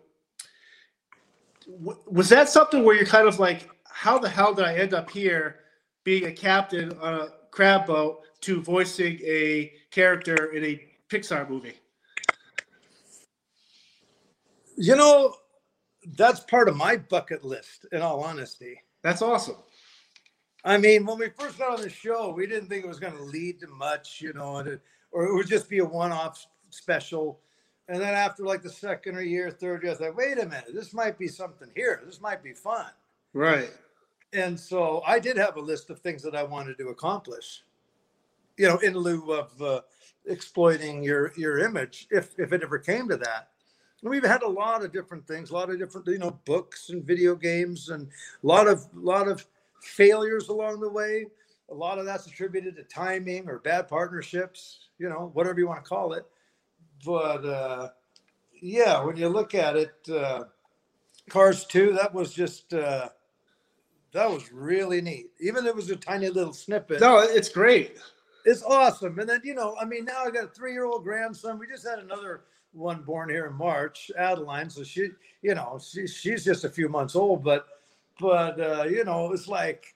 w- 1.66 1.98
was 2.06 2.28
that 2.28 2.48
something 2.48 2.84
where 2.84 2.96
you're 2.96 3.06
kind 3.06 3.28
of 3.28 3.38
like, 3.38 3.70
how 3.84 4.18
the 4.18 4.28
hell 4.28 4.52
did 4.52 4.64
I 4.64 4.74
end 4.74 4.92
up 4.92 5.08
here 5.08 5.60
being 6.04 6.26
a 6.26 6.32
captain 6.32 6.92
on 6.98 7.14
a 7.14 7.28
crab 7.50 7.86
boat 7.86 8.22
to 8.42 8.60
voicing 8.60 9.18
a 9.24 9.72
character 9.90 10.52
in 10.52 10.64
a 10.64 10.84
Pixar 11.08 11.48
movie? 11.48 11.74
You 14.80 14.94
know, 14.94 15.34
that's 16.16 16.40
part 16.40 16.68
of 16.68 16.76
my 16.76 16.96
bucket 16.96 17.44
list, 17.44 17.86
in 17.90 18.00
all 18.00 18.22
honesty. 18.22 18.80
That's 19.02 19.22
awesome. 19.22 19.56
I 20.64 20.78
mean, 20.78 21.04
when 21.04 21.18
we 21.18 21.30
first 21.30 21.58
got 21.58 21.72
on 21.72 21.82
the 21.82 21.90
show, 21.90 22.30
we 22.30 22.46
didn't 22.46 22.68
think 22.68 22.84
it 22.84 22.88
was 22.88 23.00
going 23.00 23.16
to 23.16 23.22
lead 23.22 23.58
to 23.60 23.66
much, 23.66 24.20
you 24.20 24.32
know, 24.32 24.58
it, 24.58 24.80
or 25.10 25.24
it 25.24 25.34
would 25.34 25.48
just 25.48 25.68
be 25.68 25.78
a 25.78 25.84
one-off 25.84 26.46
special. 26.70 27.40
And 27.88 28.00
then 28.00 28.14
after 28.14 28.44
like 28.44 28.62
the 28.62 28.70
second 28.70 29.16
or 29.16 29.22
year, 29.22 29.50
third 29.50 29.82
year, 29.82 29.92
I 29.92 29.94
thought, 29.96 30.16
wait 30.16 30.38
a 30.38 30.44
minute, 30.44 30.72
this 30.72 30.94
might 30.94 31.18
be 31.18 31.26
something 31.26 31.70
here. 31.74 32.02
This 32.06 32.20
might 32.20 32.42
be 32.42 32.52
fun. 32.52 32.90
Right. 33.32 33.72
And 34.32 34.58
so 34.58 35.02
I 35.06 35.18
did 35.18 35.36
have 35.38 35.56
a 35.56 35.60
list 35.60 35.90
of 35.90 35.98
things 35.98 36.22
that 36.22 36.36
I 36.36 36.44
wanted 36.44 36.78
to 36.78 36.90
accomplish, 36.90 37.64
you 38.56 38.68
know, 38.68 38.78
in 38.78 38.94
lieu 38.94 39.32
of 39.32 39.60
uh, 39.60 39.80
exploiting 40.26 41.02
your 41.02 41.32
your 41.36 41.58
image, 41.60 42.06
if 42.10 42.38
if 42.38 42.52
it 42.52 42.62
ever 42.62 42.78
came 42.78 43.08
to 43.08 43.16
that. 43.16 43.48
We've 44.02 44.24
had 44.24 44.42
a 44.42 44.48
lot 44.48 44.84
of 44.84 44.92
different 44.92 45.26
things, 45.26 45.50
a 45.50 45.54
lot 45.54 45.70
of 45.70 45.78
different, 45.78 46.06
you 46.06 46.18
know, 46.18 46.38
books 46.44 46.90
and 46.90 47.04
video 47.04 47.34
games, 47.34 47.88
and 47.88 48.08
a 48.42 48.46
lot 48.46 48.68
of 48.68 48.86
a 48.96 49.00
lot 49.00 49.26
of 49.26 49.44
failures 49.82 50.48
along 50.48 50.80
the 50.80 50.88
way. 50.88 51.26
A 51.70 51.74
lot 51.74 51.98
of 51.98 52.06
that's 52.06 52.26
attributed 52.26 52.76
to 52.76 52.84
timing 52.84 53.48
or 53.48 53.58
bad 53.58 53.88
partnerships, 53.88 54.88
you 54.98 55.08
know, 55.08 55.30
whatever 55.34 55.58
you 55.58 55.66
want 55.66 55.84
to 55.84 55.88
call 55.88 56.12
it. 56.12 56.24
But 57.04 57.44
uh, 57.44 57.88
yeah, 58.60 59.02
when 59.02 59.16
you 59.16 59.28
look 59.28 59.54
at 59.54 59.76
it, 59.76 59.94
uh, 60.10 60.44
Cars 61.28 61.64
2, 61.66 61.92
that 61.92 62.14
was 62.14 62.32
just 62.32 62.72
uh, 62.72 63.08
that 64.12 64.30
was 64.30 64.52
really 64.52 65.00
neat. 65.00 65.30
Even 65.40 65.64
if 65.64 65.70
it 65.70 65.76
was 65.76 65.90
a 65.90 65.96
tiny 65.96 66.28
little 66.28 66.52
snippet. 66.52 67.00
No, 67.00 67.18
it's 67.18 67.48
great. 67.48 67.98
It's 68.44 68.62
awesome. 68.62 69.18
And 69.18 69.28
then, 69.28 69.40
you 69.44 69.54
know, 69.54 69.76
I 69.80 69.84
mean, 69.84 70.04
now 70.04 70.24
I 70.24 70.30
got 70.30 70.44
a 70.44 70.48
three 70.48 70.72
year 70.72 70.84
old 70.84 71.04
grandson. 71.04 71.58
We 71.58 71.66
just 71.66 71.86
had 71.86 71.98
another 71.98 72.42
one 72.72 73.02
born 73.02 73.30
here 73.30 73.46
in 73.46 73.54
March, 73.54 74.10
Adeline. 74.16 74.70
So 74.70 74.84
she, 74.84 75.08
you 75.42 75.54
know, 75.54 75.78
she, 75.82 76.06
she's 76.06 76.44
just 76.44 76.64
a 76.64 76.70
few 76.70 76.88
months 76.88 77.16
old, 77.16 77.42
but, 77.42 77.66
but, 78.20 78.60
uh, 78.60 78.84
you 78.84 79.04
know, 79.04 79.32
it's 79.32 79.48
like, 79.48 79.94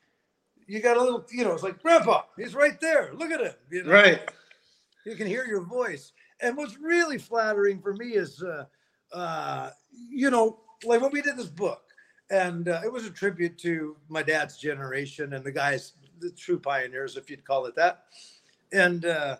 you 0.67 0.81
got 0.81 0.97
a 0.97 1.03
little, 1.03 1.27
you 1.31 1.45
know, 1.45 1.53
it's 1.53 1.63
like, 1.63 1.83
Grandpa, 1.83 2.23
he's 2.37 2.55
right 2.55 2.81
there. 2.81 3.13
Look 3.15 3.31
at 3.31 3.41
him. 3.41 3.55
You 3.71 3.85
know? 3.85 3.93
Right. 3.93 4.21
You 5.05 5.17
can 5.17 5.27
hear 5.27 5.45
your 5.45 5.63
voice. 5.63 6.13
And 6.41 6.57
what's 6.57 6.79
really 6.79 7.19
flattering 7.19 7.81
for 7.81 7.95
me 7.95 8.15
is, 8.15 8.43
uh, 8.43 8.65
uh, 9.13 9.71
you 10.09 10.31
know, 10.31 10.61
like 10.85 11.01
when 11.01 11.13
we 11.13 11.23
did 11.23 11.37
this 11.37 11.49
book, 11.49 11.83
and 12.31 12.69
uh, 12.69 12.81
it 12.85 12.91
was 12.91 13.05
a 13.05 13.11
tribute 13.11 13.59
to 13.59 13.97
my 14.09 14.23
dad's 14.23 14.57
generation 14.57 15.35
and 15.35 15.45
the 15.45 15.53
guys, 15.53 15.93
the 16.19 16.31
true 16.31 16.59
pioneers, 16.59 17.17
if 17.17 17.29
you'd 17.29 17.45
call 17.45 17.67
it 17.67 17.77
that. 17.77 18.05
And 18.73 19.05
uh, 19.05 19.37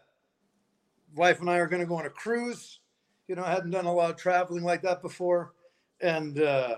wife 1.15 1.41
and 1.41 1.49
I 1.49 1.57
are 1.57 1.67
going 1.67 1.81
to 1.81 1.87
go 1.87 1.97
on 1.97 2.05
a 2.07 2.11
cruise. 2.11 2.81
You 3.33 3.37
know, 3.37 3.45
I 3.45 3.53
hadn't 3.53 3.71
done 3.71 3.87
a 3.87 3.95
lot 3.95 4.11
of 4.11 4.19
traveling 4.19 4.63
like 4.63 4.83
that 4.83 5.01
before, 5.01 5.55
and 6.03 6.39
uh, 6.39 6.77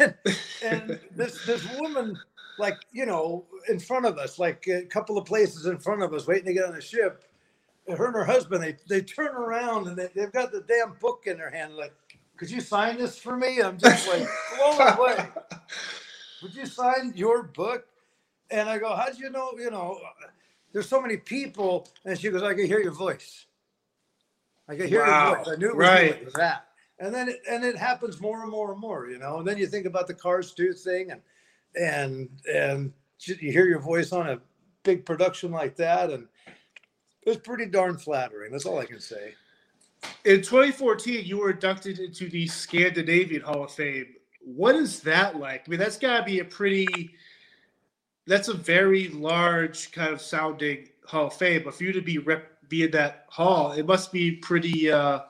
and, 0.00 0.14
and 0.64 1.00
this 1.14 1.46
this 1.46 1.64
woman, 1.78 2.18
like 2.58 2.74
you 2.90 3.06
know, 3.06 3.44
in 3.68 3.78
front 3.78 4.04
of 4.04 4.18
us, 4.18 4.40
like 4.40 4.66
a 4.66 4.82
couple 4.86 5.16
of 5.16 5.26
places 5.26 5.66
in 5.66 5.78
front 5.78 6.02
of 6.02 6.12
us, 6.12 6.26
waiting 6.26 6.46
to 6.46 6.54
get 6.54 6.64
on 6.64 6.74
the 6.74 6.80
ship. 6.80 7.22
Her 7.88 8.06
and 8.06 8.16
her 8.16 8.24
husband, 8.24 8.64
they 8.64 8.78
they 8.88 9.00
turn 9.00 9.28
around 9.28 9.86
and 9.86 9.96
they, 9.96 10.08
they've 10.12 10.32
got 10.32 10.50
the 10.50 10.62
damn 10.62 10.94
book 10.94 11.22
in 11.26 11.38
their 11.38 11.50
hand, 11.50 11.76
like 11.76 11.92
could 12.36 12.50
you 12.50 12.60
sign 12.60 12.98
this 12.98 13.16
for 13.16 13.36
me? 13.36 13.62
I'm 13.62 13.78
just 13.78 14.08
like 14.08 14.26
blown 14.56 14.88
away. 14.98 15.28
Would 16.42 16.56
you 16.56 16.66
sign 16.66 17.12
your 17.14 17.44
book? 17.44 17.86
And 18.50 18.68
I 18.68 18.78
go, 18.78 18.92
how'd 18.96 19.16
you 19.20 19.30
know? 19.30 19.52
You 19.56 19.70
know, 19.70 20.00
there's 20.72 20.88
so 20.88 21.00
many 21.00 21.16
people. 21.16 21.88
And 22.04 22.18
she 22.18 22.28
goes, 22.28 22.42
I 22.42 22.54
can 22.54 22.66
hear 22.66 22.80
your 22.80 22.92
voice. 22.92 23.46
I 24.68 24.76
can 24.76 24.88
hear 24.88 25.00
Wow. 25.02 25.28
your 25.28 25.36
voice. 25.38 25.48
I 25.48 25.56
knew 25.56 25.68
it 25.68 25.76
was, 25.76 25.86
Right. 25.86 26.06
you. 26.08 26.12
It 26.14 26.24
was 26.26 26.34
that. 26.34 26.64
And 27.00 27.14
then 27.14 27.28
it, 27.28 27.40
and 27.48 27.64
it 27.64 27.76
happens 27.76 28.20
more 28.20 28.42
and 28.42 28.50
more 28.50 28.72
and 28.72 28.80
more, 28.80 29.08
you 29.08 29.18
know. 29.18 29.38
And 29.38 29.46
then 29.46 29.56
you 29.56 29.66
think 29.66 29.86
about 29.86 30.06
the 30.08 30.14
Cars 30.14 30.52
2 30.52 30.72
thing 30.72 31.10
and 31.12 31.20
and 31.74 32.28
and 32.52 32.92
you 33.20 33.52
hear 33.52 33.66
your 33.66 33.78
voice 33.80 34.12
on 34.12 34.28
a 34.28 34.40
big 34.82 35.04
production 35.04 35.50
like 35.52 35.76
that 35.76 36.10
and 36.10 36.26
it's 37.22 37.36
pretty 37.46 37.66
darn 37.66 37.96
flattering. 37.98 38.50
That's 38.52 38.64
all 38.66 38.78
I 38.78 38.84
can 38.86 39.00
say. 39.00 39.34
In 40.24 40.40
2014, 40.42 41.24
you 41.24 41.38
were 41.38 41.50
inducted 41.50 41.98
into 41.98 42.28
the 42.28 42.46
Scandinavian 42.46 43.42
Hall 43.42 43.64
of 43.64 43.70
Fame. 43.72 44.06
What 44.40 44.76
is 44.76 45.00
that 45.00 45.36
like? 45.38 45.64
I 45.66 45.70
mean, 45.70 45.80
that's 45.80 45.98
got 45.98 46.18
to 46.18 46.24
be 46.24 46.38
a 46.38 46.44
pretty, 46.44 47.10
that's 48.26 48.48
a 48.48 48.54
very 48.54 49.08
large 49.08 49.90
kind 49.92 50.12
of 50.12 50.20
sounding 50.22 50.88
Hall 51.06 51.26
of 51.26 51.34
Fame. 51.34 51.62
But 51.64 51.74
for 51.74 51.84
you 51.84 51.92
to 51.92 52.00
be 52.00 52.18
rep, 52.18 52.46
be 52.68 52.84
in 52.84 52.90
that 52.92 53.24
hall, 53.28 53.72
it 53.72 53.86
must 53.86 54.12
be 54.12 54.32
pretty, 54.32 54.90
uh, 54.90 55.20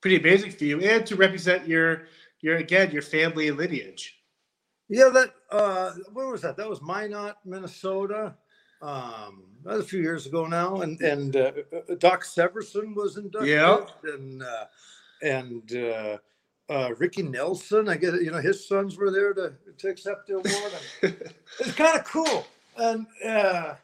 pretty 0.00 0.16
amazing 0.16 0.50
for 0.52 0.64
you, 0.64 0.80
and 0.80 1.04
to 1.06 1.16
represent 1.16 1.66
your, 1.68 2.06
your 2.40 2.56
again, 2.56 2.90
your 2.90 3.02
family 3.02 3.50
lineage. 3.50 4.16
Yeah, 4.88 5.08
that 5.10 5.30
uh 5.52 5.92
where 6.12 6.26
was 6.26 6.42
that? 6.42 6.56
That 6.56 6.68
was 6.68 6.80
Minot, 6.82 7.36
Minnesota. 7.44 8.34
Um 8.82 9.44
that 9.62 9.74
was 9.76 9.84
a 9.84 9.88
few 9.88 10.00
years 10.00 10.26
ago 10.26 10.46
now. 10.46 10.80
And 10.80 11.00
and 11.00 11.36
uh, 11.36 11.52
uh, 11.72 11.94
Doc 11.98 12.24
Severson 12.24 12.94
was 12.96 13.16
inducted 13.16 13.50
Yeah. 13.50 13.84
and 14.02 14.42
uh 14.42 14.64
and 15.22 15.76
uh 15.76 16.18
uh 16.68 16.94
Ricky 16.98 17.22
Nelson, 17.22 17.88
I 17.88 17.96
guess 17.98 18.14
you 18.14 18.32
know 18.32 18.40
his 18.40 18.66
sons 18.66 18.96
were 18.96 19.12
there 19.12 19.32
to 19.34 19.52
to 19.78 19.88
accept 19.88 20.26
the 20.26 20.34
award. 20.38 20.72
It's 21.60 21.72
kind 21.72 21.96
of 21.98 22.04
cool. 22.04 22.44
And 22.76 23.06
uh 23.24 23.74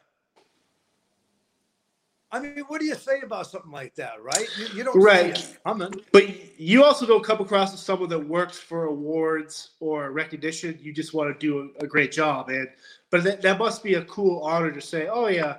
I 2.31 2.39
mean, 2.39 2.59
what 2.67 2.81
do 2.81 2.85
you 2.85 2.95
say 2.95 3.21
about 3.21 3.47
something 3.47 3.71
like 3.71 3.95
that, 3.95 4.21
right? 4.21 4.49
You, 4.57 4.67
you 4.73 4.83
don't 4.83 5.01
Right. 5.01 5.37
see 5.37 5.49
it 5.49 5.57
coming. 5.65 5.93
But 6.11 6.59
you 6.59 6.83
also 6.83 7.05
don't 7.05 7.23
come 7.23 7.39
across 7.39 7.73
as 7.73 7.79
someone 7.79 8.09
that 8.09 8.19
works 8.19 8.57
for 8.57 8.85
awards 8.85 9.69
or 9.79 10.11
recognition. 10.11 10.77
You 10.81 10.91
just 10.91 11.13
want 11.13 11.33
to 11.33 11.39
do 11.39 11.71
a, 11.79 11.85
a 11.85 11.87
great 11.87 12.11
job, 12.11 12.49
and 12.49 12.67
but 13.11 13.23
that, 13.23 13.41
that 13.43 13.57
must 13.57 13.81
be 13.81 13.93
a 13.93 14.03
cool 14.05 14.41
honor 14.43 14.71
to 14.71 14.81
say, 14.81 15.07
"Oh 15.07 15.27
yeah, 15.27 15.57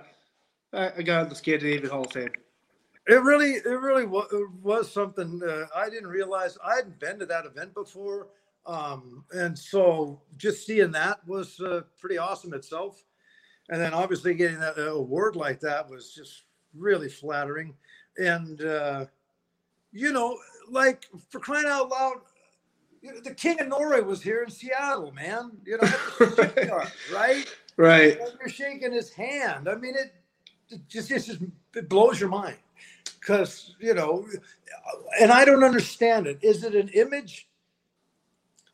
I, 0.75 0.93
I 0.99 1.03
got 1.03 1.31
the 1.31 1.35
Scandinavian 1.35 1.91
Hall 1.91 2.05
of 2.05 2.13
Fame." 2.13 2.29
It 3.07 3.23
really, 3.23 3.53
it 3.53 3.65
really 3.65 4.05
was, 4.05 4.31
was 4.63 4.93
something 4.93 5.41
uh, 5.43 5.67
I 5.75 5.89
didn't 5.89 6.09
realize. 6.09 6.59
I 6.63 6.77
hadn't 6.77 6.99
been 7.01 7.19
to 7.21 7.27
that 7.27 7.47
event 7.47 7.73
before, 7.73 8.27
um, 8.67 9.25
and 9.33 9.59
so 9.59 10.21
just 10.37 10.67
seeing 10.67 10.91
that 10.91 11.27
was 11.27 11.59
uh, 11.61 11.83
pretty 11.99 12.19
awesome 12.19 12.53
itself. 12.53 13.03
And 13.71 13.81
then 13.81 13.95
obviously 13.95 14.35
getting 14.35 14.61
that 14.61 14.79
uh, 14.79 14.95
award 14.95 15.37
like 15.37 15.61
that 15.61 15.89
was 15.89 16.13
just 16.15 16.43
really 16.79 17.09
flattering. 17.09 17.75
And 18.19 18.63
uh, 18.63 19.07
you 19.93 20.13
know, 20.13 20.37
like 20.71 21.07
for 21.31 21.41
crying 21.41 21.67
out 21.69 21.91
loud, 21.91 22.17
you 23.03 23.13
know, 23.13 23.21
the 23.21 23.35
King 23.35 23.61
of 23.61 23.69
Norway 23.69 24.01
was 24.01 24.23
here 24.23 24.43
in 24.43 24.51
Seattle, 24.51 25.13
man. 25.13 25.53
You 25.65 25.79
know, 25.79 25.89
the 26.19 26.91
right? 27.13 27.47
Right. 27.77 28.19
And 28.21 28.33
you're 28.41 28.49
shaking 28.49 28.93
his 28.93 29.13
hand. 29.13 29.69
I 29.69 29.77
mean, 29.77 29.95
it, 29.95 30.13
it 30.71 30.89
just 30.89 31.11
it 31.11 31.21
just 31.21 31.41
it 31.75 31.89
blows 31.89 32.21
your 32.21 32.29
mind 32.29 32.57
because 33.21 33.75
you 33.81 33.95
know, 33.95 34.27
and 35.21 35.31
I 35.31 35.45
don't 35.45 35.65
understand 35.65 36.27
it. 36.27 36.39
Is 36.43 36.65
it 36.65 36.75
an 36.75 36.89
image? 36.89 37.49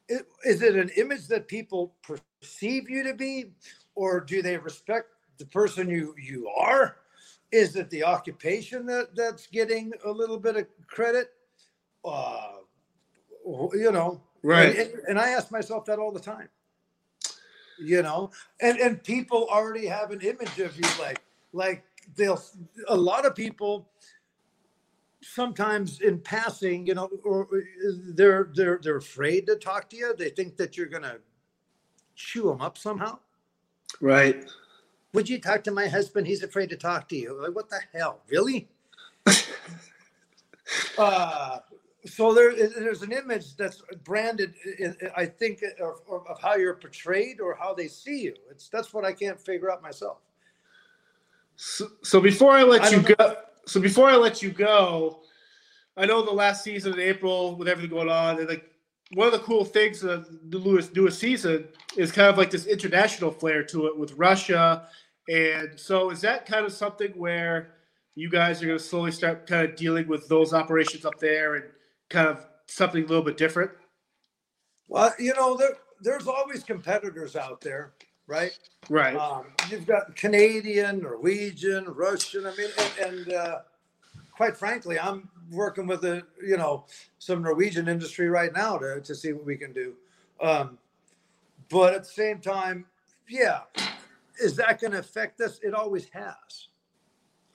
Is 0.09 0.63
it 0.63 0.77
an 0.77 0.91
image 0.97 1.29
that 1.29 1.49
people 1.49 1.95
perceive 2.03 2.91
you 2.91 3.03
to 3.05 3.15
be, 3.15 3.47
or 3.95 4.21
do 4.21 4.43
they 4.43 4.57
respect 4.57 5.09
the 5.39 5.47
person 5.47 5.89
you 5.89 6.15
you 6.19 6.49
are? 6.49 6.97
Is 7.55 7.77
it 7.77 7.89
the 7.91 8.03
occupation 8.03 8.85
that 8.87 9.15
that's 9.15 9.47
getting 9.47 9.93
a 10.05 10.11
little 10.11 10.39
bit 10.39 10.57
of 10.57 10.67
credit? 10.89 11.31
Uh, 12.05 12.55
you 13.73 13.93
know, 13.93 14.21
Right. 14.43 14.77
and, 14.77 14.91
and 15.09 15.19
I 15.21 15.31
ask 15.31 15.53
myself 15.53 15.85
that 15.85 16.01
all 16.01 16.11
the 16.11 16.19
time. 16.19 16.49
You 17.79 18.03
know, 18.03 18.31
and 18.61 18.79
and 18.79 19.03
people 19.03 19.47
already 19.49 19.87
have 19.87 20.11
an 20.11 20.21
image 20.21 20.59
of 20.59 20.77
you, 20.77 20.89
like 20.99 21.21
like 21.53 21.85
they'll. 22.17 22.43
A 22.89 22.97
lot 22.97 23.25
of 23.25 23.37
people 23.37 23.89
sometimes 25.23 26.01
in 26.01 26.19
passing, 26.19 26.87
you 26.89 26.95
know, 26.95 27.09
or 27.25 27.49
they're 28.15 28.51
they're 28.55 28.81
they're 28.83 28.97
afraid 28.97 29.47
to 29.47 29.57
talk 29.57 29.89
to 29.91 29.97
you. 29.97 30.15
They 30.17 30.31
think 30.31 30.57
that 30.57 30.77
you're 30.77 30.87
gonna 30.87 31.19
chew 32.17 32.49
them 32.49 32.61
up 32.61 32.79
somehow. 32.79 33.19
Right. 34.01 34.45
Would 35.15 35.29
you 35.29 35.41
talk 35.41 35.65
to 35.65 35.71
my 35.71 35.87
husband? 35.87 36.27
He's 36.27 36.43
afraid 36.43 36.69
to 36.71 36.77
talk 36.77 37.09
to 37.09 37.17
you. 37.17 37.41
Like, 37.41 37.55
what 37.55 37.71
the 37.71 37.81
hell? 37.95 38.21
Really? 38.29 38.69
uh, 40.99 41.59
so 42.05 42.35
there, 42.35 42.51
is- 42.51 42.75
there's 42.75 43.03
an 43.03 43.13
image 43.13 43.57
that's 43.57 43.81
branded, 44.05 44.55
i- 44.83 44.87
i 45.17 45.23
I 45.23 45.27
think, 45.27 45.63
of, 45.81 46.01
of 46.11 46.27
of 46.27 46.41
how 46.43 46.57
you're 46.57 46.75
portrayed 46.75 47.41
or 47.41 47.55
how 47.55 47.73
they 47.75 47.89
see 47.89 48.21
you. 48.23 48.35
It's 48.51 48.69
that's 48.69 48.93
what 48.93 49.05
I 49.05 49.13
can't 49.13 49.41
figure 49.41 49.71
out 49.73 49.83
myself. 49.83 50.19
So, 51.57 51.89
so 52.03 52.21
before 52.21 52.51
I 52.53 52.65
let 52.65 52.83
I 52.83 52.91
you 52.91 53.03
don't 53.03 53.17
go, 53.17 53.37
so 53.67 53.81
before 53.81 54.11
I 54.11 54.17
let 54.17 54.43
you 54.43 54.51
go, 54.51 55.21
I 55.97 56.07
know 56.07 56.23
the 56.23 56.33
last 56.33 56.65
season 56.65 56.93
in 56.95 57.01
April 57.01 57.55
with 57.57 57.69
everything 57.69 57.91
going 57.91 58.11
on, 58.11 58.39
and 58.41 58.49
like 58.49 58.69
one 59.15 59.29
of 59.29 59.33
the 59.33 59.39
cool 59.41 59.65
things 59.65 60.03
of 60.03 60.27
the 60.51 60.59
Lewis 60.59 60.91
newest 60.95 61.21
season 61.21 61.69
is 61.97 62.11
kind 62.11 62.29
of 62.29 62.37
like 62.37 62.51
this 62.51 62.67
international 62.67 63.31
flair 63.31 63.63
to 63.65 63.87
it 63.87 63.97
with 63.97 64.13
Russia, 64.15 64.89
and 65.29 65.79
so 65.79 66.11
is 66.11 66.21
that 66.21 66.47
kind 66.47 66.67
of 66.67 66.73
something 66.73 67.13
where 67.13 67.75
you 68.15 68.29
guys 68.29 68.63
are 68.63 68.67
going 68.67 68.79
to 68.79 68.85
slowly 68.85 69.11
start 69.11 69.47
kind 69.47 69.69
of 69.69 69.77
dealing 69.77 70.07
with 70.07 70.29
those 70.29 70.53
operations 70.53 71.05
up 71.05 71.19
there 71.19 71.57
and 71.57 71.65
kind 72.09 72.29
of 72.29 72.47
something 72.67 73.05
a 73.05 73.07
little 73.07 73.25
bit 73.25 73.37
different? 73.37 73.71
Well, 74.89 75.13
you 75.19 75.35
know, 75.35 75.57
there, 75.57 75.77
there's 76.01 76.29
always 76.29 76.63
competitors 76.63 77.37
out 77.37 77.61
there, 77.61 77.95
right? 78.27 78.57
Right. 78.89 79.17
Um, 79.17 79.47
you've 79.71 79.87
got 79.87 80.15
Canadian, 80.15 81.03
Norwegian, 81.03 81.87
Russian. 81.87 82.47
I 82.47 82.55
mean, 82.57 82.69
and, 82.79 83.27
and 83.27 83.33
uh, 83.33 83.59
quite 84.31 84.57
frankly, 84.57 84.99
I'm 84.99 85.29
working 85.51 85.87
with 85.87 86.05
a 86.05 86.23
you 86.43 86.57
know 86.57 86.85
some 87.19 87.43
Norwegian 87.43 87.89
industry 87.89 88.29
right 88.29 88.53
now 88.53 88.77
to 88.79 89.01
to 89.01 89.15
see 89.15 89.33
what 89.33 89.47
we 89.47 89.57
can 89.57 89.73
do. 89.73 89.95
Um, 90.41 90.79
but 91.71 91.95
at 91.95 92.03
the 92.03 92.11
same 92.11 92.41
time, 92.41 92.85
yeah, 93.29 93.61
is 94.41 94.57
that 94.57 94.81
going 94.81 94.93
to 94.93 94.99
affect 94.99 95.41
us? 95.41 95.59
It 95.63 95.75
always 95.75 96.09
has. 96.11 96.69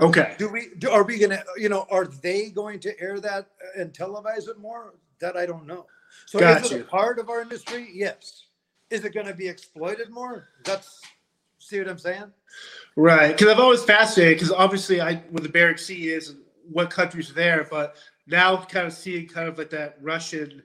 okay. 0.01 0.35
Do 0.37 0.49
we? 0.49 0.69
Do, 0.77 0.89
are 0.89 1.03
we 1.03 1.17
going 1.19 1.31
to? 1.31 1.43
You 1.57 1.69
know, 1.69 1.85
are 1.89 2.05
they 2.05 2.49
going 2.49 2.79
to 2.81 2.99
air 3.01 3.19
that 3.19 3.47
and 3.77 3.93
televise 3.93 4.47
it 4.47 4.59
more? 4.59 4.95
That 5.19 5.35
I 5.35 5.45
don't 5.45 5.67
know. 5.67 5.85
So 6.25 6.39
is 6.39 6.71
it 6.71 6.81
a 6.81 6.83
part 6.85 7.19
of 7.19 7.29
our 7.29 7.41
industry? 7.41 7.89
Yes. 7.93 8.45
Is 8.89 9.05
it 9.05 9.13
going 9.13 9.27
to 9.27 9.33
be 9.33 9.47
exploited 9.47 10.09
more? 10.09 10.47
That's 10.63 11.01
see 11.59 11.79
what 11.79 11.87
I'm 11.87 11.99
saying? 11.99 12.31
Right, 12.95 13.29
because 13.29 13.47
I've 13.47 13.59
always 13.59 13.83
fascinated 13.83 14.37
because 14.37 14.51
obviously 14.51 14.99
I 14.99 15.17
where 15.29 15.41
the 15.41 15.49
Bering 15.49 15.77
Sea 15.77 16.09
is 16.09 16.29
and 16.29 16.39
what 16.71 16.89
countries 16.89 17.29
are 17.29 17.35
there, 17.35 17.67
but 17.69 17.95
now 18.27 18.57
kind 18.57 18.87
of 18.87 18.93
seeing 18.93 19.27
kind 19.27 19.47
of 19.47 19.57
like 19.57 19.69
that 19.69 19.97
Russian 20.01 20.63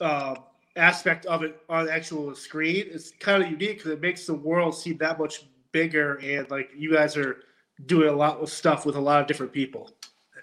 uh, 0.00 0.36
aspect 0.76 1.26
of 1.26 1.42
it 1.42 1.60
on 1.68 1.86
the 1.86 1.92
actual 1.92 2.34
screen 2.34 2.86
is 2.88 3.12
kind 3.18 3.42
of 3.42 3.50
unique 3.50 3.78
because 3.78 3.90
it 3.92 4.00
makes 4.00 4.26
the 4.26 4.34
world 4.34 4.74
seem 4.74 4.96
that 4.98 5.18
much 5.18 5.44
bigger 5.72 6.14
and 6.22 6.50
like 6.50 6.70
you 6.76 6.92
guys 6.92 7.16
are 7.16 7.38
doing 7.86 8.08
a 8.08 8.12
lot 8.12 8.38
of 8.38 8.48
stuff 8.50 8.84
with 8.86 8.96
a 8.96 9.00
lot 9.00 9.20
of 9.20 9.26
different 9.26 9.52
people. 9.52 9.90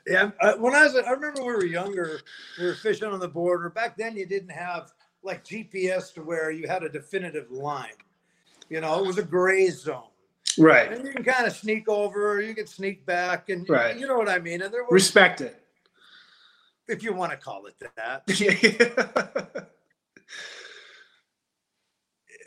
Yeah, 0.06 0.32
when 0.58 0.74
I 0.74 0.84
was, 0.86 0.96
I 0.96 1.12
remember 1.12 1.42
when 1.44 1.48
we 1.48 1.54
were 1.56 1.66
younger, 1.66 2.22
we 2.58 2.66
were 2.66 2.76
fishing 2.76 3.10
on 3.10 3.20
the 3.20 3.28
border. 3.28 3.70
Back 3.70 3.98
then, 3.98 4.16
you 4.16 4.26
didn't 4.26 4.52
have 4.52 4.92
like 5.22 5.44
GPS 5.44 6.14
to 6.14 6.24
where 6.24 6.50
you 6.50 6.66
had 6.68 6.84
a 6.84 6.90
definitive 6.90 7.52
line. 7.52 7.92
You 8.70 8.80
know, 8.80 9.00
it 9.04 9.08
was 9.08 9.18
a 9.18 9.24
gray 9.24 9.70
zone, 9.70 10.04
Right, 10.58 10.92
and 10.94 11.06
you 11.06 11.12
can 11.14 11.24
kind 11.24 11.46
of 11.46 11.54
sneak 11.54 11.90
over, 11.90 12.42
you 12.42 12.56
can 12.56 12.68
sneak 12.68 13.06
back, 13.06 13.50
and 13.50 13.68
Right. 13.70 13.98
you 13.98 14.08
know 14.08 14.18
what 14.18 14.30
I 14.30 14.40
mean. 14.40 14.62
And 14.62 14.74
there 14.74 14.84
was, 14.84 14.92
respect 14.94 15.42
it. 15.42 15.62
if 16.88 17.04
you 17.04 17.14
want 17.14 17.32
to 17.32 17.38
call 17.38 17.66
it 17.66 17.76
that, 17.98 18.24
Yeah. 18.40 19.62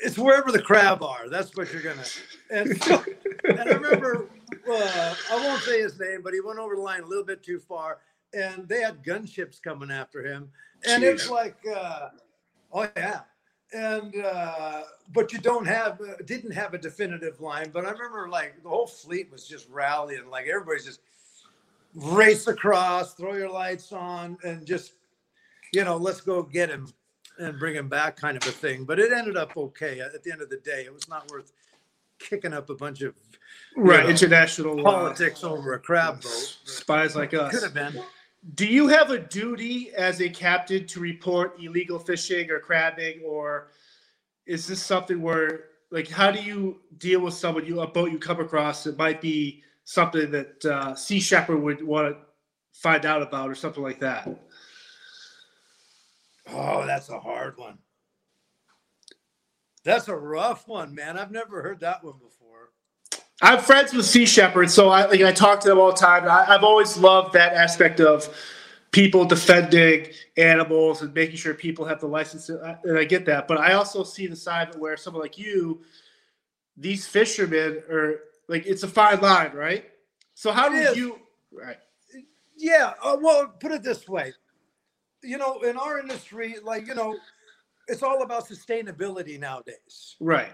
it's 0.03 0.19
wherever 0.19 0.51
the 0.51 0.63
crab 0.63 1.03
are. 1.03 1.29
That's 1.29 1.57
what 1.57 1.73
you're 1.73 1.83
gonna. 1.83 2.05
And, 2.51 2.83
so, 2.83 3.05
and 3.49 3.61
I 3.61 3.65
remember, 3.65 4.29
uh, 4.71 5.15
I 5.31 5.37
won't 5.37 5.63
say 5.63 5.81
his 5.81 5.99
name, 5.99 6.23
but 6.23 6.33
he 6.33 6.41
went 6.41 6.59
over 6.59 6.75
the 6.75 6.81
line 6.81 7.03
a 7.03 7.07
little 7.07 7.25
bit 7.25 7.43
too 7.43 7.59
far, 7.61 7.99
and 8.33 8.69
they 8.69 8.81
had 8.81 9.05
gunships 9.05 9.63
coming 9.63 9.91
after 9.91 10.25
him, 10.25 10.51
and 10.87 11.03
it's 11.03 11.31
like, 11.31 11.57
uh, 11.75 12.09
oh 12.73 12.89
yeah, 12.97 13.21
and 13.73 14.15
uh, 14.25 14.83
but 15.13 15.33
you 15.33 15.39
don't 15.39 15.67
have, 15.67 16.01
uh, 16.01 16.15
didn't 16.25 16.53
have 16.53 16.75
a 16.75 16.79
definitive 16.79 17.41
line. 17.41 17.71
But 17.73 17.85
I 17.85 17.91
remember 17.91 18.29
like 18.29 18.63
the 18.63 18.69
whole 18.69 18.87
fleet 18.87 19.31
was 19.31 19.47
just 19.47 19.69
rallying, 19.69 20.29
like 20.31 20.47
everybody's 20.47 20.87
just 20.87 21.01
race 21.95 22.47
across, 22.47 23.15
throw 23.15 23.35
your 23.35 23.51
lights 23.51 23.93
on, 23.93 24.39
and 24.45 24.65
just, 24.65 24.93
you 25.73 25.85
know, 25.85 25.97
let's 25.97 26.21
go 26.21 26.43
get 26.43 26.71
him 26.71 26.89
and 27.41 27.59
bring 27.59 27.75
him 27.75 27.89
back 27.89 28.17
kind 28.17 28.37
of 28.37 28.47
a 28.47 28.53
thing. 28.53 28.85
But 28.85 28.99
it 28.99 29.13
ended 29.13 29.37
up 29.37 29.57
okay 29.57 30.01
at 30.01 30.23
the 30.23 30.33
end 30.33 30.43
of 30.43 30.51
the 30.51 30.59
day. 30.59 30.85
It 30.85 30.93
was 30.93 31.09
not 31.09 31.31
worth 31.31 31.53
kicking 32.19 32.53
up 32.53 32.71
a 32.71 32.75
bunch 32.75 33.01
of 33.03 33.15
right, 33.77 34.05
know, 34.05 34.11
international 34.11 34.81
uh, 34.81 34.91
politics 34.91 35.43
over 35.43 35.75
a 35.75 35.79
crab 35.79 36.23
boat. 36.23 36.59
spies 36.65 37.17
like 37.17 37.35
us. 37.35 37.53
Could 37.53 37.63
have 37.63 37.75
been. 37.75 38.03
Do 38.55 38.67
you 38.67 38.89
have 38.89 39.11
a 39.11 39.19
duty 39.19 39.91
as 39.97 40.21
a 40.21 40.29
captain 40.29 40.87
to 40.87 41.01
report 41.01 41.59
illegal 41.63 41.99
fishing 41.99 42.51
or 42.51 42.59
crabbing, 42.59 43.21
or 43.25 43.69
is 44.47 44.67
this 44.67 44.83
something 44.83 45.21
where, 45.21 45.65
like, 45.91 46.09
how 46.09 46.31
do 46.31 46.43
you 46.43 46.81
deal 46.99 47.21
with 47.21 47.35
someone 47.35 47.67
you 47.67 47.81
a 47.81 47.87
boat 47.87 48.11
you 48.11 48.19
come 48.19 48.41
across 48.41 48.85
that 48.85 48.97
might 48.97 49.21
be 49.21 49.63
something 49.85 50.31
that 50.31 50.65
uh, 50.65 50.95
Sea 50.95 51.21
Shepherd 51.21 51.59
would 51.59 51.83
want 51.83 52.15
to 52.15 52.17
find 52.73 53.05
out 53.05 53.21
about, 53.21 53.51
or 53.51 53.55
something 53.55 53.83
like 53.83 54.01
that? 54.01 54.27
Oh, 56.53 56.87
that's 56.87 57.09
a 57.09 57.19
hard 57.21 57.57
one. 57.57 57.79
That's 59.85 60.09
a 60.09 60.17
rough 60.17 60.69
one, 60.69 60.95
man. 60.95 61.19
I've 61.19 61.31
never 61.31 61.63
heard 61.63 61.81
that 61.81 62.05
one 62.05 62.19
before. 62.19 62.71
I'm 63.43 63.61
friends 63.61 63.95
with 63.95 64.05
Sea 64.05 64.27
Shepherd, 64.27 64.71
so 64.71 64.91
I 64.91 65.07
like 65.07 65.23
I 65.23 65.33
talk 65.33 65.61
to 65.61 65.69
them 65.69 65.79
all 65.79 65.93
the 65.93 65.97
time. 65.97 66.25
I, 66.29 66.55
I've 66.55 66.65
always 66.65 66.99
loved 66.99 67.33
that 67.33 67.55
aspect 67.55 68.01
of 68.01 68.29
people 68.93 69.25
defending 69.25 70.09
animals 70.37 71.01
and 71.01 71.15
making 71.15 71.37
sure 71.37 71.55
people 71.55 71.87
have 71.87 72.01
the 72.01 72.07
license, 72.07 72.51
uh, 72.51 72.77
and 72.85 72.99
I 72.99 73.05
get 73.05 73.25
that. 73.27 73.49
But 73.49 73.59
I 73.59 73.73
also 73.73 74.05
see 74.05 74.27
the 74.27 74.37
side 74.37 74.69
of 74.69 74.75
it 74.75 74.81
where 74.81 74.97
someone 74.99 75.23
like 75.23 75.39
you, 75.39 75.81
these 76.77 77.07
fishermen 77.07 77.83
are 77.91 78.21
like 78.49 78.67
it's 78.67 78.83
a 78.83 78.89
fine 78.89 79.21
line, 79.21 79.53
right? 79.53 79.87
So 80.35 80.53
how 80.53 80.67
It 80.67 80.73
do 80.73 80.77
is. 80.91 80.97
you? 80.99 81.19
Right. 81.51 81.79
Yeah. 82.57 82.93
Uh, 83.03 83.17
well, 83.21 83.49
put 83.59 83.73
it 83.73 83.83
this 83.83 84.07
way. 84.07 84.35
You 85.23 85.39
know, 85.39 85.61
in 85.61 85.77
our 85.77 85.99
industry, 85.99 86.57
like, 86.63 86.87
you 86.87 86.95
know, 86.95 87.17
it's 87.89 88.03
all 88.03 88.23
about 88.23 88.49
sustainability 88.49 89.39
nowadays, 89.39 90.17
Right. 90.21 90.53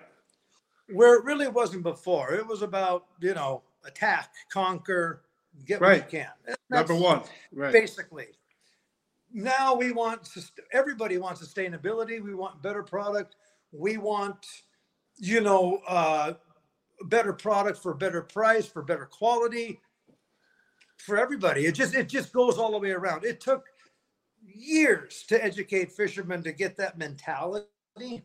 where 0.89 1.14
it 1.17 1.25
really 1.25 1.49
wasn't 1.49 1.83
before. 1.83 2.33
It 2.35 2.47
was 2.47 2.62
about, 2.62 3.07
you 3.21 3.35
know, 3.35 3.62
attack, 3.85 4.33
conquer, 4.51 5.23
get 5.64 5.81
what 5.81 5.97
you 5.97 6.03
can. 6.03 6.31
And 6.47 6.57
Number 6.69 6.95
one. 6.95 7.23
Right. 7.53 7.73
Basically. 7.73 8.29
Now 9.33 9.75
we 9.75 9.93
want, 9.93 10.29
everybody 10.73 11.19
wants 11.19 11.47
sustainability. 11.47 12.21
We 12.23 12.35
want 12.35 12.62
better 12.62 12.83
product. 12.83 13.37
We 13.73 13.99
want, 13.99 14.47
you 15.17 15.41
know, 15.41 15.81
uh, 15.87 16.35
better 17.05 17.33
product 17.33 17.79
for 17.79 17.95
better 17.95 18.23
price, 18.23 18.67
for 18.67 18.83
better 18.83 19.07
quality 19.07 19.81
for 20.97 21.19
everybody. 21.19 21.67
It 21.67 21.73
just 21.73 21.95
it 21.95 22.09
just 22.09 22.33
goes 22.33 22.57
all 22.59 22.73
the 22.73 22.79
way 22.79 22.91
around. 22.91 23.25
It 23.25 23.41
took 23.41 23.67
years 24.57 25.25
to 25.29 25.43
educate 25.43 25.93
fishermen 25.93 26.43
to 26.43 26.53
get 26.53 26.77
that 26.77 26.99
mentality. 26.99 28.23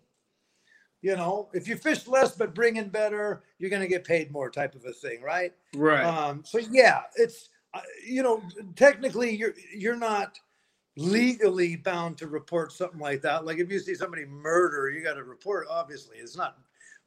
You 1.01 1.15
know, 1.15 1.49
if 1.53 1.67
you 1.67 1.77
fish 1.77 2.07
less 2.07 2.35
but 2.35 2.53
bring 2.53 2.75
in 2.77 2.89
better, 2.89 3.43
you're 3.57 3.69
going 3.69 3.81
to 3.81 3.87
get 3.87 4.03
paid 4.03 4.31
more, 4.31 4.51
type 4.51 4.75
of 4.75 4.85
a 4.85 4.93
thing, 4.93 5.21
right? 5.21 5.53
Right. 5.75 6.03
Um, 6.03 6.43
so 6.45 6.59
yeah, 6.59 7.01
it's 7.15 7.49
uh, 7.73 7.81
you 8.05 8.21
know 8.21 8.43
technically 8.75 9.35
you're 9.35 9.55
you're 9.73 9.95
not 9.95 10.37
legally 10.97 11.77
bound 11.77 12.17
to 12.17 12.27
report 12.27 12.71
something 12.71 12.99
like 12.99 13.21
that. 13.21 13.45
Like 13.45 13.57
if 13.57 13.71
you 13.71 13.79
see 13.79 13.95
somebody 13.95 14.25
murder, 14.25 14.89
you 14.89 15.03
got 15.03 15.13
to 15.15 15.23
report. 15.23 15.67
Obviously, 15.69 16.17
it's 16.17 16.37
not. 16.37 16.57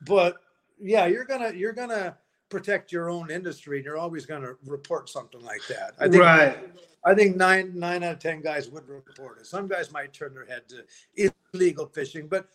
But 0.07 0.37
yeah, 0.81 1.07
you're 1.07 1.25
gonna 1.25 1.53
you're 1.53 1.73
gonna 1.73 2.17
protect 2.49 2.93
your 2.93 3.11
own 3.11 3.31
industry, 3.31 3.79
and 3.79 3.85
you're 3.85 3.97
always 3.97 4.27
gonna 4.27 4.55
report 4.67 5.09
something 5.09 5.43
like 5.43 5.67
that. 5.69 5.95
I 5.99 6.09
think 6.09 6.23
right. 6.23 6.59
I 7.05 7.15
think 7.15 7.37
nine 7.37 7.79
nine 7.79 8.03
out 8.03 8.15
of 8.15 8.19
ten 8.19 8.41
guys 8.41 8.69
would 8.69 8.89
report 8.89 9.41
it. 9.41 9.47
Some 9.47 9.69
guys 9.69 9.93
might 9.93 10.13
turn 10.13 10.35
their 10.35 10.47
head 10.47 10.63
to 10.69 11.33
illegal 11.53 11.87
fishing, 11.87 12.29
but 12.29 12.49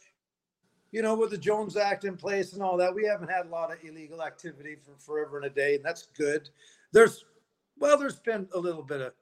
you 0.91 1.01
know, 1.01 1.15
with 1.15 1.29
the 1.29 1.37
Jones 1.37 1.77
Act 1.77 2.03
in 2.03 2.17
place 2.17 2.53
and 2.53 2.63
all 2.63 2.75
that, 2.77 2.93
we 2.93 3.05
haven't 3.05 3.29
had 3.29 3.45
a 3.45 3.49
lot 3.49 3.71
of 3.71 3.77
illegal 3.83 4.23
activity 4.23 4.75
for 4.83 4.95
forever 4.97 5.37
and 5.37 5.45
a 5.45 5.49
day, 5.49 5.75
and 5.75 5.85
that's 5.85 6.07
good. 6.17 6.49
There's 6.91 7.25
well, 7.77 7.97
there's 7.97 8.19
been 8.19 8.47
a 8.53 8.59
little 8.59 8.83
bit 8.83 9.01
of 9.01 9.13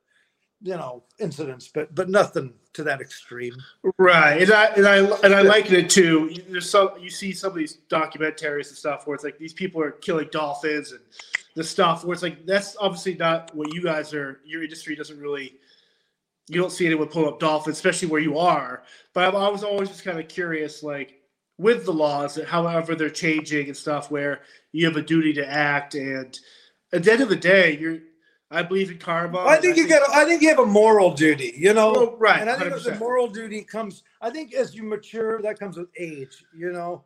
you 0.62 0.76
know 0.76 1.04
incidents, 1.20 1.70
but 1.74 1.94
but 1.94 2.10
nothing 2.10 2.54
to 2.74 2.84
that 2.84 3.02
extreme. 3.02 3.54
Right, 3.98 4.42
and 4.42 4.52
I 4.52 4.66
and 4.68 4.88
I 4.88 4.98
and 5.24 5.36
I 5.36 5.42
like 5.42 5.72
it 5.72 5.90
too. 5.90 6.30
You- 6.32 6.44
There's 6.50 6.70
some 6.70 6.92
you 7.00 7.10
see 7.10 7.32
some 7.34 7.52
of 7.52 7.58
these 7.58 7.78
documentaries 7.90 8.68
and 8.70 8.78
stuff 8.78 9.06
where 9.06 9.16
it's 9.16 9.24
like 9.24 9.38
these 9.38 9.54
people 9.54 9.82
are 9.82 9.92
killing 9.92 10.30
dolphins 10.32 10.92
and 10.92 11.02
the 11.56 11.64
stuff 11.64 12.04
where 12.04 12.14
it's 12.14 12.24
like 12.24 12.46
that's 12.46 12.76
obviously 12.80 13.16
not 13.16 13.54
what 13.56 13.74
you 13.74 13.82
guys 13.84 14.14
are. 14.14 14.40
Your 14.46 14.64
industry 14.64 14.96
doesn't 14.96 15.20
really. 15.20 15.54
You 16.50 16.62
don't 16.62 16.72
see 16.72 16.86
anyone 16.86 17.10
pull 17.10 17.28
up 17.28 17.40
dolphins, 17.42 17.76
especially 17.76 18.08
where 18.08 18.22
you 18.22 18.38
are. 18.38 18.84
But 19.14 19.36
I 19.36 19.50
was 19.50 19.64
always 19.66 19.90
just 19.90 20.06
kind 20.06 20.18
of 20.18 20.30
curious, 20.30 20.82
like 20.82 21.20
with 21.58 21.84
the 21.84 21.92
laws, 21.92 22.40
however 22.48 22.96
they're 22.96 23.10
changing 23.10 23.68
and 23.68 23.76
stuff, 23.76 24.10
where 24.10 24.42
you 24.72 24.86
have 24.86 24.96
a 24.96 25.02
duty 25.02 25.34
to 25.34 25.46
act, 25.50 25.94
and 25.96 26.40
at 26.94 27.04
the 27.04 27.12
end 27.12 27.22
of 27.22 27.30
the 27.30 27.36
day, 27.36 27.78
you're. 27.78 28.00
I 28.52 28.64
believe 28.64 28.92
in 28.92 28.98
karma. 28.98 29.40
I 29.40 29.56
and 29.56 29.62
think 29.64 29.78
you 29.78 29.88
got. 29.88 30.10
I 30.12 30.26
think 30.26 30.42
you 30.42 30.50
have 30.50 30.60
a 30.60 30.66
moral 30.66 31.14
duty. 31.14 31.54
You 31.58 31.74
know, 31.74 31.94
Oh, 31.96 32.16
right, 32.18 32.40
And 32.42 32.50
I 32.50 32.58
think 32.58 32.82
the 32.84 32.92
100%. 32.92 33.00
moral 33.00 33.28
duty 33.28 33.62
comes. 33.64 34.04
I 34.22 34.30
think 34.30 34.54
as 34.54 34.74
you 34.76 34.84
mature, 34.84 35.42
that 35.42 35.60
comes 35.60 35.78
with 35.78 35.90
age. 36.00 36.46
You 36.56 36.72
know, 36.72 37.04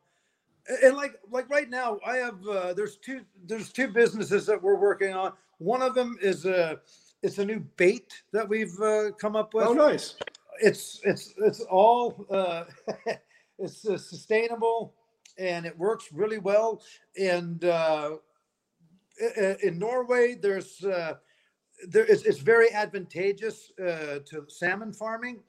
and 0.84 0.96
like 0.96 1.16
like 1.30 1.50
right 1.50 1.70
now 1.70 2.00
i 2.06 2.18
have 2.18 2.46
uh, 2.48 2.74
there's 2.74 2.98
two 2.98 3.22
there's 3.48 3.72
two 3.72 3.88
businesses 3.88 4.46
that 4.46 4.62
we're 4.62 4.76
working 4.80 5.14
on 5.14 5.34
one 5.58 5.82
of 5.82 5.96
them 5.96 6.18
is 6.22 6.46
a 6.46 6.80
it's 7.24 7.38
a 7.39 7.46
new 7.46 7.60
bait 7.78 8.14
that 8.34 8.48
we've 8.48 8.80
uh, 8.82 9.12
come 9.20 9.36
up 9.36 9.54
with 9.54 9.66
Oh, 9.68 9.74
nice. 9.74 10.16
it's 10.62 11.02
it's 11.04 11.34
it's 11.38 11.62
all 11.62 12.26
uh, 12.32 12.66
it's 13.60 13.86
uh, 13.88 13.98
sustainable 13.98 14.94
and 15.38 15.66
it 15.66 15.78
works 15.78 16.10
really 16.14 16.39
well 16.39 16.82
and 17.20 17.66
uh, 17.66 18.18
i- 19.22 19.42
i- 19.42 19.58
in 19.64 19.80
norway 19.80 20.36
there's 20.36 20.84
uh, 20.86 21.16
there 21.88 22.05
is 22.05 22.23
it's 22.23 22.39
very 22.39 22.71
advantageous 22.73 23.71
uh, 23.79 24.19
to 24.25 24.45
salmon 24.47 24.93
farming. 24.93 25.39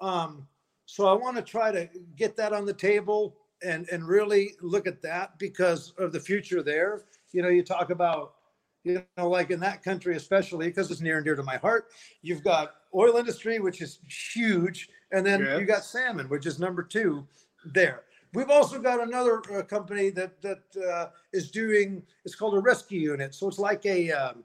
Um, 0.00 0.46
so 0.86 1.06
i 1.06 1.12
want 1.12 1.36
to 1.36 1.42
try 1.42 1.70
to 1.70 1.88
get 2.16 2.36
that 2.36 2.52
on 2.52 2.64
the 2.66 2.72
table 2.72 3.36
and 3.62 3.88
and 3.90 4.06
really 4.08 4.54
look 4.60 4.86
at 4.88 5.02
that 5.02 5.38
because 5.38 5.92
of 5.98 6.12
the 6.12 6.20
future 6.20 6.62
there. 6.62 7.04
You 7.32 7.42
know 7.42 7.48
you 7.48 7.62
talk 7.62 7.90
about 7.90 8.34
you 8.82 9.04
know 9.16 9.28
like 9.28 9.50
in 9.50 9.60
that 9.60 9.82
country 9.82 10.16
especially 10.16 10.66
because 10.68 10.90
it's 10.90 11.00
near 11.02 11.16
and 11.16 11.24
dear 11.24 11.36
to 11.36 11.42
my 11.42 11.58
heart 11.58 11.88
you've 12.22 12.42
got 12.42 12.76
oil 12.94 13.16
industry 13.18 13.58
which 13.60 13.82
is 13.82 13.98
huge 14.32 14.88
and 15.12 15.24
then 15.24 15.40
Yeah. 15.44 15.58
you 15.58 15.66
got 15.66 15.84
salmon 15.84 16.28
which 16.30 16.46
is 16.46 16.58
number 16.58 16.82
two 16.82 17.26
there. 17.64 18.02
We've 18.32 18.48
also 18.48 18.78
got 18.78 19.02
another 19.02 19.42
uh, 19.52 19.62
company 19.62 20.08
that 20.10 20.40
that 20.42 20.62
uh, 20.90 21.06
is 21.32 21.50
doing 21.50 22.02
it's 22.24 22.34
called 22.34 22.54
a 22.54 22.60
rescue 22.60 23.00
unit. 23.00 23.34
So 23.34 23.48
it's 23.48 23.58
like 23.58 23.84
a 23.86 24.10
um, 24.12 24.44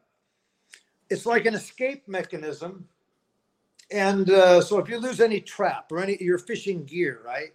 it's 1.09 1.25
like 1.25 1.45
an 1.45 1.53
escape 1.53 2.07
mechanism. 2.07 2.87
And 3.91 4.29
uh, 4.29 4.61
so 4.61 4.79
if 4.79 4.89
you 4.89 4.97
lose 4.97 5.21
any 5.21 5.39
trap 5.39 5.91
or 5.91 5.99
any 5.99 6.17
your 6.19 6.39
fishing 6.39 6.85
gear 6.85 7.21
right? 7.23 7.53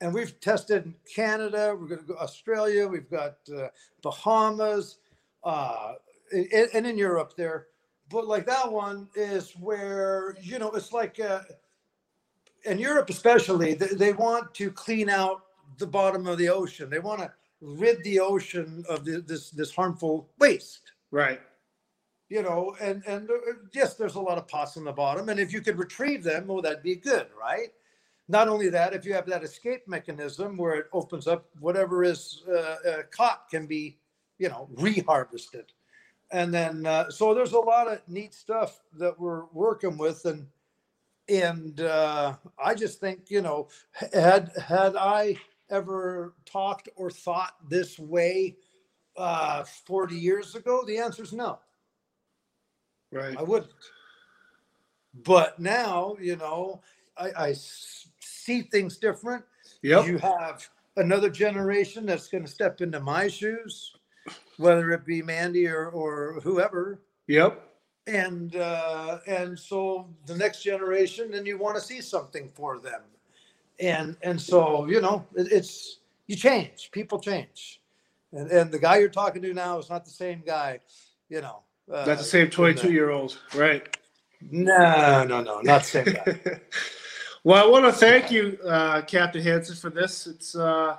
And 0.00 0.12
we've 0.12 0.38
tested 0.40 0.92
canada 1.12 1.76
we're 1.78 1.86
going 1.86 2.00
to 2.00 2.06
go 2.06 2.16
australia 2.16 2.86
we've 2.86 3.08
got 3.08 3.36
uh, 3.56 3.68
bahamas 4.02 4.98
uh, 5.44 5.94
and, 6.32 6.68
and 6.74 6.86
in 6.86 6.98
europe 6.98 7.34
there. 7.36 7.68
But 8.10 8.26
like 8.26 8.44
that 8.46 8.70
one 8.70 9.08
is 9.14 9.52
where 9.52 10.36
you 10.42 10.58
know 10.58 10.70
it's 10.72 10.92
like 10.92 11.18
uh, 11.20 11.40
in 12.64 12.78
europe 12.78 13.08
especially 13.08 13.72
they, 13.72 13.86
they 13.86 14.12
want 14.12 14.52
to 14.54 14.70
clean 14.70 15.08
out 15.08 15.44
the 15.78 15.86
bottom 15.86 16.26
of 16.26 16.36
the 16.36 16.48
ocean. 16.48 16.90
They 16.90 16.98
want 16.98 17.20
to 17.20 17.32
rid 17.62 18.02
the 18.04 18.20
ocean 18.20 18.84
of 18.88 19.04
the, 19.04 19.22
this 19.22 19.50
this 19.50 19.74
harmful 19.74 20.28
waste. 20.38 20.92
Right. 21.10 21.40
You 22.32 22.42
know, 22.42 22.74
and 22.80 23.02
and 23.06 23.30
uh, 23.30 23.34
yes, 23.74 23.92
there's 23.92 24.14
a 24.14 24.20
lot 24.20 24.38
of 24.38 24.48
pots 24.48 24.78
on 24.78 24.84
the 24.84 24.92
bottom, 24.92 25.28
and 25.28 25.38
if 25.38 25.52
you 25.52 25.60
could 25.60 25.78
retrieve 25.78 26.24
them, 26.24 26.46
well, 26.46 26.62
that'd 26.62 26.82
be 26.82 26.96
good, 26.96 27.26
right? 27.38 27.68
Not 28.26 28.48
only 28.48 28.70
that, 28.70 28.94
if 28.94 29.04
you 29.04 29.12
have 29.12 29.26
that 29.26 29.44
escape 29.44 29.86
mechanism 29.86 30.56
where 30.56 30.76
it 30.76 30.86
opens 30.94 31.26
up 31.26 31.44
whatever 31.60 32.02
is 32.02 32.42
uh, 32.48 32.76
uh, 32.88 33.02
caught 33.10 33.50
can 33.50 33.66
be, 33.66 33.98
you 34.38 34.48
know, 34.48 34.70
reharvested, 34.76 35.64
and 36.30 36.54
then 36.54 36.86
uh, 36.86 37.10
so 37.10 37.34
there's 37.34 37.52
a 37.52 37.58
lot 37.58 37.92
of 37.92 38.00
neat 38.08 38.32
stuff 38.32 38.80
that 38.98 39.20
we're 39.20 39.44
working 39.52 39.98
with, 39.98 40.24
and 40.24 40.46
and 41.28 41.80
uh, 41.82 42.32
I 42.58 42.74
just 42.74 42.98
think 42.98 43.30
you 43.30 43.42
know, 43.42 43.68
had 44.14 44.52
had 44.56 44.96
I 44.96 45.36
ever 45.68 46.32
talked 46.46 46.88
or 46.96 47.10
thought 47.10 47.52
this 47.68 47.98
way 47.98 48.56
uh 49.18 49.62
40 49.62 50.16
years 50.16 50.54
ago 50.54 50.84
the 50.86 50.96
answer 50.96 51.22
is 51.22 51.34
no 51.34 51.58
Right. 53.12 53.36
I 53.36 53.42
wouldn't. 53.42 53.70
But 55.24 55.58
now, 55.58 56.16
you 56.18 56.36
know, 56.36 56.80
I, 57.16 57.30
I 57.36 57.54
see 57.54 58.62
things 58.62 58.96
different. 58.96 59.44
Yep. 59.82 60.06
You 60.06 60.18
have 60.18 60.68
another 60.96 61.28
generation 61.28 62.06
that's 62.06 62.28
going 62.28 62.44
to 62.44 62.50
step 62.50 62.80
into 62.80 63.00
my 63.00 63.28
shoes, 63.28 63.92
whether 64.56 64.90
it 64.92 65.04
be 65.04 65.22
Mandy 65.22 65.66
or, 65.66 65.88
or 65.88 66.40
whoever. 66.42 67.00
Yep. 67.26 67.68
And 68.06 68.56
uh, 68.56 69.18
and 69.28 69.56
so 69.56 70.08
the 70.26 70.36
next 70.36 70.62
generation, 70.62 71.30
then 71.30 71.46
you 71.46 71.56
want 71.56 71.76
to 71.76 71.80
see 71.80 72.00
something 72.00 72.48
for 72.48 72.80
them, 72.80 73.02
and 73.78 74.16
and 74.22 74.40
so 74.40 74.86
you 74.86 75.00
know 75.00 75.24
it, 75.36 75.52
it's 75.52 76.00
you 76.26 76.34
change, 76.34 76.90
people 76.90 77.20
change, 77.20 77.80
and 78.32 78.50
and 78.50 78.72
the 78.72 78.78
guy 78.80 78.98
you're 78.98 79.08
talking 79.08 79.40
to 79.42 79.54
now 79.54 79.78
is 79.78 79.88
not 79.88 80.04
the 80.04 80.10
same 80.10 80.42
guy, 80.44 80.80
you 81.28 81.40
know. 81.42 81.62
Uh, 81.90 82.04
That's 82.04 82.22
the 82.22 82.28
same 82.28 82.50
22 82.50 82.92
year 82.92 83.10
old. 83.10 83.38
Right. 83.54 83.96
No, 84.50 85.24
no, 85.24 85.40
no, 85.40 85.60
not 85.60 85.82
the 85.82 85.86
same 85.86 86.04
guy. 86.04 86.60
well, 87.44 87.64
I 87.64 87.70
want 87.70 87.84
to 87.84 87.92
thank 87.92 88.30
you, 88.30 88.58
uh, 88.66 89.02
Captain 89.02 89.42
Hansen, 89.42 89.76
for 89.76 89.90
this. 89.90 90.26
It's 90.26 90.56
uh, 90.56 90.96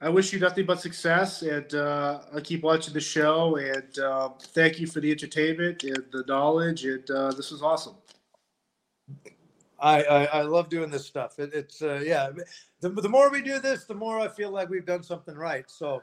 I 0.00 0.08
wish 0.08 0.32
you 0.32 0.38
nothing 0.38 0.66
but 0.66 0.80
success, 0.80 1.42
and 1.42 1.74
uh, 1.74 2.20
I 2.34 2.40
keep 2.40 2.62
watching 2.62 2.94
the 2.94 3.00
show. 3.00 3.56
And 3.56 3.98
uh, 3.98 4.30
thank 4.38 4.78
you 4.78 4.86
for 4.86 5.00
the 5.00 5.10
entertainment 5.10 5.82
and 5.84 6.04
the 6.12 6.24
knowledge. 6.26 6.84
And 6.84 7.08
uh, 7.10 7.30
this 7.32 7.50
was 7.50 7.62
awesome. 7.62 7.94
I, 9.78 10.02
I 10.02 10.24
I 10.24 10.42
love 10.42 10.68
doing 10.68 10.90
this 10.90 11.04
stuff. 11.04 11.38
It, 11.38 11.52
it's 11.52 11.82
uh, 11.82 12.02
yeah. 12.04 12.30
The, 12.80 12.90
the 12.90 13.08
more 13.08 13.30
we 13.30 13.42
do 13.42 13.58
this, 13.58 13.84
the 13.84 13.94
more 13.94 14.18
I 14.18 14.28
feel 14.28 14.50
like 14.50 14.68
we've 14.68 14.86
done 14.86 15.02
something 15.02 15.34
right. 15.34 15.70
So 15.70 16.02